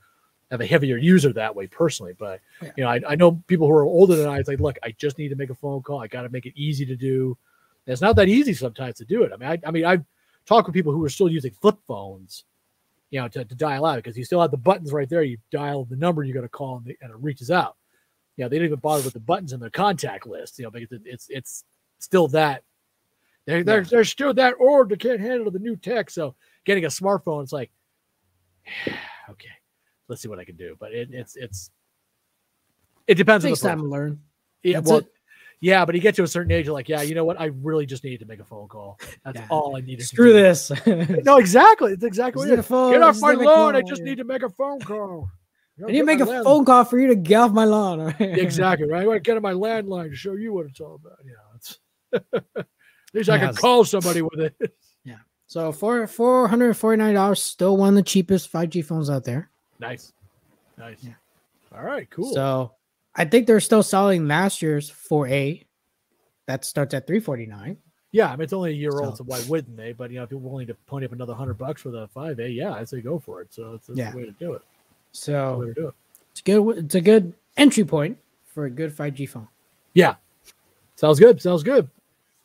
have 0.51 0.62
a 0.62 0.65
heavier 0.65 0.97
user 0.97 1.34
that 1.34 1.56
way 1.56 1.67
personally. 1.67 2.13
But 2.17 2.39
yeah. 2.62 2.71
you 2.78 2.84
know, 2.84 2.89
I, 2.89 3.01
I, 3.10 3.15
know 3.15 3.43
people 3.47 3.67
who 3.67 3.73
are 3.73 3.84
older 3.84 4.15
than 4.15 4.28
I. 4.28 4.39
It's 4.39 4.47
like, 4.47 4.60
look, 4.60 4.78
I 4.84 4.91
just 4.97 5.17
need 5.17 5.30
to 5.30 5.36
make 5.36 5.49
a 5.49 5.56
phone 5.56 5.82
call. 5.82 6.01
I 6.01 6.08
got 6.08 6.21
to 6.23 6.30
make 6.30 6.45
it 6.45 6.54
easy 6.56 6.86
to 6.86 6.95
do. 6.95 7.38
And 7.86 7.93
it's 7.93 8.02
not 8.02 8.15
that 8.15 8.28
easy 8.28 8.54
sometimes 8.54 8.98
to 8.98 9.06
do 9.06 9.24
it. 9.24 9.32
I 9.34 9.38
mean, 9.38 9.50
I, 9.50 9.67
I 9.67 9.71
mean, 9.71 9.86
I've 9.86 10.04
talked 10.45 10.67
with 10.67 10.74
people 10.74 10.91
who 10.91 11.04
are 11.04 11.10
still 11.10 11.30
using 11.30 11.52
flip 11.52 11.78
phones, 11.88 12.45
you 13.12 13.21
know, 13.21 13.28
to, 13.28 13.45
to 13.45 13.56
dial 13.56 13.86
out 13.86 13.98
because 13.98 14.17
you 14.17 14.26
still 14.26 14.41
have 14.41 14.52
the 14.52 14.58
buttons 14.58 14.91
right 14.91 15.10
there. 15.10 15.24
You 15.24 15.38
dial 15.52 15.86
the 15.86 15.95
number 15.95 16.24
you're 16.24 16.34
going 16.34 16.45
to 16.45 16.50
call 16.50 16.78
and, 16.78 16.95
and, 17.02 17.12
it 17.12 17.17
reaches 17.17 17.52
out. 17.52 17.76
You 18.38 18.43
know, 18.43 18.50
they 18.50 18.58
don't 18.58 18.65
even 18.65 18.80
bother 18.80 19.04
with 19.04 19.13
the 19.13 19.19
buttons 19.19 19.54
in 19.54 19.60
their 19.60 19.69
contact 19.69 20.28
list. 20.28 20.58
You 20.58 20.65
know, 20.65 20.71
because 20.71 20.91
it, 20.91 21.02
it's 21.06 21.28
it's 21.30 21.63
still 22.00 22.28
that. 22.30 22.63
They're, 23.45 23.63
they're, 23.63 23.84
they're 23.84 24.06
still 24.06 24.34
that 24.34 24.56
old. 24.60 24.89
They 24.89 24.95
can't 24.95 25.19
handle 25.19 25.52
the 25.52 25.60
new 25.60 25.76
tech. 25.76 26.10
So 26.10 26.36
getting 26.65 26.86
a 26.86 26.88
smartphone, 26.88 27.43
it's 27.43 27.54
like, 27.54 27.69
okay, 29.30 29.50
let's 30.08 30.21
see 30.21 30.28
what 30.28 30.39
I 30.39 30.45
can 30.45 30.56
do. 30.56 30.76
But 30.80 30.93
it, 30.93 31.10
it's 31.12 31.36
it's 31.36 31.69
it 33.08 33.15
depends. 33.15 33.45
It 33.45 33.50
takes 33.50 33.62
time 33.62 33.80
to 33.80 33.86
learn. 33.86 34.21
Yeah, 34.63 34.80
well, 34.80 34.98
it. 34.98 35.08
Yeah, 35.65 35.84
but 35.84 35.95
you 35.95 36.01
get 36.01 36.13
to 36.13 36.21
a 36.21 36.28
certain 36.28 36.51
age, 36.51 36.67
you're 36.67 36.75
like, 36.75 36.88
yeah, 36.88 37.01
you 37.01 37.15
know 37.15 37.25
what? 37.25 37.41
I 37.41 37.45
really 37.45 37.88
just 37.88 38.04
need 38.04 38.19
to 38.19 38.25
make 38.28 38.39
a 38.39 38.43
phone 38.43 38.67
call. 38.67 38.99
That's 39.23 39.39
yeah. 39.39 39.47
all 39.49 39.75
I 39.75 39.82
need. 39.82 39.97
To 39.97 40.06
screw 40.06 40.32
this. 40.32 40.71
no, 40.86 41.38
exactly. 41.38 41.93
It's 41.93 42.04
exactly 42.04 42.47
what 42.47 42.60
it 42.60 42.62
phone, 42.62 42.91
Get 42.91 43.01
off 43.01 43.19
my 43.19 43.34
lawn. 43.34 43.75
I 43.75 43.82
just 43.82 44.04
need 44.04 44.19
to 44.19 44.23
make 44.25 44.43
a 44.43 44.49
phone 44.49 44.80
call. 44.80 45.28
You 45.78 45.88
I 45.88 45.91
need 45.91 45.97
to 45.97 46.06
make 46.06 46.19
a 46.19 46.23
landline. 46.23 46.43
phone 46.43 46.65
call 46.65 46.86
for 46.86 46.99
you 46.99 47.08
to 47.08 47.15
get 47.15 47.38
off 47.38 47.51
my 47.51 47.65
lawn. 47.65 48.15
exactly 48.19 48.88
right. 48.88 49.01
I 49.01 49.08
want 49.08 49.17
to 49.17 49.21
get 49.21 49.38
on 49.38 49.41
my 49.41 49.54
landline 49.54 50.12
to 50.12 50.15
show 50.15 50.34
you 50.34 50.54
what 50.54 50.67
it's 50.67 50.80
all 50.80 51.01
about. 51.04 51.17
Yeah, 51.25 51.34
it's 51.56 51.80
at 52.13 52.65
least 53.15 53.30
I 53.32 53.39
can 53.39 53.56
call 53.56 53.86
somebody 53.86 54.21
with 54.21 54.39
it. 54.39 54.75
Yeah. 55.04 55.15
So 55.47 55.71
for 55.71 56.06
four 56.06 56.47
hundred 56.47 56.75
forty 56.75 56.97
nine 56.97 57.15
dollars, 57.15 57.41
still 57.41 57.75
one 57.75 57.89
of 57.89 57.95
the 57.95 58.04
cheapest 58.04 58.49
five 58.49 58.69
G 58.69 58.84
phones 58.84 59.10
out 59.10 59.23
there. 59.23 59.49
Nice. 59.80 60.13
Nice. 60.78 60.99
Yeah. 61.01 61.13
All 61.75 61.84
right, 61.84 62.08
cool. 62.12 62.32
So 62.36 62.71
I 63.15 63.25
think 63.25 63.47
they're 63.47 63.60
still 63.60 63.84
selling 63.84 64.28
last 64.28 64.62
year's 64.62 64.91
4A. 64.91 65.65
That 66.47 66.65
starts 66.65 66.93
at 66.93 67.08
349. 67.08 67.78
Yeah, 68.12 68.28
I 68.28 68.32
mean 68.38 68.43
it's 68.43 68.54
only 68.54 68.69
a 68.69 68.73
year 68.73 68.91
so, 68.91 69.04
old, 69.04 69.17
so 69.17 69.23
why 69.25 69.41
wouldn't 69.49 69.75
they? 69.75 69.91
But 69.91 70.10
you 70.10 70.17
know, 70.17 70.23
if 70.23 70.32
you're 70.32 70.39
willing 70.39 70.67
to 70.67 70.73
pony 70.86 71.06
up 71.06 71.12
another 71.12 71.34
hundred 71.34 71.58
bucks 71.58 71.82
for 71.82 71.89
the 71.89 72.08
5A, 72.15 72.56
yeah, 72.56 72.73
I'd 72.73 72.88
say 72.88 73.01
go 73.01 73.19
for 73.19 73.41
it. 73.41 73.54
So 73.54 73.73
it's, 73.73 73.89
yeah. 73.93 74.12
the 74.12 74.17
way 74.17 74.25
to 74.25 74.32
do 74.32 74.54
it. 74.54 74.62
So 75.12 75.63
to 75.65 75.73
do 75.73 75.88
it. 75.89 75.95
it's 76.32 76.41
good. 76.41 76.78
It's 76.78 76.95
a 76.95 77.01
good 77.01 77.34
entry 77.58 77.84
point 77.84 78.17
for 78.54 78.65
a 78.65 78.69
good 78.69 78.95
5G 78.95 79.28
phone. 79.28 79.49
Yeah, 79.93 80.15
sounds 80.95 81.19
good. 81.19 81.41
Sounds 81.41 81.62
good. 81.62 81.89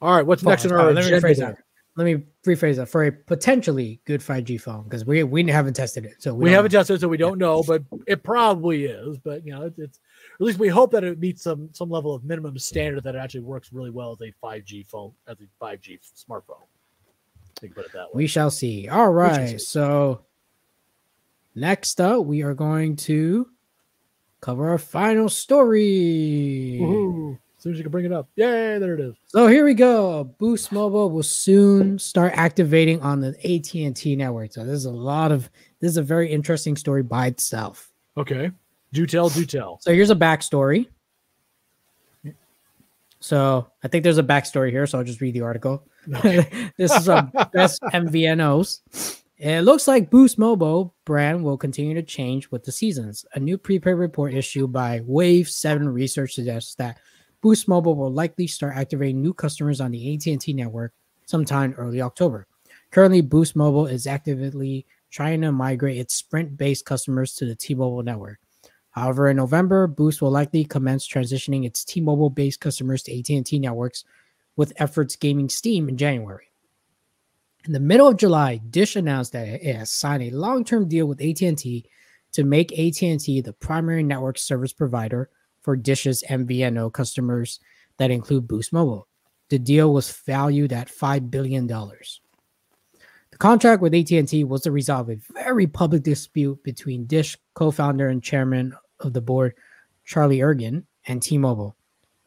All 0.02 0.16
right, 0.16 0.26
what's 0.26 0.42
next 0.42 0.64
in 0.64 0.72
our 0.72 0.90
agenda? 0.90 1.56
let 1.96 2.04
me 2.04 2.22
rephrase 2.46 2.76
that 2.76 2.88
for 2.88 3.04
a 3.04 3.12
potentially 3.12 4.00
good 4.06 4.20
5G 4.20 4.60
phone 4.60 4.84
because 4.84 5.04
we 5.04 5.22
we 5.22 5.44
haven't 5.50 5.74
tested 5.74 6.04
it, 6.04 6.22
so 6.22 6.32
we, 6.32 6.44
we 6.44 6.50
haven't 6.50 6.70
tested 6.70 6.96
it, 6.96 7.00
so 7.00 7.08
we 7.08 7.16
don't 7.16 7.38
know, 7.38 7.62
but 7.62 7.82
it 8.06 8.22
probably 8.22 8.86
is. 8.86 9.18
But 9.18 9.44
you 9.46 9.52
know, 9.52 9.62
it's, 9.62 9.78
it's 9.78 10.00
at 10.40 10.46
least 10.46 10.58
we 10.58 10.68
hope 10.68 10.90
that 10.92 11.04
it 11.04 11.18
meets 11.18 11.42
some 11.42 11.68
some 11.72 11.90
level 11.90 12.14
of 12.14 12.24
minimum 12.24 12.58
standard 12.58 13.04
that 13.04 13.14
it 13.14 13.18
actually 13.18 13.40
works 13.40 13.72
really 13.72 13.90
well 13.90 14.12
as 14.12 14.20
a 14.22 14.32
5G 14.42 14.86
phone, 14.86 15.12
as 15.28 15.36
a 15.40 15.64
5G 15.64 15.98
smartphone. 16.16 16.64
Put 17.60 17.84
it 17.84 17.92
that 17.92 18.06
way. 18.06 18.10
We 18.14 18.26
shall 18.26 18.50
see. 18.50 18.88
All 18.88 19.10
right, 19.10 19.50
see. 19.50 19.58
so 19.58 20.22
next 21.54 22.00
up, 22.00 22.24
we 22.24 22.42
are 22.42 22.54
going 22.54 22.96
to 22.96 23.50
cover 24.40 24.70
our 24.70 24.78
final 24.78 25.28
story. 25.28 26.78
Woo-hoo. 26.80 27.38
As 27.58 27.62
soon 27.62 27.72
as 27.72 27.78
you 27.78 27.84
can 27.84 27.92
bring 27.92 28.06
it 28.06 28.12
up. 28.12 28.30
Yay, 28.36 28.78
there 28.78 28.94
it 28.94 29.00
is. 29.00 29.14
So 29.26 29.46
here 29.46 29.66
we 29.66 29.74
go. 29.74 30.24
Boost 30.38 30.72
Mobile 30.72 31.10
will 31.10 31.22
soon 31.22 31.98
start 31.98 32.32
activating 32.34 33.02
on 33.02 33.20
the 33.20 33.36
AT&T 33.44 34.16
network. 34.16 34.54
So 34.54 34.64
this 34.64 34.76
is 34.76 34.86
a 34.86 34.90
lot 34.90 35.30
of 35.30 35.50
this 35.80 35.90
is 35.90 35.98
a 35.98 36.02
very 36.02 36.32
interesting 36.32 36.78
story 36.78 37.02
by 37.02 37.26
itself. 37.26 37.92
Okay. 38.16 38.50
Do 38.92 39.06
tell, 39.06 39.28
do 39.28 39.44
tell. 39.44 39.78
So 39.80 39.92
here's 39.92 40.10
a 40.10 40.16
backstory. 40.16 40.88
So 43.20 43.68
I 43.84 43.88
think 43.88 44.02
there's 44.02 44.18
a 44.18 44.22
backstory 44.22 44.70
here, 44.70 44.86
so 44.86 44.98
I'll 44.98 45.04
just 45.04 45.20
read 45.20 45.34
the 45.34 45.42
article. 45.42 45.86
Okay. 46.14 46.72
this 46.76 46.94
is 46.94 47.08
um, 47.08 47.30
a 47.34 47.46
best 47.52 47.80
MVNOs. 47.82 49.20
It 49.36 49.62
looks 49.62 49.86
like 49.86 50.10
Boost 50.10 50.38
Mobile 50.38 50.94
brand 51.04 51.44
will 51.44 51.56
continue 51.56 51.94
to 51.94 52.02
change 52.02 52.50
with 52.50 52.64
the 52.64 52.72
seasons. 52.72 53.24
A 53.34 53.40
new 53.40 53.56
prepaid 53.56 53.96
report 53.96 54.34
issued 54.34 54.72
by 54.72 55.00
Wave 55.04 55.48
7 55.48 55.88
Research 55.88 56.34
suggests 56.34 56.74
that 56.74 56.98
Boost 57.40 57.68
Mobile 57.68 57.94
will 57.94 58.12
likely 58.12 58.46
start 58.46 58.76
activating 58.76 59.22
new 59.22 59.32
customers 59.32 59.80
on 59.80 59.92
the 59.92 60.14
AT&T 60.14 60.52
network 60.52 60.92
sometime 61.26 61.74
early 61.78 62.02
October. 62.02 62.46
Currently, 62.90 63.22
Boost 63.22 63.56
Mobile 63.56 63.86
is 63.86 64.06
actively 64.06 64.84
trying 65.10 65.40
to 65.42 65.52
migrate 65.52 65.98
its 65.98 66.14
Sprint-based 66.14 66.84
customers 66.84 67.34
to 67.36 67.46
the 67.46 67.54
T-Mobile 67.54 68.02
network. 68.02 68.38
However, 68.90 69.28
in 69.28 69.36
November, 69.36 69.86
Boost 69.86 70.20
will 70.20 70.30
likely 70.30 70.64
commence 70.64 71.06
transitioning 71.06 71.64
its 71.64 71.84
T-Mobile-based 71.84 72.60
customers 72.60 73.02
to 73.04 73.18
AT&T 73.18 73.58
networks, 73.58 74.04
with 74.56 74.72
efforts 74.76 75.16
gaming 75.16 75.48
steam 75.48 75.88
in 75.88 75.96
January. 75.96 76.50
In 77.66 77.72
the 77.72 77.80
middle 77.80 78.08
of 78.08 78.16
July, 78.16 78.56
Dish 78.56 78.96
announced 78.96 79.32
that 79.32 79.46
it 79.46 79.76
has 79.76 79.90
signed 79.90 80.22
a 80.22 80.36
long-term 80.36 80.88
deal 80.88 81.06
with 81.06 81.20
AT&T 81.20 81.84
to 82.32 82.44
make 82.44 82.72
AT&T 82.72 83.40
the 83.40 83.52
primary 83.52 84.02
network 84.02 84.38
service 84.38 84.72
provider 84.72 85.30
for 85.60 85.76
Dish's 85.76 86.24
MVNO 86.28 86.92
customers 86.92 87.60
that 87.98 88.10
include 88.10 88.48
Boost 88.48 88.72
Mobile. 88.72 89.06
The 89.50 89.58
deal 89.58 89.92
was 89.92 90.10
valued 90.10 90.72
at 90.72 90.88
$5 90.88 91.30
billion. 91.30 91.68
The 93.40 93.44
contract 93.44 93.80
with 93.80 93.94
AT&T 93.94 94.44
was 94.44 94.60
to 94.64 94.70
resolve 94.70 95.08
a 95.08 95.16
very 95.32 95.66
public 95.66 96.02
dispute 96.02 96.62
between 96.62 97.06
Dish 97.06 97.38
co-founder 97.54 98.06
and 98.06 98.22
chairman 98.22 98.76
of 98.98 99.14
the 99.14 99.22
board, 99.22 99.54
Charlie 100.04 100.40
Ergen, 100.40 100.84
and 101.06 101.22
T-Mobile. 101.22 101.74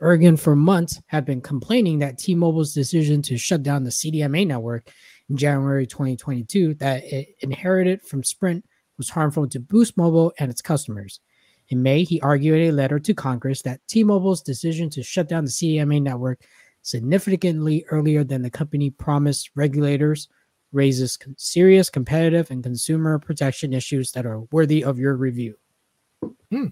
Ergen 0.02 0.40
for 0.40 0.56
months 0.56 1.00
had 1.06 1.23
been 1.23 1.40
complaining 1.40 2.00
that 2.00 2.17
T-Mobile's 2.17 2.73
decision 2.73 3.21
to 3.21 3.38
shut 3.38 3.62
down 3.62 3.83
the 3.83 3.92
CDMA 3.92 4.48
network 4.48 4.90
in 5.29 5.38
January 5.38 5.85
2022 5.85 6.73
that 6.79 7.04
it 7.04 7.35
inherited 7.42 8.02
from 8.02 8.23
Sprint 8.23 8.65
was 8.98 9.10
harmful 9.12 9.48
to 9.48 9.60
Boost 9.60 9.96
Mobile 9.96 10.33
and 10.40 10.50
its 10.50 10.63
customers. 10.63 11.19
In 11.69 11.83
May, 11.83 12.06
he 12.06 12.19
argued 12.21 12.60
in 12.60 12.69
a 12.71 12.75
letter 12.75 12.98
to 12.98 13.13
Congress 13.13 13.62
that 13.62 13.81
T 13.88 14.04
Mobile's 14.04 14.42
decision 14.42 14.90
to 14.90 15.04
shut 15.04 15.29
down 15.29 15.46
the 15.46 15.52
CDMA 15.52 16.02
network 16.02 16.42
significantly 16.81 17.85
earlier 17.92 18.23
than 18.23 18.42
the 18.42 18.50
company 18.50 18.90
promised 18.90 19.52
regulators 19.54 20.27
raises 20.74 21.17
serious 21.38 21.90
competitive 21.90 22.52
and 22.52 22.63
consumer 22.63 23.19
protection 23.19 23.71
issues 23.71 24.12
that 24.12 24.26
are 24.26 24.42
worthy 24.52 24.84
of 24.84 25.00
your 25.00 25.15
review. 25.15 25.56
Hmm. 26.52 26.67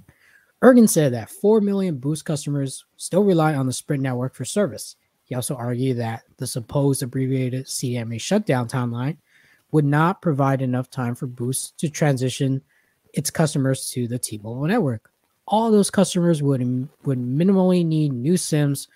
Ergen 0.64 0.89
said 0.89 1.14
that 1.14 1.30
4 1.30 1.62
million 1.62 1.97
Boost 1.97 2.26
customers 2.26 2.86
still 2.97 3.24
rely 3.24 3.56
on 3.56 3.66
the 3.66 3.74
Sprint 3.74 4.04
network 4.04 4.36
for 4.36 4.45
service. 4.45 4.95
He 5.24 5.36
also 5.36 5.56
argued 5.56 5.97
that 5.97 6.24
the 6.38 6.45
supposed 6.45 7.02
abbreviated 7.02 7.66
CDMA 7.66 8.20
shutdown 8.20 8.68
timeline 8.68 9.18
would 9.72 9.86
not 9.86 10.22
provide 10.22 10.62
enough 10.62 10.89
time 10.89 11.16
for 11.16 11.26
Boost 11.26 11.78
to 11.80 11.89
transition 11.89 12.62
its 13.14 13.30
customers 13.30 13.89
to 13.91 14.08
the 14.08 14.20
T-Mobile 14.20 14.68
network. 14.68 15.10
All 15.47 15.72
those 15.72 15.89
customers 15.89 16.43
would 16.43 16.62
would 17.04 17.20
minimally 17.20 17.86
need 17.86 18.14
new 18.14 18.38
SIMs, 18.38 18.88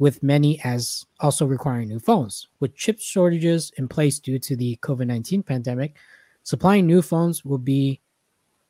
with 0.00 0.22
many 0.22 0.58
as 0.64 1.04
also 1.20 1.46
requiring 1.46 1.88
new 1.88 2.00
phones. 2.00 2.48
With 2.58 2.74
chip 2.74 2.98
shortages 2.98 3.70
in 3.76 3.86
place 3.86 4.18
due 4.18 4.38
to 4.40 4.56
the 4.56 4.76
COVID 4.82 5.06
19 5.06 5.42
pandemic, 5.42 5.94
supplying 6.42 6.86
new 6.86 7.02
phones 7.02 7.44
will 7.44 7.58
be 7.58 8.00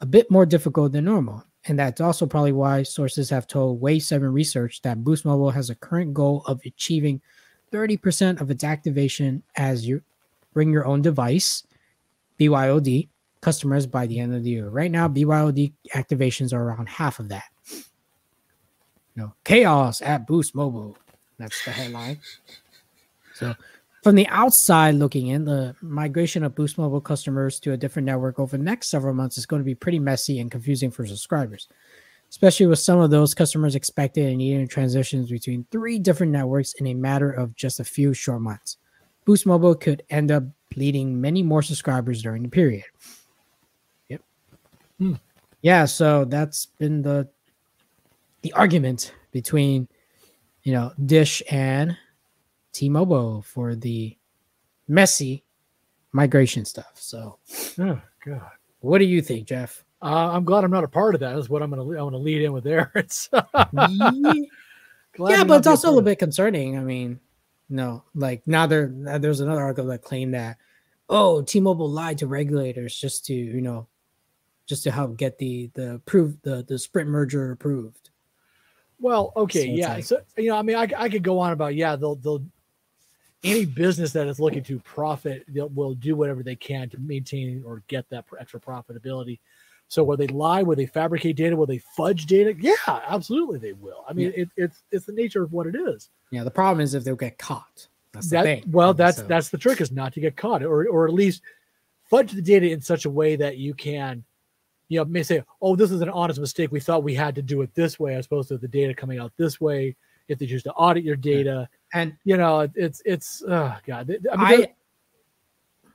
a 0.01 0.07
bit 0.07 0.28
more 0.31 0.45
difficult 0.45 0.93
than 0.93 1.05
normal. 1.05 1.45
And 1.66 1.78
that's 1.78 2.01
also 2.01 2.26
probably 2.26 2.53
why 2.53 2.83
sources 2.83 3.31
have 3.31 3.47
told 3.47 3.81
Wave 3.81 4.03
7 4.03 4.31
Research 4.33 4.83
that 4.83 5.05
Boost 5.05 5.24
Mobile 5.24 5.51
has 5.51 5.70
a 5.70 5.74
current 5.76 6.12
goal 6.14 6.43
of 6.47 6.61
achieving 6.66 7.20
30% 7.70 8.41
of 8.41 8.51
its 8.51 8.64
activation 8.64 9.43
as 9.57 9.87
you 9.87 10.03
bring 10.53 10.72
your 10.72 10.87
own 10.87 11.01
device, 11.01 11.62
BYOD, 12.41 13.09
customers 13.41 13.87
by 13.87 14.07
the 14.07 14.18
end 14.18 14.35
of 14.35 14.43
the 14.43 14.51
year. 14.51 14.68
Right 14.68 14.91
now, 14.91 15.07
BYOD 15.07 15.72
activations 15.95 16.53
are 16.53 16.62
around 16.62 16.89
half 16.89 17.20
of 17.20 17.28
that. 17.28 17.45
Know, 19.14 19.35
chaos 19.45 20.03
at 20.03 20.26
Boost 20.26 20.55
Mobile. 20.55 20.97
That's 21.41 21.64
the 21.64 21.70
headline. 21.70 22.18
So, 23.34 23.55
from 24.03 24.14
the 24.14 24.26
outside 24.28 24.95
looking 24.95 25.28
in, 25.28 25.45
the 25.45 25.74
migration 25.80 26.45
of 26.45 26.55
Boost 26.55 26.78
Mobile 26.78 27.01
customers 27.01 27.59
to 27.61 27.72
a 27.72 27.76
different 27.76 28.07
network 28.07 28.38
over 28.38 28.57
the 28.57 28.62
next 28.62 28.88
several 28.88 29.14
months 29.14 29.38
is 29.38 29.47
going 29.47 29.61
to 29.61 29.64
be 29.64 29.74
pretty 29.74 29.99
messy 29.99 30.41
and 30.41 30.51
confusing 30.51 30.91
for 30.91 31.07
subscribers, 31.07 31.68
especially 32.28 32.66
with 32.66 32.78
some 32.78 32.99
of 32.99 33.11
those 33.11 33.34
customers 33.34 33.74
expected 33.74 34.26
and 34.26 34.38
needing 34.38 34.68
transitions 34.68 35.30
between 35.30 35.66
three 35.70 35.99
different 35.99 36.32
networks 36.32 36.74
in 36.74 36.86
a 36.86 36.95
matter 36.95 37.30
of 37.30 37.57
just 37.57 37.80
a 37.80 37.84
few 37.84 38.12
short 38.12 38.43
months. 38.43 38.76
Boost 39.24 39.47
Mobile 39.47 39.74
could 39.74 40.03
end 40.11 40.30
up 40.30 40.45
bleeding 40.74 41.20
many 41.20 41.43
more 41.43 41.62
subscribers 41.62 42.22
during 42.22 42.43
the 42.43 42.49
period. 42.49 42.84
Yep. 44.09 44.20
Hmm. 44.99 45.14
Yeah, 45.62 45.84
so 45.86 46.24
that's 46.24 46.66
been 46.66 47.03
the 47.03 47.28
the 48.43 48.53
argument 48.55 49.12
between 49.32 49.88
you 50.62 50.72
know, 50.72 50.92
Dish 51.04 51.42
and 51.50 51.96
T-Mobile 52.72 53.42
for 53.42 53.74
the 53.74 54.16
messy 54.88 55.44
migration 56.12 56.64
stuff. 56.64 56.92
So, 56.94 57.38
oh 57.78 58.00
god, 58.24 58.50
what 58.80 58.98
do 58.98 59.04
you 59.04 59.22
think, 59.22 59.46
Jeff? 59.46 59.84
Uh, 60.02 60.30
I'm 60.32 60.44
glad 60.44 60.64
I'm 60.64 60.70
not 60.70 60.84
a 60.84 60.88
part 60.88 61.14
of 61.14 61.20
that. 61.20 61.36
Is 61.36 61.48
what 61.48 61.62
I'm 61.62 61.70
gonna 61.70 61.82
I 61.82 62.02
want 62.02 62.14
to 62.14 62.18
lead 62.18 62.42
in 62.42 62.52
with 62.52 62.64
there. 62.64 62.90
It's 62.94 63.28
yeah, 63.32 65.44
but 65.44 65.58
it's 65.58 65.66
also 65.66 65.88
a 65.88 65.90
little 65.90 66.02
bit 66.02 66.18
concerning. 66.18 66.78
I 66.78 66.80
mean, 66.80 67.20
no, 67.68 68.04
like 68.14 68.42
now 68.46 68.66
there 68.66 68.90
there's 69.18 69.40
another 69.40 69.61
article 69.61 69.86
that 69.86 70.02
claimed 70.02 70.34
that 70.34 70.56
oh 71.08 71.42
T-Mobile 71.42 71.90
lied 71.90 72.18
to 72.18 72.26
regulators 72.26 72.98
just 72.98 73.26
to 73.26 73.34
you 73.34 73.61
know 73.61 73.86
just 74.66 74.84
to 74.84 74.90
help 74.90 75.16
get 75.16 75.38
the 75.38 75.70
the 75.74 75.94
approved 75.94 76.42
the 76.42 76.64
the 76.66 76.78
Sprint 76.78 77.11
merger 77.11 77.50
approved. 77.50 78.09
Well, 79.01 79.32
okay, 79.36 79.66
so 79.66 79.72
yeah. 79.72 79.94
Like, 79.94 80.05
so 80.05 80.20
you 80.36 80.51
know, 80.51 80.57
I 80.57 80.62
mean, 80.62 80.76
I, 80.76 80.88
I 80.96 81.09
could 81.09 81.22
go 81.22 81.38
on 81.38 81.53
about 81.53 81.74
yeah, 81.74 81.96
they'll 81.96 82.16
they'll 82.16 82.42
any 83.42 83.64
business 83.64 84.12
that 84.12 84.26
is 84.26 84.38
looking 84.38 84.62
to 84.64 84.78
profit, 84.80 85.44
will 85.48 85.94
do 85.94 86.14
whatever 86.14 86.42
they 86.42 86.57
can 86.57 86.90
to 86.90 86.98
maintain 86.98 87.62
or 87.66 87.82
get 87.88 88.09
that 88.11 88.26
extra 88.38 88.61
profitability. 88.61 89.38
So, 89.88 90.05
will 90.05 90.16
they 90.16 90.28
lie? 90.28 90.62
Will 90.62 90.76
they 90.76 90.86
fabricate 90.86 91.36
data? 91.36 91.57
Will 91.57 91.66
they 91.66 91.78
fudge 91.96 92.26
data? 92.26 92.55
Yeah, 92.59 92.74
absolutely, 92.86 93.59
they 93.59 93.72
will. 93.72 94.05
I 94.09 94.12
mean, 94.12 94.26
yeah. 94.26 94.42
it, 94.42 94.48
it's 94.57 94.82
it's 94.92 95.07
the 95.07 95.12
nature 95.12 95.42
of 95.42 95.53
what 95.53 95.66
it 95.66 95.74
is. 95.74 96.11
Yeah, 96.30 96.44
the 96.44 96.51
problem 96.51 96.80
is 96.80 96.94
if 96.94 97.03
they'll 97.03 97.16
get 97.16 97.38
caught. 97.38 97.88
That's 98.12 98.30
that, 98.30 98.42
the 98.42 98.44
thing. 98.44 98.64
Well, 98.70 98.94
that's 98.94 99.18
so. 99.18 99.22
that's 99.24 99.48
the 99.48 99.59
trick 99.59 99.80
is 99.80 99.90
not 99.90 100.12
to 100.14 100.20
get 100.20 100.36
caught, 100.36 100.62
or 100.62 100.86
or 100.86 101.09
at 101.09 101.14
least 101.14 101.42
fudge 102.05 102.32
the 102.32 102.42
data 102.42 102.70
in 102.70 102.80
such 102.80 103.05
a 103.05 103.11
way 103.11 103.36
that 103.36 103.57
you 103.57 103.74
can 103.74 104.24
you 104.91 104.99
know, 104.99 105.05
may 105.05 105.22
say, 105.22 105.43
oh, 105.62 105.76
this 105.76 105.93
is 105.93 106.03
an 106.03 106.11
honest 106.11 106.41
mistake. 106.41 106.72
We 106.72 106.80
thought 106.80 107.05
we 107.05 107.14
had 107.14 107.36
to 107.36 107.43
do 107.43 107.62
it 107.62 107.72
this 107.74 107.99
way 107.99 108.16
as 108.16 108.26
opposed 108.26 108.49
to 108.49 108.59
the 108.59 108.68
data 108.68 108.93
coming 108.93 109.20
out 109.20 109.32
this 109.36 109.61
way. 109.61 109.97
If 110.26 110.38
they 110.38 110.47
choose 110.47 110.64
to 110.64 110.72
audit 110.72 111.05
your 111.05 111.16
data, 111.16 111.68
and 111.95 112.16
you 112.24 112.36
know, 112.36 112.68
it's 112.74 113.01
it's 113.05 113.43
oh 113.49 113.74
god. 113.86 114.14
I 114.32 114.51
mean, 114.51 114.66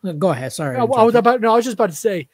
I, 0.03 0.11
go 0.13 0.29
ahead. 0.29 0.51
Sorry, 0.51 0.77
I, 0.77 0.81
I 0.81 1.03
was 1.03 1.15
about 1.15 1.41
no, 1.41 1.51
I 1.51 1.55
was 1.55 1.65
just 1.65 1.75
about 1.75 1.89
to 1.91 1.95
say. 1.95 2.27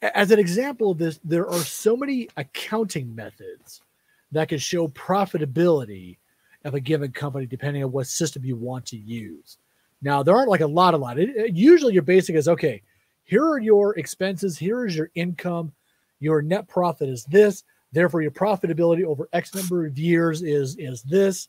As 0.00 0.30
an 0.30 0.38
example 0.38 0.92
of 0.92 0.98
this, 0.98 1.20
there 1.24 1.48
are 1.48 1.58
so 1.58 1.96
many 1.96 2.28
accounting 2.36 3.14
methods 3.14 3.82
that 4.30 4.48
can 4.48 4.58
show 4.58 4.88
profitability 4.88 6.18
of 6.64 6.74
a 6.74 6.80
given 6.80 7.10
company 7.10 7.46
depending 7.46 7.82
on 7.82 7.90
what 7.90 8.06
system 8.06 8.44
you 8.44 8.56
want 8.56 8.86
to 8.86 8.96
use. 8.96 9.58
Now, 10.00 10.22
there 10.22 10.36
aren't 10.36 10.50
like 10.50 10.60
a 10.60 10.66
lot, 10.66 10.94
a 10.94 10.96
lot. 10.96 11.18
It, 11.18 11.30
it, 11.30 11.54
usually, 11.54 11.94
your 11.94 12.02
basic 12.02 12.36
is 12.36 12.46
okay 12.46 12.82
here 13.28 13.44
are 13.44 13.58
your 13.58 13.96
expenses, 13.98 14.56
here 14.56 14.86
is 14.86 14.96
your 14.96 15.10
income, 15.14 15.70
your 16.18 16.40
net 16.40 16.66
profit 16.66 17.10
is 17.10 17.24
this. 17.24 17.62
Therefore, 17.92 18.22
your 18.22 18.30
profitability 18.30 19.04
over 19.04 19.28
X 19.34 19.54
number 19.54 19.84
of 19.84 19.98
years 19.98 20.42
is 20.42 20.76
is 20.76 21.02
this. 21.02 21.48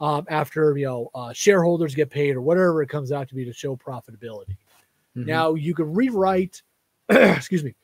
Um, 0.00 0.24
after 0.30 0.78
you 0.78 0.86
know 0.86 1.10
uh, 1.14 1.32
shareholders 1.34 1.94
get 1.94 2.08
paid 2.08 2.34
or 2.34 2.40
whatever 2.40 2.82
it 2.82 2.88
comes 2.88 3.12
out 3.12 3.28
to 3.28 3.34
be 3.34 3.44
to 3.44 3.52
show 3.52 3.76
profitability. 3.76 4.56
Mm-hmm. 5.16 5.26
Now 5.26 5.54
you 5.54 5.74
can 5.74 5.92
rewrite, 5.92 6.62
excuse 7.10 7.62
me, 7.62 7.74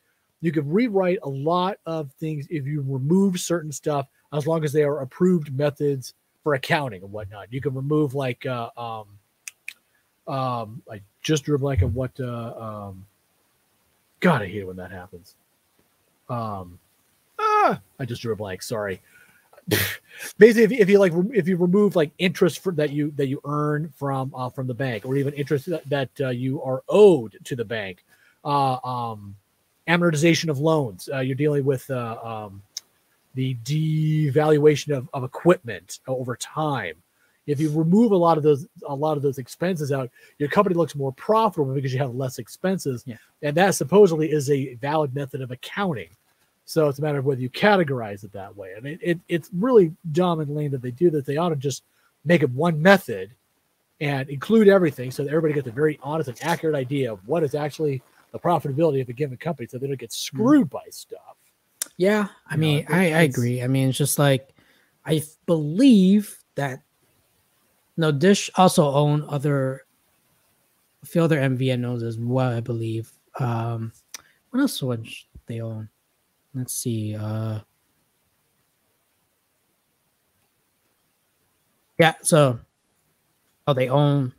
you 0.40 0.50
can 0.50 0.66
rewrite 0.66 1.18
a 1.22 1.28
lot 1.28 1.76
of 1.84 2.12
things 2.12 2.46
if 2.48 2.66
you 2.66 2.82
remove 2.86 3.38
certain 3.38 3.72
stuff 3.72 4.06
as 4.32 4.46
long 4.46 4.64
as 4.64 4.72
they 4.72 4.84
are 4.84 5.00
approved 5.00 5.54
methods 5.54 6.14
for 6.42 6.54
accounting 6.54 7.02
and 7.02 7.12
whatnot. 7.12 7.52
You 7.52 7.60
can 7.60 7.74
remove 7.74 8.14
like 8.14 8.46
uh, 8.46 8.70
um, 8.76 10.34
um, 10.34 10.82
I 10.90 11.02
just 11.20 11.44
drew 11.44 11.56
a 11.56 11.58
blank 11.58 11.82
of 11.82 11.94
what 11.94 12.18
uh, 12.18 12.54
um, 12.88 13.04
God, 14.24 14.40
I 14.40 14.46
hate 14.46 14.62
it 14.62 14.66
when 14.66 14.76
that 14.76 14.90
happens. 14.90 15.34
Um, 16.30 16.78
ah, 17.38 17.78
I 18.00 18.06
just 18.06 18.22
drew 18.22 18.32
a 18.32 18.36
blank. 18.36 18.62
Sorry. 18.62 19.02
Basically, 20.38 20.64
if 20.64 20.72
you, 20.72 20.78
if 20.78 20.88
you 20.88 20.98
like, 20.98 21.12
if 21.34 21.46
you 21.46 21.58
remove 21.58 21.94
like 21.94 22.10
interest 22.16 22.60
for, 22.60 22.72
that 22.72 22.88
you 22.88 23.12
that 23.16 23.26
you 23.26 23.38
earn 23.44 23.92
from 23.94 24.32
uh, 24.34 24.48
from 24.48 24.66
the 24.66 24.72
bank, 24.72 25.04
or 25.04 25.16
even 25.16 25.34
interest 25.34 25.66
that, 25.66 25.86
that 25.90 26.08
uh, 26.20 26.30
you 26.30 26.62
are 26.62 26.82
owed 26.88 27.36
to 27.44 27.54
the 27.54 27.66
bank, 27.66 28.02
uh, 28.46 28.78
um, 28.82 29.36
amortization 29.88 30.48
of 30.48 30.58
loans, 30.58 31.06
uh, 31.12 31.20
you're 31.20 31.34
dealing 31.34 31.66
with 31.66 31.90
uh, 31.90 32.16
um, 32.24 32.62
the 33.34 33.54
devaluation 33.56 34.96
of, 34.96 35.06
of 35.12 35.22
equipment 35.22 35.98
over 36.06 36.34
time 36.34 36.94
if 37.46 37.60
you 37.60 37.70
remove 37.70 38.12
a 38.12 38.16
lot 38.16 38.36
of 38.36 38.42
those 38.42 38.66
a 38.86 38.94
lot 38.94 39.16
of 39.16 39.22
those 39.22 39.38
expenses 39.38 39.92
out 39.92 40.10
your 40.38 40.48
company 40.48 40.74
looks 40.74 40.94
more 40.94 41.12
profitable 41.12 41.74
because 41.74 41.92
you 41.92 41.98
have 41.98 42.14
less 42.14 42.38
expenses. 42.38 43.02
Yeah. 43.06 43.16
and 43.42 43.56
that 43.56 43.74
supposedly 43.74 44.30
is 44.30 44.50
a 44.50 44.74
valid 44.74 45.14
method 45.14 45.40
of 45.40 45.50
accounting. 45.50 46.10
So 46.66 46.88
it's 46.88 46.98
a 46.98 47.02
matter 47.02 47.18
of 47.18 47.26
whether 47.26 47.40
you 47.40 47.50
categorize 47.50 48.24
it 48.24 48.32
that 48.32 48.56
way. 48.56 48.72
I 48.76 48.80
mean, 48.80 48.98
it, 49.02 49.20
it's 49.28 49.50
really 49.52 49.92
dumb 50.12 50.40
and 50.40 50.54
lame 50.54 50.70
that 50.70 50.80
they 50.80 50.90
do 50.90 51.10
that. 51.10 51.26
They 51.26 51.36
ought 51.36 51.50
to 51.50 51.56
just 51.56 51.82
make 52.24 52.42
it 52.42 52.50
one 52.50 52.80
method 52.80 53.32
and 54.00 54.28
include 54.30 54.68
everything 54.68 55.10
so 55.10 55.24
that 55.24 55.28
everybody 55.28 55.52
gets 55.52 55.68
a 55.68 55.72
very 55.72 55.98
honest 56.02 56.30
and 56.30 56.38
accurate 56.42 56.74
idea 56.74 57.12
of 57.12 57.20
what 57.28 57.42
is 57.42 57.54
actually 57.54 58.02
the 58.32 58.38
profitability 58.38 59.02
of 59.02 59.08
a 59.10 59.12
given 59.12 59.36
company 59.36 59.68
so 59.68 59.78
they 59.78 59.86
don't 59.86 59.98
get 59.98 60.08
mm-hmm. 60.08 60.36
screwed 60.36 60.70
by 60.70 60.84
stuff. 60.90 61.36
Yeah. 61.98 62.28
I 62.48 62.54
you 62.54 62.60
mean 62.60 62.86
know, 62.88 62.96
I, 62.96 63.00
I 63.00 63.22
agree. 63.22 63.62
I 63.62 63.66
mean 63.66 63.90
it's 63.90 63.98
just 63.98 64.18
like 64.18 64.54
i 65.04 65.22
believe 65.46 66.38
that 66.54 66.82
no, 67.96 68.10
Dish 68.10 68.50
also 68.56 68.90
own 68.92 69.24
other 69.28 69.82
a 71.02 71.06
few 71.06 71.22
other 71.22 71.38
MVNOs 71.38 72.02
as 72.02 72.18
well, 72.18 72.50
I 72.50 72.60
believe. 72.60 73.12
Um, 73.38 73.92
what 74.50 74.60
else 74.60 74.82
would 74.82 75.06
they 75.46 75.60
own? 75.60 75.88
Let's 76.54 76.74
see. 76.74 77.14
Uh, 77.14 77.60
yeah, 81.98 82.14
so 82.22 82.58
oh, 83.66 83.74
they 83.74 83.88
own 83.88 84.32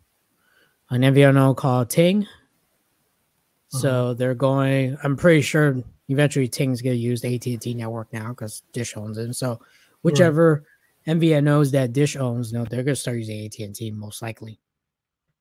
an 0.89 1.01
MVNO 1.01 1.56
called 1.56 1.89
Ting. 1.89 2.24
Uh-huh. 2.24 3.80
So 3.80 4.14
they're 4.14 4.36
going. 4.36 4.97
I'm 5.03 5.16
pretty 5.16 5.41
sure 5.41 5.78
eventually 6.10 6.47
Ting's 6.47 6.82
gonna 6.82 6.95
use 6.95 7.22
the 7.22 7.36
AT 7.36 7.45
and 7.45 7.62
T 7.62 7.74
network 7.74 8.12
now 8.12 8.30
because 8.30 8.64
Dish 8.74 8.97
owns 8.97 9.18
it. 9.18 9.34
So 9.36 9.60
whichever. 10.01 10.56
Right 10.56 10.72
MVNOs 11.08 11.72
that 11.72 11.93
Dish 11.93 12.16
owns, 12.16 12.51
no, 12.51 12.66
they're 12.66 12.84
gonna 12.84 12.95
start 12.95 13.18
using 13.18 13.45
AT 13.45 13.60
and 13.60 13.76
T 13.76 13.91
most 13.91 14.22
likely. 14.22 14.60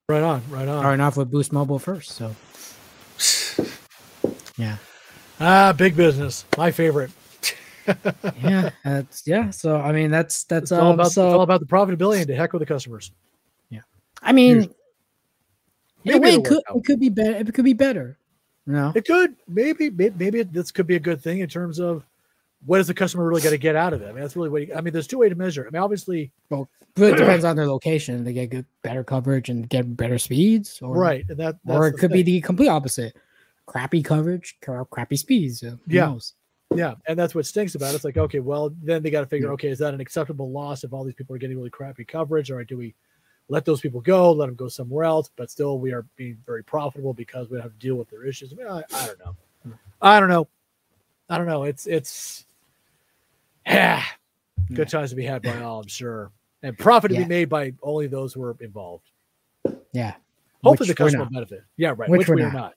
Right 0.07 0.21
on, 0.21 0.43
right 0.49 0.67
on. 0.67 0.81
Starting 0.81 1.01
off 1.01 1.17
with 1.17 1.31
Boost 1.31 1.51
Mobile 1.51 1.79
first, 1.79 2.11
so 2.11 2.35
yeah. 4.57 4.77
Ah, 5.39 5.73
big 5.73 5.95
business, 5.95 6.45
my 6.57 6.71
favorite. 6.71 7.11
yeah, 8.41 8.69
that's 8.83 9.27
yeah. 9.27 9.49
So 9.49 9.77
I 9.77 9.91
mean, 9.91 10.11
that's 10.11 10.43
that's 10.45 10.71
all 10.71 10.91
about 10.91 11.11
so, 11.11 11.29
all 11.29 11.41
about 11.41 11.59
the 11.59 11.65
profitability 11.65 12.19
and 12.19 12.27
to 12.27 12.35
heck 12.35 12.53
with 12.53 12.61
the 12.61 12.65
customers. 12.65 13.11
Yeah, 13.69 13.81
I 14.21 14.31
mean, 14.31 14.69
it 16.03 16.45
could 16.45 16.61
it 16.73 16.85
could 16.85 16.99
be 16.99 17.09
better. 17.09 17.37
It 17.37 17.53
could 17.53 17.65
be 17.65 17.73
better. 17.73 18.17
No, 18.65 18.91
it 18.95 19.05
could 19.05 19.35
maybe 19.47 19.89
maybe, 19.89 20.15
maybe 20.17 20.43
this 20.43 20.71
could 20.71 20.87
be 20.87 20.95
a 20.95 20.99
good 20.99 21.21
thing 21.21 21.39
in 21.39 21.49
terms 21.49 21.79
of 21.79 22.03
what 22.65 22.77
does 22.77 22.87
the 22.87 22.93
customer 22.93 23.27
really 23.27 23.41
got 23.41 23.51
to 23.51 23.57
get 23.57 23.75
out 23.75 23.93
of 23.93 24.01
it? 24.01 24.05
I 24.05 24.11
mean, 24.11 24.21
that's 24.21 24.35
really 24.35 24.49
what. 24.49 24.77
I 24.77 24.81
mean, 24.81 24.93
there's 24.93 25.07
two 25.07 25.19
way 25.19 25.29
to 25.29 25.35
measure. 25.35 25.65
I 25.67 25.71
mean, 25.71 25.81
obviously, 25.81 26.31
well, 26.49 26.69
it 26.97 27.17
depends 27.17 27.45
on 27.45 27.55
their 27.55 27.67
location. 27.67 28.23
They 28.23 28.33
get 28.33 28.49
good, 28.49 28.65
better 28.81 29.03
coverage 29.03 29.49
and 29.49 29.67
get 29.69 29.95
better 29.95 30.17
speeds, 30.17 30.81
or 30.81 30.95
right. 30.95 31.25
that 31.29 31.59
or 31.67 31.87
it 31.87 31.93
could 31.93 32.11
thing. 32.11 32.23
be 32.23 32.23
the 32.23 32.41
complete 32.41 32.69
opposite. 32.69 33.15
crappy 33.65 34.01
coverage, 34.01 34.57
crappy 34.61 35.17
speeds. 35.17 35.59
So 35.59 35.79
yeah. 35.87 36.07
Knows? 36.07 36.33
Yeah, 36.73 36.95
and 37.07 37.17
that's 37.17 37.35
what 37.35 37.45
stinks 37.45 37.75
about 37.75 37.91
it. 37.91 37.95
It's 37.95 38.03
like, 38.03 38.17
okay, 38.17 38.39
well, 38.39 38.73
then 38.81 39.03
they 39.03 39.11
got 39.11 39.21
to 39.21 39.27
figure, 39.27 39.47
yeah. 39.47 39.53
okay, 39.53 39.69
is 39.69 39.79
that 39.79 39.93
an 39.93 40.01
acceptable 40.01 40.51
loss 40.51 40.83
if 40.83 40.93
all 40.93 41.03
these 41.03 41.13
people 41.13 41.35
are 41.35 41.39
getting 41.39 41.55
really 41.55 41.69
crappy 41.69 42.03
coverage, 42.03 42.51
or 42.51 42.63
do 42.63 42.77
we 42.77 42.95
let 43.47 43.65
those 43.65 43.81
people 43.81 44.01
go, 44.01 44.31
let 44.31 44.47
them 44.47 44.55
go 44.55 44.67
somewhere 44.67 45.05
else, 45.05 45.29
but 45.35 45.51
still 45.51 45.79
we 45.79 45.93
are 45.93 46.05
being 46.15 46.37
very 46.45 46.63
profitable 46.63 47.13
because 47.13 47.49
we 47.49 47.57
don't 47.57 47.63
have 47.63 47.73
to 47.73 47.79
deal 47.79 47.95
with 47.95 48.09
their 48.09 48.25
issues. 48.25 48.51
I, 48.51 48.55
mean, 48.55 48.67
I, 48.67 48.83
I 48.93 49.05
don't 49.05 49.19
know. 49.19 49.35
Hmm. 49.63 49.71
I 50.01 50.19
don't 50.19 50.29
know. 50.29 50.47
I 51.29 51.37
don't 51.37 51.47
know. 51.47 51.63
It's 51.63 51.87
it's 51.87 52.45
yeah, 53.65 54.03
good 54.73 54.89
times 54.89 55.09
to 55.11 55.15
be 55.15 55.25
had 55.25 55.41
by 55.41 55.61
all, 55.61 55.81
I'm 55.81 55.87
sure, 55.87 56.31
and 56.63 56.77
profit 56.77 57.09
to 57.09 57.15
yeah. 57.15 57.23
be 57.23 57.29
made 57.29 57.49
by 57.49 57.73
only 57.81 58.07
those 58.07 58.33
who 58.33 58.43
are 58.43 58.55
involved. 58.59 59.09
Yeah. 59.91 60.15
Hopefully 60.63 60.89
Which 60.89 60.97
the 60.97 61.03
customer 61.03 61.25
benefit. 61.25 61.63
Yeah, 61.77 61.93
right. 61.95 62.09
Which, 62.09 62.19
Which 62.19 62.29
we 62.29 62.41
are 62.41 62.51
not. 62.51 62.53
not. 62.53 62.73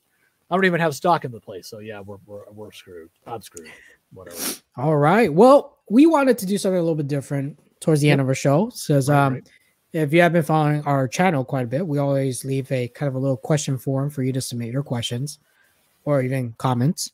I 0.50 0.54
don't 0.54 0.64
even 0.64 0.80
have 0.80 0.94
stock 0.94 1.24
in 1.24 1.32
the 1.32 1.40
place. 1.40 1.68
So 1.68 1.78
yeah, 1.78 2.00
we're 2.00 2.18
we're, 2.26 2.50
we're 2.50 2.72
screwed. 2.72 3.10
I'm 3.26 3.42
screwed. 3.42 3.70
Whatever. 4.12 4.40
All 4.76 4.96
right. 4.96 5.32
Well, 5.32 5.78
we 5.90 6.06
wanted 6.06 6.38
to 6.38 6.46
do 6.46 6.56
something 6.58 6.78
a 6.78 6.82
little 6.82 6.94
bit 6.94 7.08
different 7.08 7.58
towards 7.80 8.00
the 8.00 8.08
yep. 8.08 8.14
end 8.14 8.20
of 8.22 8.28
our 8.28 8.34
show. 8.34 8.70
Says 8.70 9.08
right, 9.08 9.18
um 9.18 9.34
right. 9.34 9.48
if 9.92 10.12
you 10.12 10.22
have 10.22 10.32
been 10.32 10.42
following 10.42 10.82
our 10.82 11.08
channel 11.08 11.44
quite 11.44 11.64
a 11.64 11.66
bit, 11.66 11.86
we 11.86 11.98
always 11.98 12.44
leave 12.44 12.70
a 12.72 12.88
kind 12.88 13.08
of 13.08 13.14
a 13.14 13.18
little 13.18 13.36
question 13.36 13.78
form 13.78 14.10
for 14.10 14.22
you 14.22 14.32
to 14.32 14.40
submit 14.40 14.72
your 14.72 14.82
questions 14.82 15.38
or 16.04 16.22
even 16.22 16.54
comments. 16.58 17.12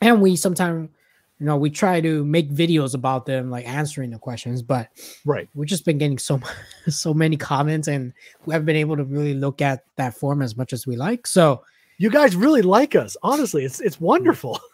And 0.00 0.22
we 0.22 0.36
sometimes 0.36 0.90
you 1.38 1.46
know 1.46 1.56
we 1.56 1.70
try 1.70 2.00
to 2.00 2.24
make 2.24 2.50
videos 2.50 2.94
about 2.94 3.26
them 3.26 3.50
like 3.50 3.66
answering 3.66 4.10
the 4.10 4.18
questions 4.18 4.60
but 4.60 4.88
right 5.24 5.48
we've 5.54 5.68
just 5.68 5.84
been 5.84 5.98
getting 5.98 6.18
so 6.18 6.40
so 6.88 7.14
many 7.14 7.36
comments 7.36 7.88
and 7.88 8.12
we 8.46 8.52
haven't 8.52 8.66
been 8.66 8.76
able 8.76 8.96
to 8.96 9.04
really 9.04 9.34
look 9.34 9.62
at 9.62 9.84
that 9.96 10.14
form 10.14 10.42
as 10.42 10.56
much 10.56 10.72
as 10.72 10.86
we 10.86 10.96
like 10.96 11.26
so 11.26 11.62
you 11.98 12.10
guys 12.10 12.36
really 12.36 12.62
like 12.62 12.94
us. 12.94 13.16
Honestly, 13.22 13.64
it's 13.64 13.80
it's 13.80 14.00
wonderful. 14.00 14.58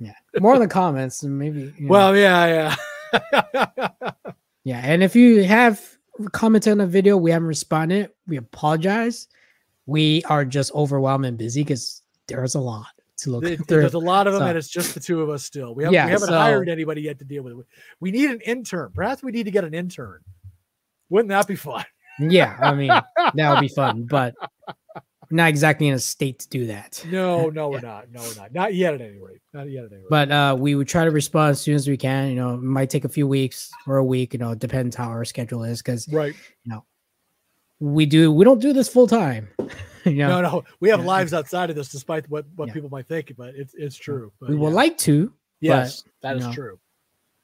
Yeah, 0.00 0.12
more 0.38 0.54
in 0.54 0.60
the 0.60 0.68
comments, 0.68 1.24
maybe. 1.24 1.74
You 1.76 1.86
know. 1.86 1.88
Well, 1.88 2.16
yeah, 2.16 2.76
yeah, 3.32 3.88
yeah. 4.62 4.80
And 4.84 5.02
if 5.02 5.16
you 5.16 5.42
have 5.42 5.84
commented 6.30 6.70
on 6.70 6.78
the 6.78 6.86
video, 6.86 7.16
we 7.16 7.32
haven't 7.32 7.48
responded. 7.48 8.12
We 8.28 8.36
apologize. 8.36 9.26
We 9.86 10.22
are 10.26 10.44
just 10.44 10.72
overwhelmed 10.72 11.26
and 11.26 11.36
busy 11.36 11.64
because 11.64 12.02
there's 12.28 12.54
a 12.54 12.60
lot 12.60 12.86
to 13.18 13.30
look 13.30 13.44
it. 13.44 13.66
There's 13.66 13.94
a 13.94 13.98
lot 13.98 14.26
of 14.26 14.32
them, 14.32 14.42
so, 14.42 14.46
and 14.46 14.58
it's 14.58 14.68
just 14.68 14.94
the 14.94 15.00
two 15.00 15.22
of 15.22 15.28
us 15.28 15.44
still. 15.44 15.74
We, 15.74 15.84
have, 15.84 15.92
yeah, 15.92 16.06
we 16.06 16.12
haven't 16.12 16.28
so, 16.28 16.38
hired 16.38 16.68
anybody 16.68 17.02
yet 17.02 17.18
to 17.18 17.24
deal 17.24 17.42
with 17.42 17.58
it. 17.58 17.66
We 18.00 18.10
need 18.10 18.30
an 18.30 18.40
intern. 18.40 18.92
Perhaps 18.94 19.22
we 19.22 19.32
need 19.32 19.44
to 19.44 19.50
get 19.50 19.64
an 19.64 19.74
intern. 19.74 20.20
Wouldn't 21.10 21.28
that 21.30 21.46
be 21.46 21.56
fun? 21.56 21.84
yeah, 22.18 22.56
I 22.60 22.74
mean 22.74 22.88
that 23.34 23.50
would 23.50 23.60
be 23.60 23.68
fun, 23.68 24.04
but 24.04 24.34
not 25.30 25.48
exactly 25.48 25.88
in 25.88 25.94
a 25.94 25.98
state 25.98 26.38
to 26.40 26.48
do 26.48 26.66
that. 26.66 27.04
No, 27.08 27.50
no, 27.50 27.68
we're 27.68 27.80
not. 27.80 28.10
No, 28.10 28.20
we're 28.22 28.40
not. 28.40 28.52
Not 28.52 28.74
yet 28.74 28.94
at 28.94 29.00
any 29.00 29.18
rate. 29.18 29.40
Not 29.52 29.70
yet 29.70 29.84
at 29.84 29.92
any 29.92 30.00
rate. 30.00 30.10
But 30.10 30.30
uh, 30.30 30.56
we 30.58 30.74
would 30.74 30.88
try 30.88 31.04
to 31.04 31.10
respond 31.10 31.50
as 31.50 31.60
soon 31.60 31.74
as 31.74 31.86
we 31.86 31.96
can. 31.96 32.30
You 32.30 32.36
know, 32.36 32.54
it 32.54 32.62
might 32.62 32.90
take 32.90 33.04
a 33.04 33.08
few 33.08 33.26
weeks 33.26 33.70
or 33.86 33.96
a 33.98 34.04
week. 34.04 34.32
You 34.32 34.38
know, 34.38 34.52
it 34.52 34.58
depends 34.58 34.96
how 34.96 35.08
our 35.08 35.24
schedule 35.24 35.64
is. 35.64 35.82
Because 35.82 36.08
right, 36.08 36.34
you 36.64 36.72
know, 36.72 36.84
we 37.78 38.06
do 38.06 38.32
we 38.32 38.44
don't 38.44 38.60
do 38.60 38.72
this 38.72 38.88
full 38.88 39.06
time. 39.06 39.48
No, 40.28 40.40
no, 40.40 40.64
we 40.80 40.88
have 40.88 41.00
yeah. 41.00 41.06
lives 41.06 41.34
outside 41.34 41.70
of 41.70 41.76
this, 41.76 41.88
despite 41.88 42.28
what 42.30 42.46
what 42.56 42.68
yeah. 42.68 42.74
people 42.74 42.90
might 42.90 43.06
think. 43.06 43.34
But 43.36 43.54
it's 43.54 43.74
it's 43.74 43.96
true. 43.96 44.32
But, 44.40 44.50
we 44.50 44.56
would 44.56 44.72
like 44.72 44.98
to. 44.98 45.32
Yes, 45.60 46.02
but, 46.02 46.12
that 46.22 46.36
is 46.36 46.46
know, 46.46 46.52
true. 46.52 46.78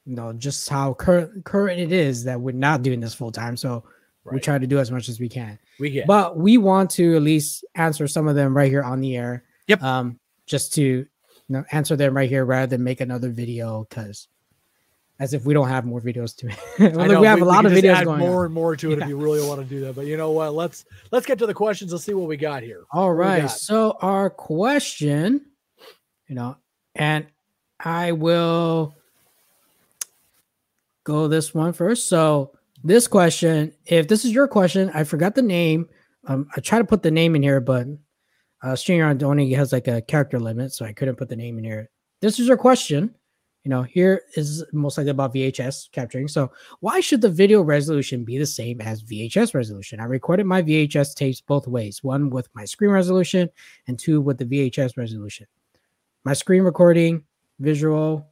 You 0.06 0.16
know, 0.16 0.32
just 0.32 0.68
how 0.68 0.94
current 0.94 1.44
current 1.44 1.80
it 1.80 1.92
is 1.92 2.24
that 2.24 2.40
we're 2.40 2.52
not 2.52 2.82
doing 2.82 3.00
this 3.00 3.14
full 3.14 3.32
time. 3.32 3.56
So 3.56 3.84
Right. 4.24 4.34
We 4.34 4.40
try 4.40 4.58
to 4.58 4.66
do 4.66 4.78
as 4.78 4.90
much 4.90 5.10
as 5.10 5.20
we 5.20 5.28
can. 5.28 5.58
We 5.78 5.90
get, 5.90 6.06
but 6.06 6.38
we 6.38 6.56
want 6.56 6.90
to 6.92 7.14
at 7.16 7.22
least 7.22 7.62
answer 7.74 8.08
some 8.08 8.26
of 8.26 8.34
them 8.34 8.56
right 8.56 8.70
here 8.70 8.82
on 8.82 9.00
the 9.00 9.16
air. 9.16 9.44
Yep. 9.68 9.82
Um, 9.82 10.18
just 10.46 10.72
to 10.74 10.82
you 10.82 11.06
know, 11.48 11.64
answer 11.72 11.94
them 11.94 12.16
right 12.16 12.28
here 12.28 12.44
rather 12.46 12.66
than 12.66 12.82
make 12.82 13.02
another 13.02 13.28
video 13.28 13.86
because 13.88 14.28
as 15.20 15.32
if 15.32 15.44
we 15.44 15.54
don't 15.54 15.68
have 15.68 15.84
more 15.84 16.00
videos 16.00 16.36
to 16.36 16.46
make. 16.46 16.58
well, 16.96 17.08
know, 17.08 17.20
we 17.20 17.26
have 17.26 17.36
we, 17.36 17.42
a 17.42 17.44
lot 17.44 17.66
of 17.66 17.72
videos 17.72 17.94
add 17.94 18.04
going 18.04 18.18
more 18.18 18.40
on. 18.40 18.46
and 18.46 18.54
more 18.54 18.76
to 18.76 18.92
it 18.92 18.98
yeah. 18.98 19.04
if 19.04 19.08
you 19.08 19.16
really 19.16 19.46
want 19.46 19.60
to 19.60 19.66
do 19.66 19.80
that. 19.80 19.94
But 19.94 20.06
you 20.06 20.16
know 20.16 20.32
what? 20.32 20.54
Let's 20.54 20.84
let's 21.10 21.26
get 21.26 21.38
to 21.38 21.46
the 21.46 21.54
questions. 21.54 21.92
Let's 21.92 22.04
see 22.04 22.14
what 22.14 22.28
we 22.28 22.36
got 22.36 22.62
here. 22.62 22.84
All 22.92 23.12
right. 23.12 23.48
So 23.48 23.96
our 24.00 24.28
question, 24.30 25.46
you 26.28 26.34
know, 26.34 26.56
and 26.94 27.26
I 27.78 28.12
will 28.12 28.94
go 31.04 31.28
this 31.28 31.54
one 31.54 31.72
first. 31.72 32.08
So 32.08 32.52
this 32.82 33.06
question, 33.06 33.72
if 33.86 34.08
this 34.08 34.24
is 34.24 34.32
your 34.32 34.48
question, 34.48 34.90
I 34.94 35.04
forgot 35.04 35.34
the 35.34 35.42
name. 35.42 35.88
Um, 36.26 36.48
I 36.56 36.60
try 36.60 36.78
to 36.78 36.84
put 36.84 37.02
the 37.02 37.10
name 37.10 37.36
in 37.36 37.42
here, 37.42 37.60
but 37.60 37.86
uh, 38.62 38.72
StreamYard 38.72 39.22
only 39.22 39.52
has 39.52 39.72
like 39.72 39.88
a 39.88 40.00
character 40.00 40.40
limit, 40.40 40.72
so 40.72 40.84
I 40.84 40.92
couldn't 40.92 41.16
put 41.16 41.28
the 41.28 41.36
name 41.36 41.58
in 41.58 41.64
here. 41.64 41.90
This 42.20 42.40
is 42.40 42.48
your 42.48 42.56
question. 42.56 43.14
You 43.64 43.70
know, 43.70 43.82
here 43.82 44.22
is 44.36 44.62
most 44.72 44.98
likely 44.98 45.10
about 45.10 45.32
VHS 45.32 45.90
capturing. 45.90 46.28
So, 46.28 46.52
why 46.80 47.00
should 47.00 47.22
the 47.22 47.30
video 47.30 47.62
resolution 47.62 48.22
be 48.22 48.36
the 48.36 48.44
same 48.44 48.82
as 48.82 49.02
VHS 49.02 49.54
resolution? 49.54 50.00
I 50.00 50.04
recorded 50.04 50.44
my 50.44 50.62
VHS 50.62 51.14
tapes 51.14 51.40
both 51.40 51.66
ways 51.66 52.04
one 52.04 52.28
with 52.28 52.48
my 52.54 52.66
screen 52.66 52.90
resolution 52.90 53.48
and 53.88 53.98
two 53.98 54.20
with 54.20 54.36
the 54.36 54.44
VHS 54.44 54.98
resolution. 54.98 55.46
My 56.24 56.34
screen 56.34 56.62
recording, 56.62 57.24
visual, 57.58 58.28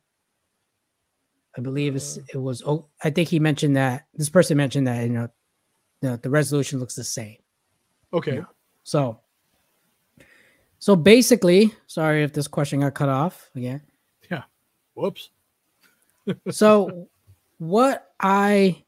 I 1.56 1.62
believe 1.62 1.96
uh. 1.96 2.20
it 2.34 2.38
was. 2.38 2.62
Oh, 2.66 2.88
I 3.02 3.08
think 3.08 3.30
he 3.30 3.38
mentioned 3.38 3.76
that 3.76 4.06
this 4.14 4.28
person 4.28 4.58
mentioned 4.58 4.86
that 4.86 5.02
you 5.02 5.10
know 5.10 5.28
the, 6.02 6.20
the 6.22 6.30
resolution 6.30 6.78
looks 6.78 6.94
the 6.94 7.04
same. 7.04 7.38
Okay. 8.12 8.34
You 8.34 8.40
know? 8.40 8.48
So, 8.84 9.20
so 10.78 10.94
basically, 10.94 11.72
sorry 11.86 12.22
if 12.22 12.34
this 12.34 12.48
question 12.48 12.80
got 12.80 12.92
cut 12.94 13.08
off 13.08 13.48
again. 13.54 13.80
Whoops. 14.94 15.30
so, 16.50 17.08
what 17.58 18.12
I 18.20 18.84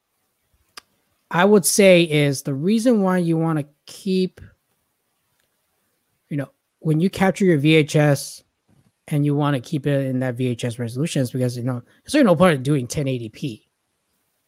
I 1.31 1.45
would 1.45 1.67
say 1.67 2.03
is 2.03 2.43
the 2.43 2.55
reason 2.55 3.03
why 3.03 3.19
you 3.19 3.37
want 3.37 3.59
to 3.59 3.67
keep, 3.87 4.41
you 6.29 6.37
know, 6.37 6.51
when 6.79 7.01
you 7.01 7.11
capture 7.11 7.45
your 7.45 7.59
VHS 7.59 8.45
and 9.09 9.25
you 9.25 9.35
want 9.35 9.55
to 9.55 9.61
keep 9.61 9.87
it 9.87 10.07
in 10.07 10.21
that 10.21 10.37
VHS 10.37 10.79
resolution 10.79 11.23
is 11.23 11.31
because 11.31 11.57
you 11.57 11.65
know 11.65 11.83
there's 12.05 12.25
no 12.25 12.37
point 12.37 12.57
in 12.57 12.63
doing 12.63 12.87
1080p 12.87 13.65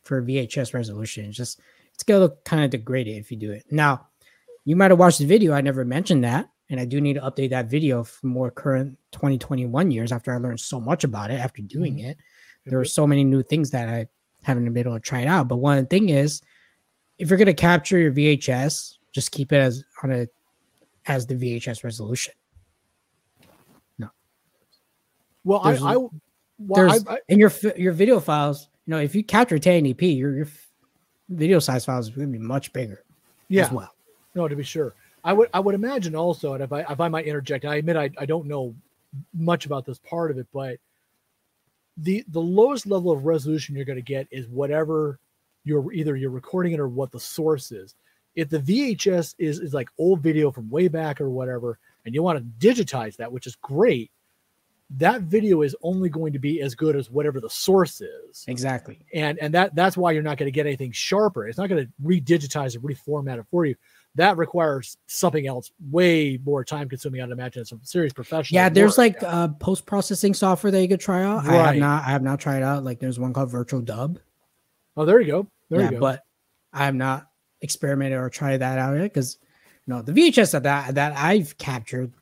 for 0.04 0.22
VHS 0.22 0.74
resolution. 0.74 1.26
It's 1.26 1.36
just 1.36 1.60
it's 1.92 2.02
gonna 2.02 2.20
look 2.20 2.44
kind 2.44 2.64
of 2.64 2.70
degraded 2.70 3.16
if 3.16 3.30
you 3.30 3.36
do 3.36 3.50
it. 3.52 3.64
Now, 3.70 4.08
you 4.64 4.76
might 4.76 4.90
have 4.90 4.98
watched 4.98 5.18
the 5.18 5.26
video. 5.26 5.52
I 5.52 5.60
never 5.60 5.84
mentioned 5.84 6.24
that, 6.24 6.48
and 6.70 6.80
I 6.80 6.84
do 6.84 7.00
need 7.00 7.14
to 7.14 7.20
update 7.20 7.50
that 7.50 7.70
video 7.70 8.04
for 8.04 8.26
more 8.26 8.50
current 8.50 8.98
2021 9.12 9.90
years 9.90 10.12
after 10.12 10.32
I 10.32 10.38
learned 10.38 10.60
so 10.60 10.80
much 10.80 11.04
about 11.04 11.30
it 11.30 11.40
after 11.40 11.62
doing 11.62 11.98
mm-hmm. 11.98 12.10
it. 12.10 12.18
There 12.64 12.80
are 12.80 12.84
so 12.84 13.06
many 13.06 13.22
new 13.22 13.42
things 13.42 13.70
that 13.70 13.88
I 13.88 14.06
haven't 14.42 14.64
been 14.64 14.86
able 14.86 14.94
to 14.94 15.00
try 15.00 15.20
it 15.20 15.28
out. 15.28 15.48
But 15.48 15.56
one 15.56 15.86
thing 15.86 16.08
is, 16.08 16.42
if 17.18 17.30
you're 17.30 17.38
gonna 17.38 17.54
capture 17.54 17.98
your 17.98 18.12
VHS, 18.12 18.94
just 19.12 19.30
keep 19.30 19.52
it 19.52 19.58
as 19.58 19.84
on 20.02 20.12
a 20.12 20.26
as 21.06 21.26
the 21.26 21.34
VHS 21.34 21.84
resolution. 21.84 22.34
Well, 25.46 25.60
there's, 25.62 25.80
I, 25.80 25.92
I 25.92 25.96
well, 26.58 26.90
I, 26.90 26.98
I, 27.14 27.18
in 27.28 27.38
your 27.38 27.52
your 27.76 27.92
video 27.92 28.18
files, 28.18 28.68
you 28.84 28.90
know, 28.90 28.98
if 28.98 29.14
you 29.14 29.22
capture 29.22 29.58
1080p, 29.58 30.18
your 30.18 30.36
your 30.36 30.48
video 31.28 31.60
size 31.60 31.84
files 31.84 32.08
is 32.08 32.14
going 32.16 32.32
to 32.32 32.38
be 32.38 32.44
much 32.44 32.72
bigger. 32.72 33.04
Yeah. 33.48 33.72
well. 33.72 33.94
No, 34.34 34.48
to 34.48 34.56
be 34.56 34.64
sure. 34.64 34.94
I 35.26 35.32
would 35.32 35.50
I 35.52 35.58
would 35.58 35.74
imagine 35.74 36.14
also, 36.14 36.54
and 36.54 36.62
if 36.62 36.72
I 36.72 36.82
if 36.82 37.00
I 37.00 37.08
might 37.08 37.26
interject, 37.26 37.64
I 37.64 37.76
admit 37.76 37.96
I, 37.96 38.10
I 38.16 38.26
don't 38.26 38.46
know 38.46 38.76
much 39.34 39.66
about 39.66 39.84
this 39.84 39.98
part 39.98 40.30
of 40.30 40.38
it, 40.38 40.46
but 40.54 40.78
the 41.96 42.24
the 42.28 42.40
lowest 42.40 42.86
level 42.86 43.10
of 43.10 43.26
resolution 43.26 43.74
you're 43.74 43.84
going 43.84 43.96
to 43.96 44.02
get 44.02 44.28
is 44.30 44.46
whatever 44.46 45.18
you're 45.64 45.92
either 45.92 46.14
you're 46.16 46.30
recording 46.30 46.74
it 46.74 46.80
or 46.80 46.86
what 46.86 47.10
the 47.10 47.18
source 47.18 47.72
is. 47.72 47.96
If 48.36 48.50
the 48.50 48.60
VHS 48.60 49.34
is 49.38 49.58
is 49.58 49.74
like 49.74 49.88
old 49.98 50.20
video 50.20 50.52
from 50.52 50.70
way 50.70 50.86
back 50.86 51.20
or 51.20 51.28
whatever, 51.28 51.80
and 52.04 52.14
you 52.14 52.22
want 52.22 52.38
to 52.38 52.66
digitize 52.66 53.16
that, 53.16 53.32
which 53.32 53.48
is 53.48 53.56
great, 53.56 54.12
that 54.90 55.22
video 55.22 55.62
is 55.62 55.74
only 55.82 56.08
going 56.08 56.34
to 56.34 56.38
be 56.38 56.62
as 56.62 56.76
good 56.76 56.94
as 56.94 57.10
whatever 57.10 57.40
the 57.40 57.50
source 57.50 58.00
is. 58.00 58.44
Exactly. 58.46 59.00
And 59.12 59.40
and 59.40 59.52
that 59.54 59.74
that's 59.74 59.96
why 59.96 60.12
you're 60.12 60.22
not 60.22 60.38
going 60.38 60.46
to 60.46 60.52
get 60.54 60.66
anything 60.66 60.92
sharper. 60.92 61.48
It's 61.48 61.58
not 61.58 61.68
going 61.68 61.84
to 61.84 61.92
redigitize 62.00 62.76
and 62.76 62.84
reformat 62.84 63.40
it 63.40 63.46
for 63.50 63.66
you. 63.66 63.74
That 64.16 64.36
requires 64.36 64.96
something 65.06 65.46
else 65.46 65.70
way 65.90 66.38
more 66.44 66.64
time 66.64 66.88
consuming. 66.88 67.20
I'd 67.20 67.30
imagine 67.30 67.64
some 67.64 67.80
serious 67.82 68.12
professional. 68.12 68.56
Yeah, 68.56 68.68
there's 68.68 68.98
work. 68.98 69.22
like 69.22 69.22
uh, 69.22 69.48
post 69.48 69.86
processing 69.86 70.34
software 70.34 70.70
that 70.70 70.80
you 70.82 70.88
could 70.88 71.00
try 71.00 71.22
out. 71.22 71.44
Right. 71.44 71.54
I 71.54 71.66
have 71.66 71.76
not 71.76 72.04
I 72.04 72.10
have 72.10 72.22
not 72.22 72.40
tried 72.40 72.62
out. 72.62 72.82
Like 72.82 72.98
there's 72.98 73.18
one 73.18 73.32
called 73.32 73.52
VirtualDub. 73.52 74.16
Oh, 74.96 75.04
there 75.04 75.20
you 75.20 75.26
go. 75.26 75.46
There 75.68 75.80
yeah, 75.80 75.86
you 75.86 75.92
go. 75.92 76.00
But 76.00 76.22
I 76.72 76.86
have 76.86 76.94
not 76.94 77.28
experimented 77.60 78.18
or 78.18 78.30
tried 78.30 78.58
that 78.58 78.78
out 78.78 78.96
yet 78.96 79.04
because 79.04 79.38
you 79.86 79.94
know 79.94 80.02
the 80.02 80.12
VHS 80.12 80.52
that 80.52 80.62
that 80.62 80.94
that 80.94 81.12
I've 81.16 81.56
captured, 81.58 82.12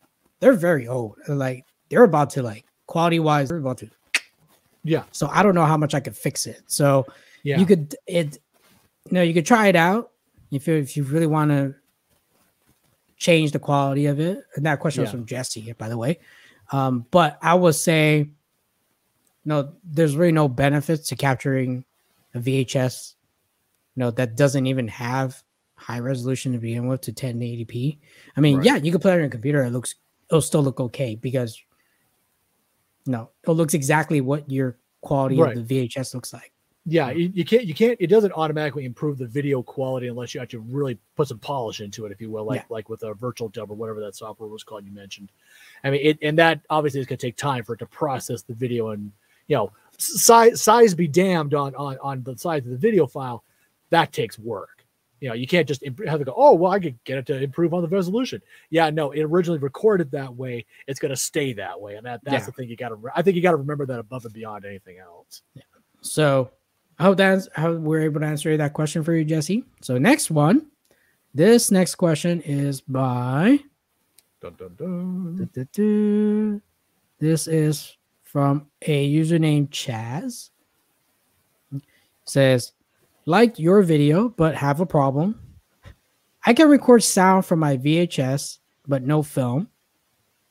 they're 0.40 0.52
very 0.52 0.88
old. 0.88 1.16
Like 1.28 1.64
they're 1.88 2.04
about 2.04 2.30
to 2.30 2.42
like 2.42 2.64
quality 2.86 3.20
wise, 3.20 3.48
they're 3.48 3.58
about 3.58 3.78
to. 3.78 3.90
Yeah. 4.82 5.04
So 5.12 5.28
I 5.28 5.42
don't 5.42 5.54
know 5.54 5.64
how 5.64 5.76
much 5.76 5.94
I 5.94 6.00
could 6.00 6.16
fix 6.16 6.46
it. 6.46 6.62
So 6.66 7.06
yeah, 7.42 7.58
you 7.58 7.66
could 7.66 7.94
it. 8.06 8.38
You 9.06 9.12
know, 9.12 9.22
you 9.22 9.34
could 9.34 9.46
try 9.46 9.68
it 9.68 9.76
out 9.76 10.12
if 10.50 10.66
you 10.66 10.74
if 10.74 10.96
you 10.96 11.04
really 11.04 11.26
want 11.26 11.50
to 11.50 11.74
change 13.24 13.52
the 13.52 13.58
quality 13.58 14.04
of 14.04 14.20
it. 14.20 14.44
And 14.54 14.66
that 14.66 14.80
question 14.80 15.00
yeah. 15.00 15.04
was 15.04 15.12
from 15.12 15.24
Jesse, 15.24 15.72
by 15.78 15.88
the 15.88 15.96
way. 15.96 16.18
Um, 16.72 17.06
but 17.10 17.38
I 17.40 17.54
would 17.54 17.74
say, 17.74 18.28
no, 19.46 19.72
there's 19.82 20.14
really 20.14 20.32
no 20.32 20.46
benefits 20.46 21.08
to 21.08 21.16
capturing 21.16 21.86
a 22.34 22.38
VHS, 22.38 23.14
you 23.96 24.00
know, 24.00 24.10
that 24.10 24.36
doesn't 24.36 24.66
even 24.66 24.88
have 24.88 25.42
high 25.74 26.00
resolution 26.00 26.52
to 26.52 26.58
begin 26.58 26.86
with 26.86 27.00
to 27.02 27.12
1080p. 27.12 27.98
I 28.36 28.40
mean, 28.40 28.58
right. 28.58 28.66
yeah, 28.66 28.76
you 28.76 28.90
can 28.90 29.00
play 29.00 29.12
it 29.12 29.14
on 29.14 29.20
your 29.20 29.30
computer. 29.30 29.64
It 29.64 29.70
looks, 29.70 29.94
it'll 30.30 30.42
still 30.42 30.62
look 30.62 30.80
okay 30.80 31.14
because, 31.14 31.58
no, 33.06 33.30
it 33.46 33.52
looks 33.52 33.72
exactly 33.72 34.20
what 34.20 34.50
your 34.50 34.76
quality 35.00 35.38
right. 35.38 35.56
of 35.56 35.66
the 35.66 35.88
VHS 35.88 36.12
looks 36.12 36.34
like. 36.34 36.52
Yeah, 36.86 37.10
you, 37.10 37.30
you, 37.32 37.46
can't, 37.46 37.64
you 37.64 37.72
can't, 37.72 37.96
it 37.98 38.08
doesn't 38.08 38.32
automatically 38.32 38.84
improve 38.84 39.16
the 39.16 39.26
video 39.26 39.62
quality 39.62 40.08
unless 40.08 40.34
you 40.34 40.40
actually 40.42 40.64
really 40.68 40.98
put 41.16 41.28
some 41.28 41.38
polish 41.38 41.80
into 41.80 42.04
it, 42.04 42.12
if 42.12 42.20
you 42.20 42.30
will, 42.30 42.44
like, 42.44 42.60
yeah. 42.60 42.66
like 42.68 42.90
with 42.90 43.02
a 43.04 43.14
VirtualDub 43.14 43.70
or 43.70 43.74
whatever 43.74 44.00
that 44.00 44.14
software 44.14 44.50
was 44.50 44.62
called 44.62 44.84
you 44.84 44.92
mentioned. 44.92 45.32
I 45.82 45.90
mean, 45.90 46.00
it, 46.02 46.18
and 46.20 46.38
that 46.38 46.60
obviously 46.68 47.00
is 47.00 47.06
going 47.06 47.16
to 47.16 47.26
take 47.26 47.36
time 47.36 47.64
for 47.64 47.72
it 47.72 47.78
to 47.78 47.86
process 47.86 48.42
the 48.42 48.52
video 48.52 48.90
and, 48.90 49.10
you 49.48 49.56
know, 49.56 49.72
size, 49.96 50.60
size 50.60 50.94
be 50.94 51.08
damned 51.08 51.54
on, 51.54 51.74
on, 51.74 51.96
on 52.02 52.22
the 52.22 52.36
size 52.36 52.64
of 52.66 52.70
the 52.70 52.76
video 52.76 53.06
file. 53.06 53.44
That 53.88 54.12
takes 54.12 54.38
work. 54.38 54.84
You 55.20 55.30
know, 55.30 55.34
you 55.34 55.46
can't 55.46 55.66
just 55.66 55.82
have 56.06 56.18
to 56.18 56.24
go, 56.24 56.34
oh, 56.36 56.52
well, 56.52 56.72
I 56.72 56.80
could 56.80 57.02
get 57.04 57.16
it 57.16 57.24
to 57.26 57.42
improve 57.42 57.72
on 57.72 57.80
the 57.80 57.88
resolution. 57.88 58.42
Yeah, 58.68 58.90
no, 58.90 59.10
it 59.12 59.22
originally 59.22 59.58
recorded 59.58 60.10
that 60.10 60.34
way. 60.34 60.66
It's 60.86 61.00
going 61.00 61.10
to 61.10 61.16
stay 61.16 61.54
that 61.54 61.80
way. 61.80 61.94
And 61.94 62.04
that, 62.04 62.22
that's 62.24 62.42
yeah. 62.42 62.46
the 62.46 62.52
thing 62.52 62.68
you 62.68 62.76
got 62.76 62.90
to, 62.90 62.98
I 63.16 63.22
think 63.22 63.36
you 63.36 63.40
got 63.40 63.52
to 63.52 63.56
remember 63.56 63.86
that 63.86 63.98
above 63.98 64.26
and 64.26 64.34
beyond 64.34 64.66
anything 64.66 64.98
else. 64.98 65.40
Yeah. 65.54 65.62
So 66.02 66.50
I 66.98 67.04
hope 67.04 67.16
that's 67.16 67.48
how 67.54 67.72
we're 67.72 68.02
able 68.02 68.20
to 68.20 68.26
answer 68.26 68.56
that 68.56 68.72
question 68.72 69.02
for 69.02 69.14
you, 69.14 69.24
Jesse. 69.24 69.64
So 69.80 69.98
next 69.98 70.30
one, 70.30 70.66
this 71.34 71.70
next 71.70 71.96
question 71.96 72.40
is 72.42 72.80
by. 72.80 73.58
Dun, 74.40 74.54
dun, 74.56 75.50
dun. 75.72 76.62
This 77.18 77.48
is 77.48 77.96
from 78.22 78.66
a 78.86 79.04
user 79.04 79.38
named 79.38 79.70
Chaz. 79.70 80.50
It 81.72 81.82
says, 82.24 82.72
liked 83.26 83.58
your 83.58 83.82
video, 83.82 84.28
but 84.28 84.54
have 84.54 84.80
a 84.80 84.86
problem. 84.86 85.40
I 86.46 86.52
can 86.52 86.68
record 86.68 87.02
sound 87.02 87.46
from 87.46 87.58
my 87.58 87.76
VHS, 87.76 88.58
but 88.86 89.02
no 89.02 89.22
film. 89.22 89.68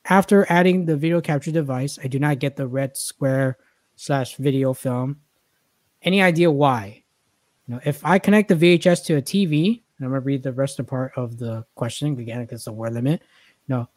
After 0.06 0.46
adding 0.50 0.86
the 0.86 0.98
video 0.98 1.22
capture 1.22 1.52
device, 1.52 1.98
I 2.04 2.08
do 2.08 2.20
not 2.20 2.40
get 2.40 2.56
the 2.56 2.68
red 2.68 2.98
square 2.98 3.58
slash 3.96 4.36
video 4.36 4.74
film 4.74 5.22
any 6.04 6.22
idea 6.22 6.52
why? 6.52 7.04
You 7.68 7.76
know, 7.76 7.82
if 7.86 8.06
I 8.06 8.20
connect 8.20 8.50
the 8.50 8.56
VHS 8.56 9.06
to 9.06 9.16
a 9.16 9.22
TV, 9.22 9.82
and 9.98 10.06
I'm 10.06 10.12
gonna 10.12 10.20
read 10.20 10.44
the 10.44 10.54
rest 10.54 10.80
of 10.80 10.86
the 10.86 10.90
part 10.90 11.14
of 11.16 11.38
the 11.38 11.66
question 11.76 12.20
again 12.20 12.42
because 12.42 12.68
a 12.68 12.72
word 12.72 12.94
limit. 12.94 13.22
You 13.68 13.76
No, 13.76 13.90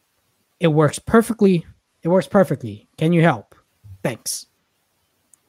it 0.61 0.69
works 0.69 0.99
perfectly. 0.99 1.67
It 2.03 2.09
works 2.09 2.29
perfectly. 2.29 2.89
Can 2.97 3.13
you 3.13 3.23
help? 3.23 3.55
Thanks. 4.03 4.47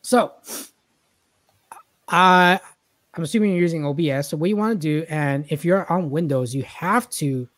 So, 0.02 0.34
I 2.08 2.60
I'm 3.18 3.24
assuming 3.24 3.52
you're 3.52 3.60
using 3.62 3.84
OBS. 3.84 4.30
So 4.30 4.38
what 4.38 4.50
you 4.50 4.56
want 4.56 4.80
to 4.80 4.88
do, 4.88 5.06
and 5.10 5.46
if 5.50 5.66
you're 5.66 5.92
on 5.92 6.12
Windows, 6.12 6.54
you 6.54 6.62
have 6.64 7.10
to, 7.12 7.50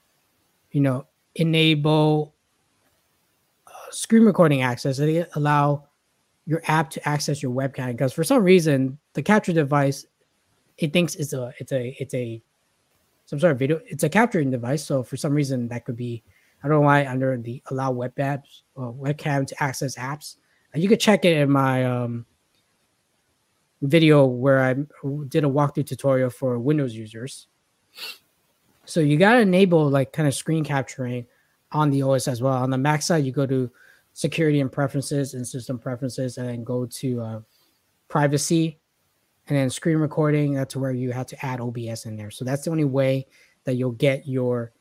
you 0.72 0.82
know, 0.82 1.06
enable 1.36 2.34
uh, 3.68 3.72
screen 3.92 4.24
recording 4.24 4.62
access. 4.62 4.98
They 4.98 5.26
allow 5.36 5.89
your 6.50 6.64
app 6.66 6.90
to 6.90 7.08
access 7.08 7.44
your 7.44 7.52
webcam 7.52 7.92
because 7.92 8.12
for 8.12 8.24
some 8.24 8.44
reason 8.44 8.98
the 9.14 9.22
capture 9.22 9.54
device 9.54 10.08
it 10.80 10.92
thinks 10.92 11.14
it's 11.14 11.32
a 11.32 11.54
it's 11.60 11.72
a 11.72 11.96
it's 12.00 12.14
a 12.16 12.42
some 13.28 13.40
sort 13.40 13.52
of 13.52 13.60
video 13.60 13.80
it's 13.86 14.04
a 14.04 14.10
capturing 14.10 14.50
device. 14.50 14.84
So 14.84 15.04
for 15.04 15.16
some 15.16 15.34
reason 15.34 15.68
that 15.68 15.86
could 15.86 15.96
be 15.96 16.24
i 16.64 16.68
don't 16.68 16.78
know 16.78 16.82
why 16.82 17.06
under 17.06 17.38
the 17.38 17.62
allow 17.70 17.92
web 17.92 18.16
apps 18.16 18.64
or 18.74 18.92
webcam 18.92 19.46
to 19.46 19.64
access 19.64 19.96
apps. 19.96 20.38
You 20.74 20.90
could 20.90 21.00
check 21.00 21.24
it 21.24 21.38
in 21.38 21.52
my 21.52 21.86
um, 21.86 22.26
video 23.84 24.26
where 24.26 24.64
i 24.64 24.74
did 25.28 25.44
a 25.44 25.48
walkthrough 25.48 25.86
tutorial 25.86 26.32
for 26.32 26.58
windows 26.58 26.96
users. 26.96 27.46
So 28.86 29.02
you 29.02 29.18
got 29.18 29.34
to 29.34 29.42
enable 29.42 29.88
like 29.88 30.14
kind 30.14 30.28
of 30.28 30.34
screen 30.34 30.64
capturing 30.64 31.28
on 31.72 31.92
the 31.92 32.02
os 32.02 32.28
as 32.28 32.42
well. 32.42 32.56
On 32.56 32.72
the 32.72 32.78
mac 32.80 33.04
side 33.04 33.24
you 33.24 33.32
go 33.32 33.46
to 33.46 33.70
security 34.20 34.60
and 34.60 34.70
preferences 34.70 35.34
and 35.34 35.48
system 35.48 35.80
preferences 35.80 36.38
and 36.38 36.50
then 36.50 36.62
go 36.62 36.86
to 36.86 37.22
uh, 37.22 37.40
privacy 38.10 38.78
and 39.48 39.58
then 39.58 39.70
screen 39.70 39.96
recording. 39.96 40.54
That's 40.54 40.76
where 40.76 40.92
you 40.92 41.14
have 41.14 41.28
to 41.28 41.46
add 41.46 41.62
obs 41.62 42.06
in 42.06 42.18
there. 42.18 42.30
So 42.30 42.44
that's 42.44 42.66
the 42.66 42.72
only 42.72 42.84
way 42.84 43.28
that 43.64 43.76
you'll 43.76 43.94
get 43.94 44.28
your 44.28 44.74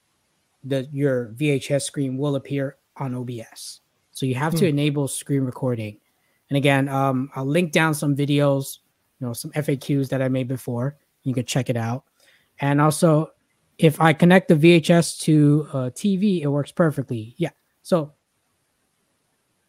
the 0.64 0.88
your 0.90 1.28
vhs 1.36 1.82
screen 1.82 2.18
will 2.18 2.34
appear 2.34 2.78
on 2.96 3.14
obs 3.14 3.80
so 4.10 4.26
you 4.26 4.34
have 4.34 4.54
hmm. 4.54 4.58
to 4.58 4.66
enable 4.66 5.06
screen 5.06 5.42
recording. 5.42 5.98
And 6.50 6.56
again 6.56 6.88
um, 6.88 7.30
i'll 7.36 7.46
link 7.46 7.70
down 7.70 7.94
some 7.94 8.16
videos 8.16 8.78
you 9.20 9.26
know 9.28 9.32
some 9.34 9.52
faqs 9.52 10.08
that 10.08 10.20
i 10.20 10.28
made 10.28 10.48
before. 10.48 10.96
You 11.22 11.32
can 11.32 11.44
check 11.44 11.70
it 11.70 11.76
out. 11.76 12.02
And 12.58 12.80
also 12.80 13.30
if 13.78 14.00
i 14.00 14.12
connect 14.12 14.48
the 14.48 14.56
vhs 14.56 15.20
to 15.20 15.68
a 15.72 15.76
tv 15.92 16.42
it 16.42 16.48
works 16.48 16.72
perfectly. 16.72 17.36
Yeah. 17.36 17.50
So 17.84 18.14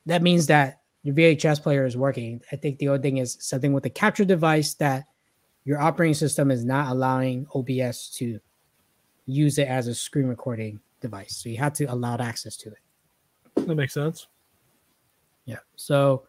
that 0.10 0.22
means 0.22 0.48
that 0.48 0.82
your 1.04 1.16
VHS 1.16 1.62
player 1.62 1.86
is 1.86 1.96
working. 1.96 2.42
I 2.52 2.56
think 2.56 2.78
the 2.80 2.90
other 2.90 3.02
thing 3.02 3.18
is 3.18 3.38
something 3.40 3.74
with 3.74 3.84
the 3.84 3.90
capture 3.90 4.26
device 4.26 4.74
that 4.76 5.06
your 5.66 5.80
operating 5.80 6.14
system 6.14 6.52
is 6.52 6.66
not 6.66 6.92
allowing 6.92 7.48
OBS 7.56 8.10
to 8.18 8.40
use 9.26 9.58
it 9.58 9.68
as 9.68 9.88
a 9.88 9.96
screen 9.96 10.26
recording 10.26 10.80
device. 11.00 11.38
So 11.38 11.50
you 11.50 11.58
have 11.58 11.74
to 11.74 11.86
allow 11.86 12.18
access 12.18 12.58
to 12.58 12.70
it. 12.70 13.68
That 13.68 13.76
makes 13.76 13.94
sense. 13.94 14.28
Yeah. 15.46 15.60
So 15.76 16.24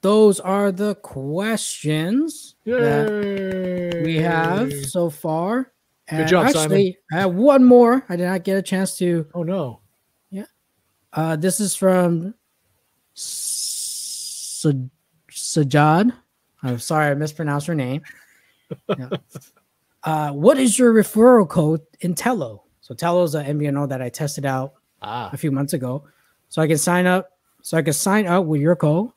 those 0.00 0.40
are 0.40 0.72
the 0.72 0.94
questions 0.96 2.54
Yay. 2.64 2.80
that 2.80 4.02
we 4.04 4.16
have 4.16 4.72
so 4.86 5.10
far. 5.10 5.72
And 6.08 6.20
Good 6.20 6.28
job, 6.28 6.46
actually, 6.46 6.62
Simon. 6.62 6.94
I 7.12 7.16
have 7.16 7.34
one 7.34 7.64
more. 7.64 8.04
I 8.08 8.16
did 8.16 8.24
not 8.24 8.44
get 8.44 8.56
a 8.56 8.62
chance 8.62 8.96
to. 8.98 9.26
Oh 9.34 9.42
no. 9.42 9.80
Yeah. 10.30 10.46
Uh, 11.12 11.36
this 11.36 11.60
is 11.60 11.74
from 11.74 12.34
Sajad. 15.30 16.12
I'm 16.62 16.78
sorry, 16.78 17.10
I 17.10 17.14
mispronounced 17.14 17.66
her 17.66 17.74
name. 17.74 18.02
Yeah. 18.88 19.08
uh, 20.04 20.32
what 20.32 20.58
is 20.58 20.78
your 20.78 20.92
referral 20.92 21.48
code 21.48 21.80
in 22.00 22.14
Tello? 22.14 22.64
So 22.80 22.94
Tello 22.94 23.22
is 23.22 23.34
an 23.34 23.58
MVNO 23.58 23.88
that 23.90 24.00
I 24.02 24.08
tested 24.08 24.46
out 24.46 24.74
ah. 25.02 25.30
a 25.32 25.36
few 25.36 25.50
months 25.50 25.72
ago. 25.72 26.04
So 26.48 26.62
I 26.62 26.66
can 26.66 26.78
sign 26.78 27.06
up. 27.06 27.32
So 27.62 27.76
I 27.76 27.82
can 27.82 27.92
sign 27.92 28.26
up 28.26 28.46
with 28.46 28.60
your 28.60 28.76
code, 28.76 29.10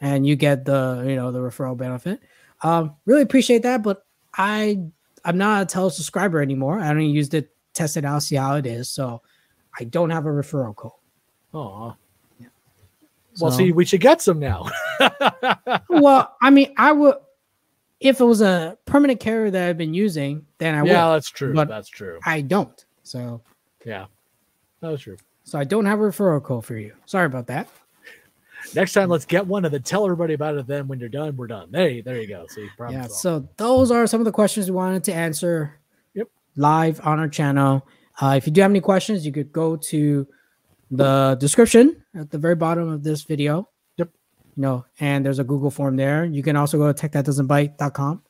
and 0.00 0.26
you 0.26 0.36
get 0.36 0.64
the 0.64 1.04
you 1.06 1.16
know 1.16 1.32
the 1.32 1.38
referral 1.38 1.76
benefit. 1.76 2.20
Um, 2.62 2.96
really 3.06 3.22
appreciate 3.22 3.62
that, 3.62 3.82
but 3.82 4.04
I 4.36 4.78
I'm 5.24 5.38
not 5.38 5.62
a 5.62 5.66
Tello 5.66 5.88
subscriber 5.88 6.42
anymore. 6.42 6.80
I 6.80 6.90
only 6.90 7.06
used 7.06 7.34
it, 7.34 7.50
test 7.72 7.96
it 7.96 8.04
out, 8.04 8.22
see 8.22 8.36
how 8.36 8.56
it 8.56 8.66
is. 8.66 8.90
So 8.90 9.22
I 9.78 9.84
don't 9.84 10.10
have 10.10 10.26
a 10.26 10.30
referral 10.30 10.76
code. 10.76 10.92
Oh, 11.54 11.94
well, 13.40 13.50
see, 13.50 13.72
we 13.72 13.84
should 13.84 14.00
get 14.00 14.22
some 14.22 14.38
now. 14.38 14.68
well, 15.88 16.36
I 16.40 16.50
mean, 16.50 16.72
I 16.76 16.92
would 16.92 17.16
if 18.00 18.20
it 18.20 18.24
was 18.24 18.42
a 18.42 18.76
permanent 18.84 19.18
carrier 19.18 19.50
that 19.50 19.68
I've 19.68 19.78
been 19.78 19.94
using, 19.94 20.44
then 20.58 20.74
I 20.74 20.82
would. 20.82 20.90
Yeah, 20.90 21.12
that's 21.12 21.30
true. 21.30 21.54
But 21.54 21.68
that's 21.68 21.88
true. 21.88 22.18
I 22.24 22.42
don't. 22.42 22.84
So 23.02 23.40
yeah, 23.84 24.06
that's 24.80 25.02
true. 25.02 25.16
So 25.44 25.58
I 25.58 25.64
don't 25.64 25.86
have 25.86 26.00
a 26.00 26.02
referral 26.02 26.42
code 26.42 26.64
for 26.64 26.76
you. 26.76 26.92
Sorry 27.06 27.26
about 27.26 27.46
that. 27.48 27.68
Next 28.74 28.94
time, 28.94 29.10
let's 29.10 29.26
get 29.26 29.46
one 29.46 29.64
and 29.64 29.72
then 29.72 29.82
tell 29.82 30.04
everybody 30.04 30.34
about 30.34 30.56
it. 30.56 30.66
Then 30.66 30.88
when 30.88 30.98
you're 30.98 31.08
done, 31.08 31.36
we're 31.36 31.46
done. 31.46 31.68
There, 31.70 32.02
there 32.02 32.20
you 32.20 32.26
go. 32.26 32.46
See, 32.48 32.68
yeah. 32.90 33.06
So 33.06 33.46
those 33.56 33.90
are 33.90 34.06
some 34.06 34.20
of 34.20 34.24
the 34.24 34.32
questions 34.32 34.70
we 34.70 34.76
wanted 34.76 35.04
to 35.04 35.14
answer. 35.14 35.78
Yep. 36.14 36.28
Live 36.56 37.00
on 37.06 37.18
our 37.18 37.28
channel. 37.28 37.86
Uh, 38.20 38.34
if 38.36 38.46
you 38.46 38.52
do 38.52 38.62
have 38.62 38.70
any 38.70 38.80
questions, 38.80 39.26
you 39.26 39.32
could 39.32 39.52
go 39.52 39.76
to 39.76 40.26
the 40.96 41.36
description 41.40 42.02
at 42.14 42.30
the 42.30 42.38
very 42.38 42.54
bottom 42.54 42.88
of 42.88 43.02
this 43.02 43.22
video. 43.22 43.68
Yep. 43.96 44.10
You 44.56 44.62
know, 44.62 44.84
and 45.00 45.24
there's 45.24 45.38
a 45.38 45.44
Google 45.44 45.70
form 45.70 45.96
there. 45.96 46.24
You 46.24 46.42
can 46.42 46.56
also 46.56 46.78
go 46.78 46.92
to 46.92 47.08
techthatdoesn'tbite.com 47.08 48.22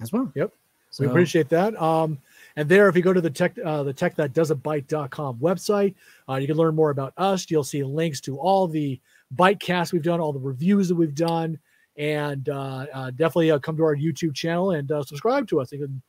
as 0.00 0.12
well. 0.12 0.32
Yep. 0.34 0.52
So, 0.90 1.02
we 1.02 1.10
appreciate 1.10 1.48
that. 1.48 1.80
Um, 1.80 2.18
and 2.54 2.68
there, 2.68 2.88
if 2.88 2.94
you 2.94 3.02
go 3.02 3.12
to 3.12 3.20
the 3.20 3.30
tech, 3.30 3.58
uh, 3.64 3.82
the 3.82 3.92
tech 3.92 4.14
that 4.14 4.32
doesn't 4.32 4.62
bite.com 4.62 5.40
website, 5.40 5.94
uh, 6.28 6.36
you 6.36 6.46
can 6.46 6.56
learn 6.56 6.74
more 6.76 6.90
about 6.90 7.12
us. 7.16 7.50
You'll 7.50 7.64
see 7.64 7.82
links 7.82 8.20
to 8.22 8.38
all 8.38 8.68
the 8.68 9.00
bite 9.32 9.58
casts 9.58 9.92
we've 9.92 10.04
done, 10.04 10.20
all 10.20 10.32
the 10.32 10.38
reviews 10.38 10.88
that 10.88 10.94
we've 10.94 11.14
done, 11.14 11.58
and 11.96 12.48
uh, 12.48 12.86
uh 12.92 13.10
definitely 13.10 13.50
uh, 13.50 13.58
come 13.58 13.76
to 13.76 13.82
our 13.82 13.96
YouTube 13.96 14.34
channel 14.34 14.70
and 14.70 14.92
uh, 14.92 15.02
subscribe 15.02 15.48
to 15.48 15.60
us. 15.60 15.72
You 15.72 15.80
can 15.80 16.02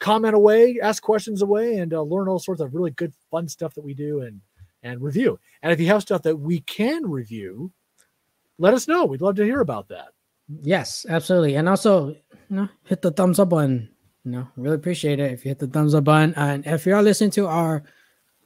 comment 0.00 0.34
away, 0.34 0.78
ask 0.82 1.02
questions 1.02 1.40
away, 1.40 1.78
and 1.78 1.92
learn 1.92 2.28
all 2.28 2.38
sorts 2.38 2.60
of 2.60 2.74
really 2.74 2.90
good, 2.90 3.14
fun 3.30 3.48
stuff 3.48 3.72
that 3.74 3.84
we 3.84 3.94
do. 3.94 4.20
And 4.20 4.40
and 4.86 5.02
review. 5.02 5.38
And 5.62 5.72
if 5.72 5.80
you 5.80 5.86
have 5.88 6.02
stuff 6.02 6.22
that 6.22 6.36
we 6.36 6.60
can 6.60 7.10
review, 7.10 7.72
let 8.58 8.74
us 8.74 8.88
know. 8.88 9.04
We'd 9.04 9.20
love 9.20 9.36
to 9.36 9.44
hear 9.44 9.60
about 9.60 9.88
that. 9.88 10.08
Yes, 10.62 11.04
absolutely. 11.08 11.56
And 11.56 11.68
also, 11.68 12.08
you 12.08 12.16
know, 12.50 12.68
hit 12.84 13.02
the 13.02 13.10
thumbs 13.10 13.38
up 13.38 13.48
button. 13.48 13.90
You 14.24 14.32
know, 14.32 14.48
really 14.56 14.76
appreciate 14.76 15.18
it 15.20 15.32
if 15.32 15.44
you 15.44 15.50
hit 15.50 15.58
the 15.58 15.66
thumbs 15.66 15.94
up 15.94 16.04
button. 16.04 16.34
And 16.34 16.66
if 16.66 16.86
you 16.86 16.94
are 16.94 17.02
listening 17.02 17.30
to 17.32 17.46
our 17.46 17.82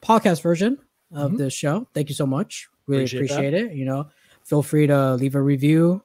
podcast 0.02 0.42
version 0.42 0.78
of 1.12 1.32
mm-hmm. 1.32 1.38
this 1.38 1.54
show. 1.54 1.86
Thank 1.94 2.08
you 2.08 2.14
so 2.14 2.26
much. 2.26 2.68
Really 2.86 3.04
appreciate, 3.04 3.30
appreciate 3.32 3.54
it. 3.54 3.72
You 3.72 3.84
know, 3.84 4.08
feel 4.44 4.62
free 4.62 4.86
to 4.86 5.14
leave 5.14 5.34
a 5.34 5.42
review 5.42 6.02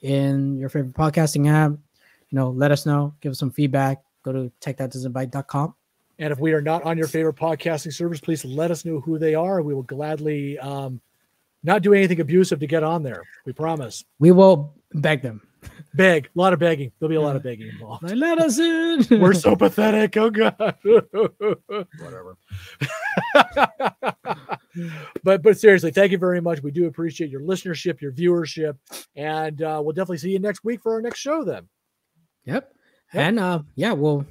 in 0.00 0.58
your 0.58 0.68
favorite 0.68 0.94
podcasting 0.94 1.48
app. 1.48 1.72
You 1.72 2.36
know, 2.36 2.50
let 2.50 2.70
us 2.70 2.84
know, 2.86 3.14
give 3.20 3.32
us 3.32 3.38
some 3.38 3.50
feedback. 3.50 4.02
Go 4.22 4.32
to 4.32 4.52
techthatdoesn'tbite.com. 4.60 5.74
And 6.18 6.32
if 6.32 6.38
we 6.38 6.52
are 6.52 6.60
not 6.60 6.82
on 6.82 6.98
your 6.98 7.06
favorite 7.06 7.36
podcasting 7.36 7.92
service, 7.92 8.20
please 8.20 8.44
let 8.44 8.70
us 8.70 8.84
know 8.84 9.00
who 9.00 9.18
they 9.18 9.34
are. 9.34 9.62
We 9.62 9.74
will 9.74 9.84
gladly 9.84 10.58
um, 10.58 11.00
not 11.62 11.82
do 11.82 11.94
anything 11.94 12.20
abusive 12.20 12.58
to 12.60 12.66
get 12.66 12.82
on 12.82 13.02
there. 13.02 13.22
We 13.46 13.52
promise. 13.52 14.04
We 14.18 14.32
will 14.32 14.74
beg 14.94 15.22
them. 15.22 15.42
Beg, 15.94 16.26
a 16.26 16.38
lot 16.38 16.52
of 16.52 16.58
begging. 16.58 16.92
There'll 16.98 17.10
be 17.10 17.16
a 17.16 17.20
lot 17.20 17.34
of 17.34 17.42
begging 17.42 17.68
involved. 17.68 18.04
Let 18.04 18.38
us 18.38 18.58
in. 18.58 19.06
We're 19.20 19.34
so 19.34 19.56
pathetic. 19.56 20.16
Oh 20.16 20.30
God. 20.30 20.54
Whatever. 20.82 22.36
but 25.24 25.42
but 25.42 25.58
seriously, 25.58 25.90
thank 25.90 26.12
you 26.12 26.18
very 26.18 26.40
much. 26.40 26.62
We 26.62 26.70
do 26.70 26.86
appreciate 26.86 27.30
your 27.30 27.40
listenership, 27.40 28.00
your 28.00 28.12
viewership, 28.12 28.76
and 29.16 29.60
uh, 29.62 29.80
we'll 29.82 29.94
definitely 29.94 30.18
see 30.18 30.30
you 30.30 30.38
next 30.38 30.62
week 30.62 30.80
for 30.82 30.92
our 30.92 31.02
next 31.02 31.18
show. 31.18 31.42
Then. 31.42 31.68
Yep. 32.44 32.72
yep. 33.12 33.20
And 33.20 33.40
uh, 33.40 33.62
yeah, 33.74 33.92
we'll 33.92 34.24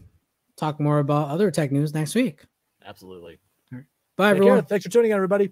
talk 0.57 0.79
more 0.79 0.99
about 0.99 1.29
other 1.29 1.49
tech 1.51 1.71
news 1.71 1.93
next 1.93 2.15
week. 2.15 2.43
Absolutely. 2.85 3.39
Right. 3.71 3.83
Bye, 4.17 4.31
Take 4.31 4.37
everyone. 4.37 4.59
Care. 4.59 4.67
Thanks 4.67 4.85
for 4.85 4.91
tuning 4.91 5.11
in, 5.11 5.15
everybody. 5.15 5.51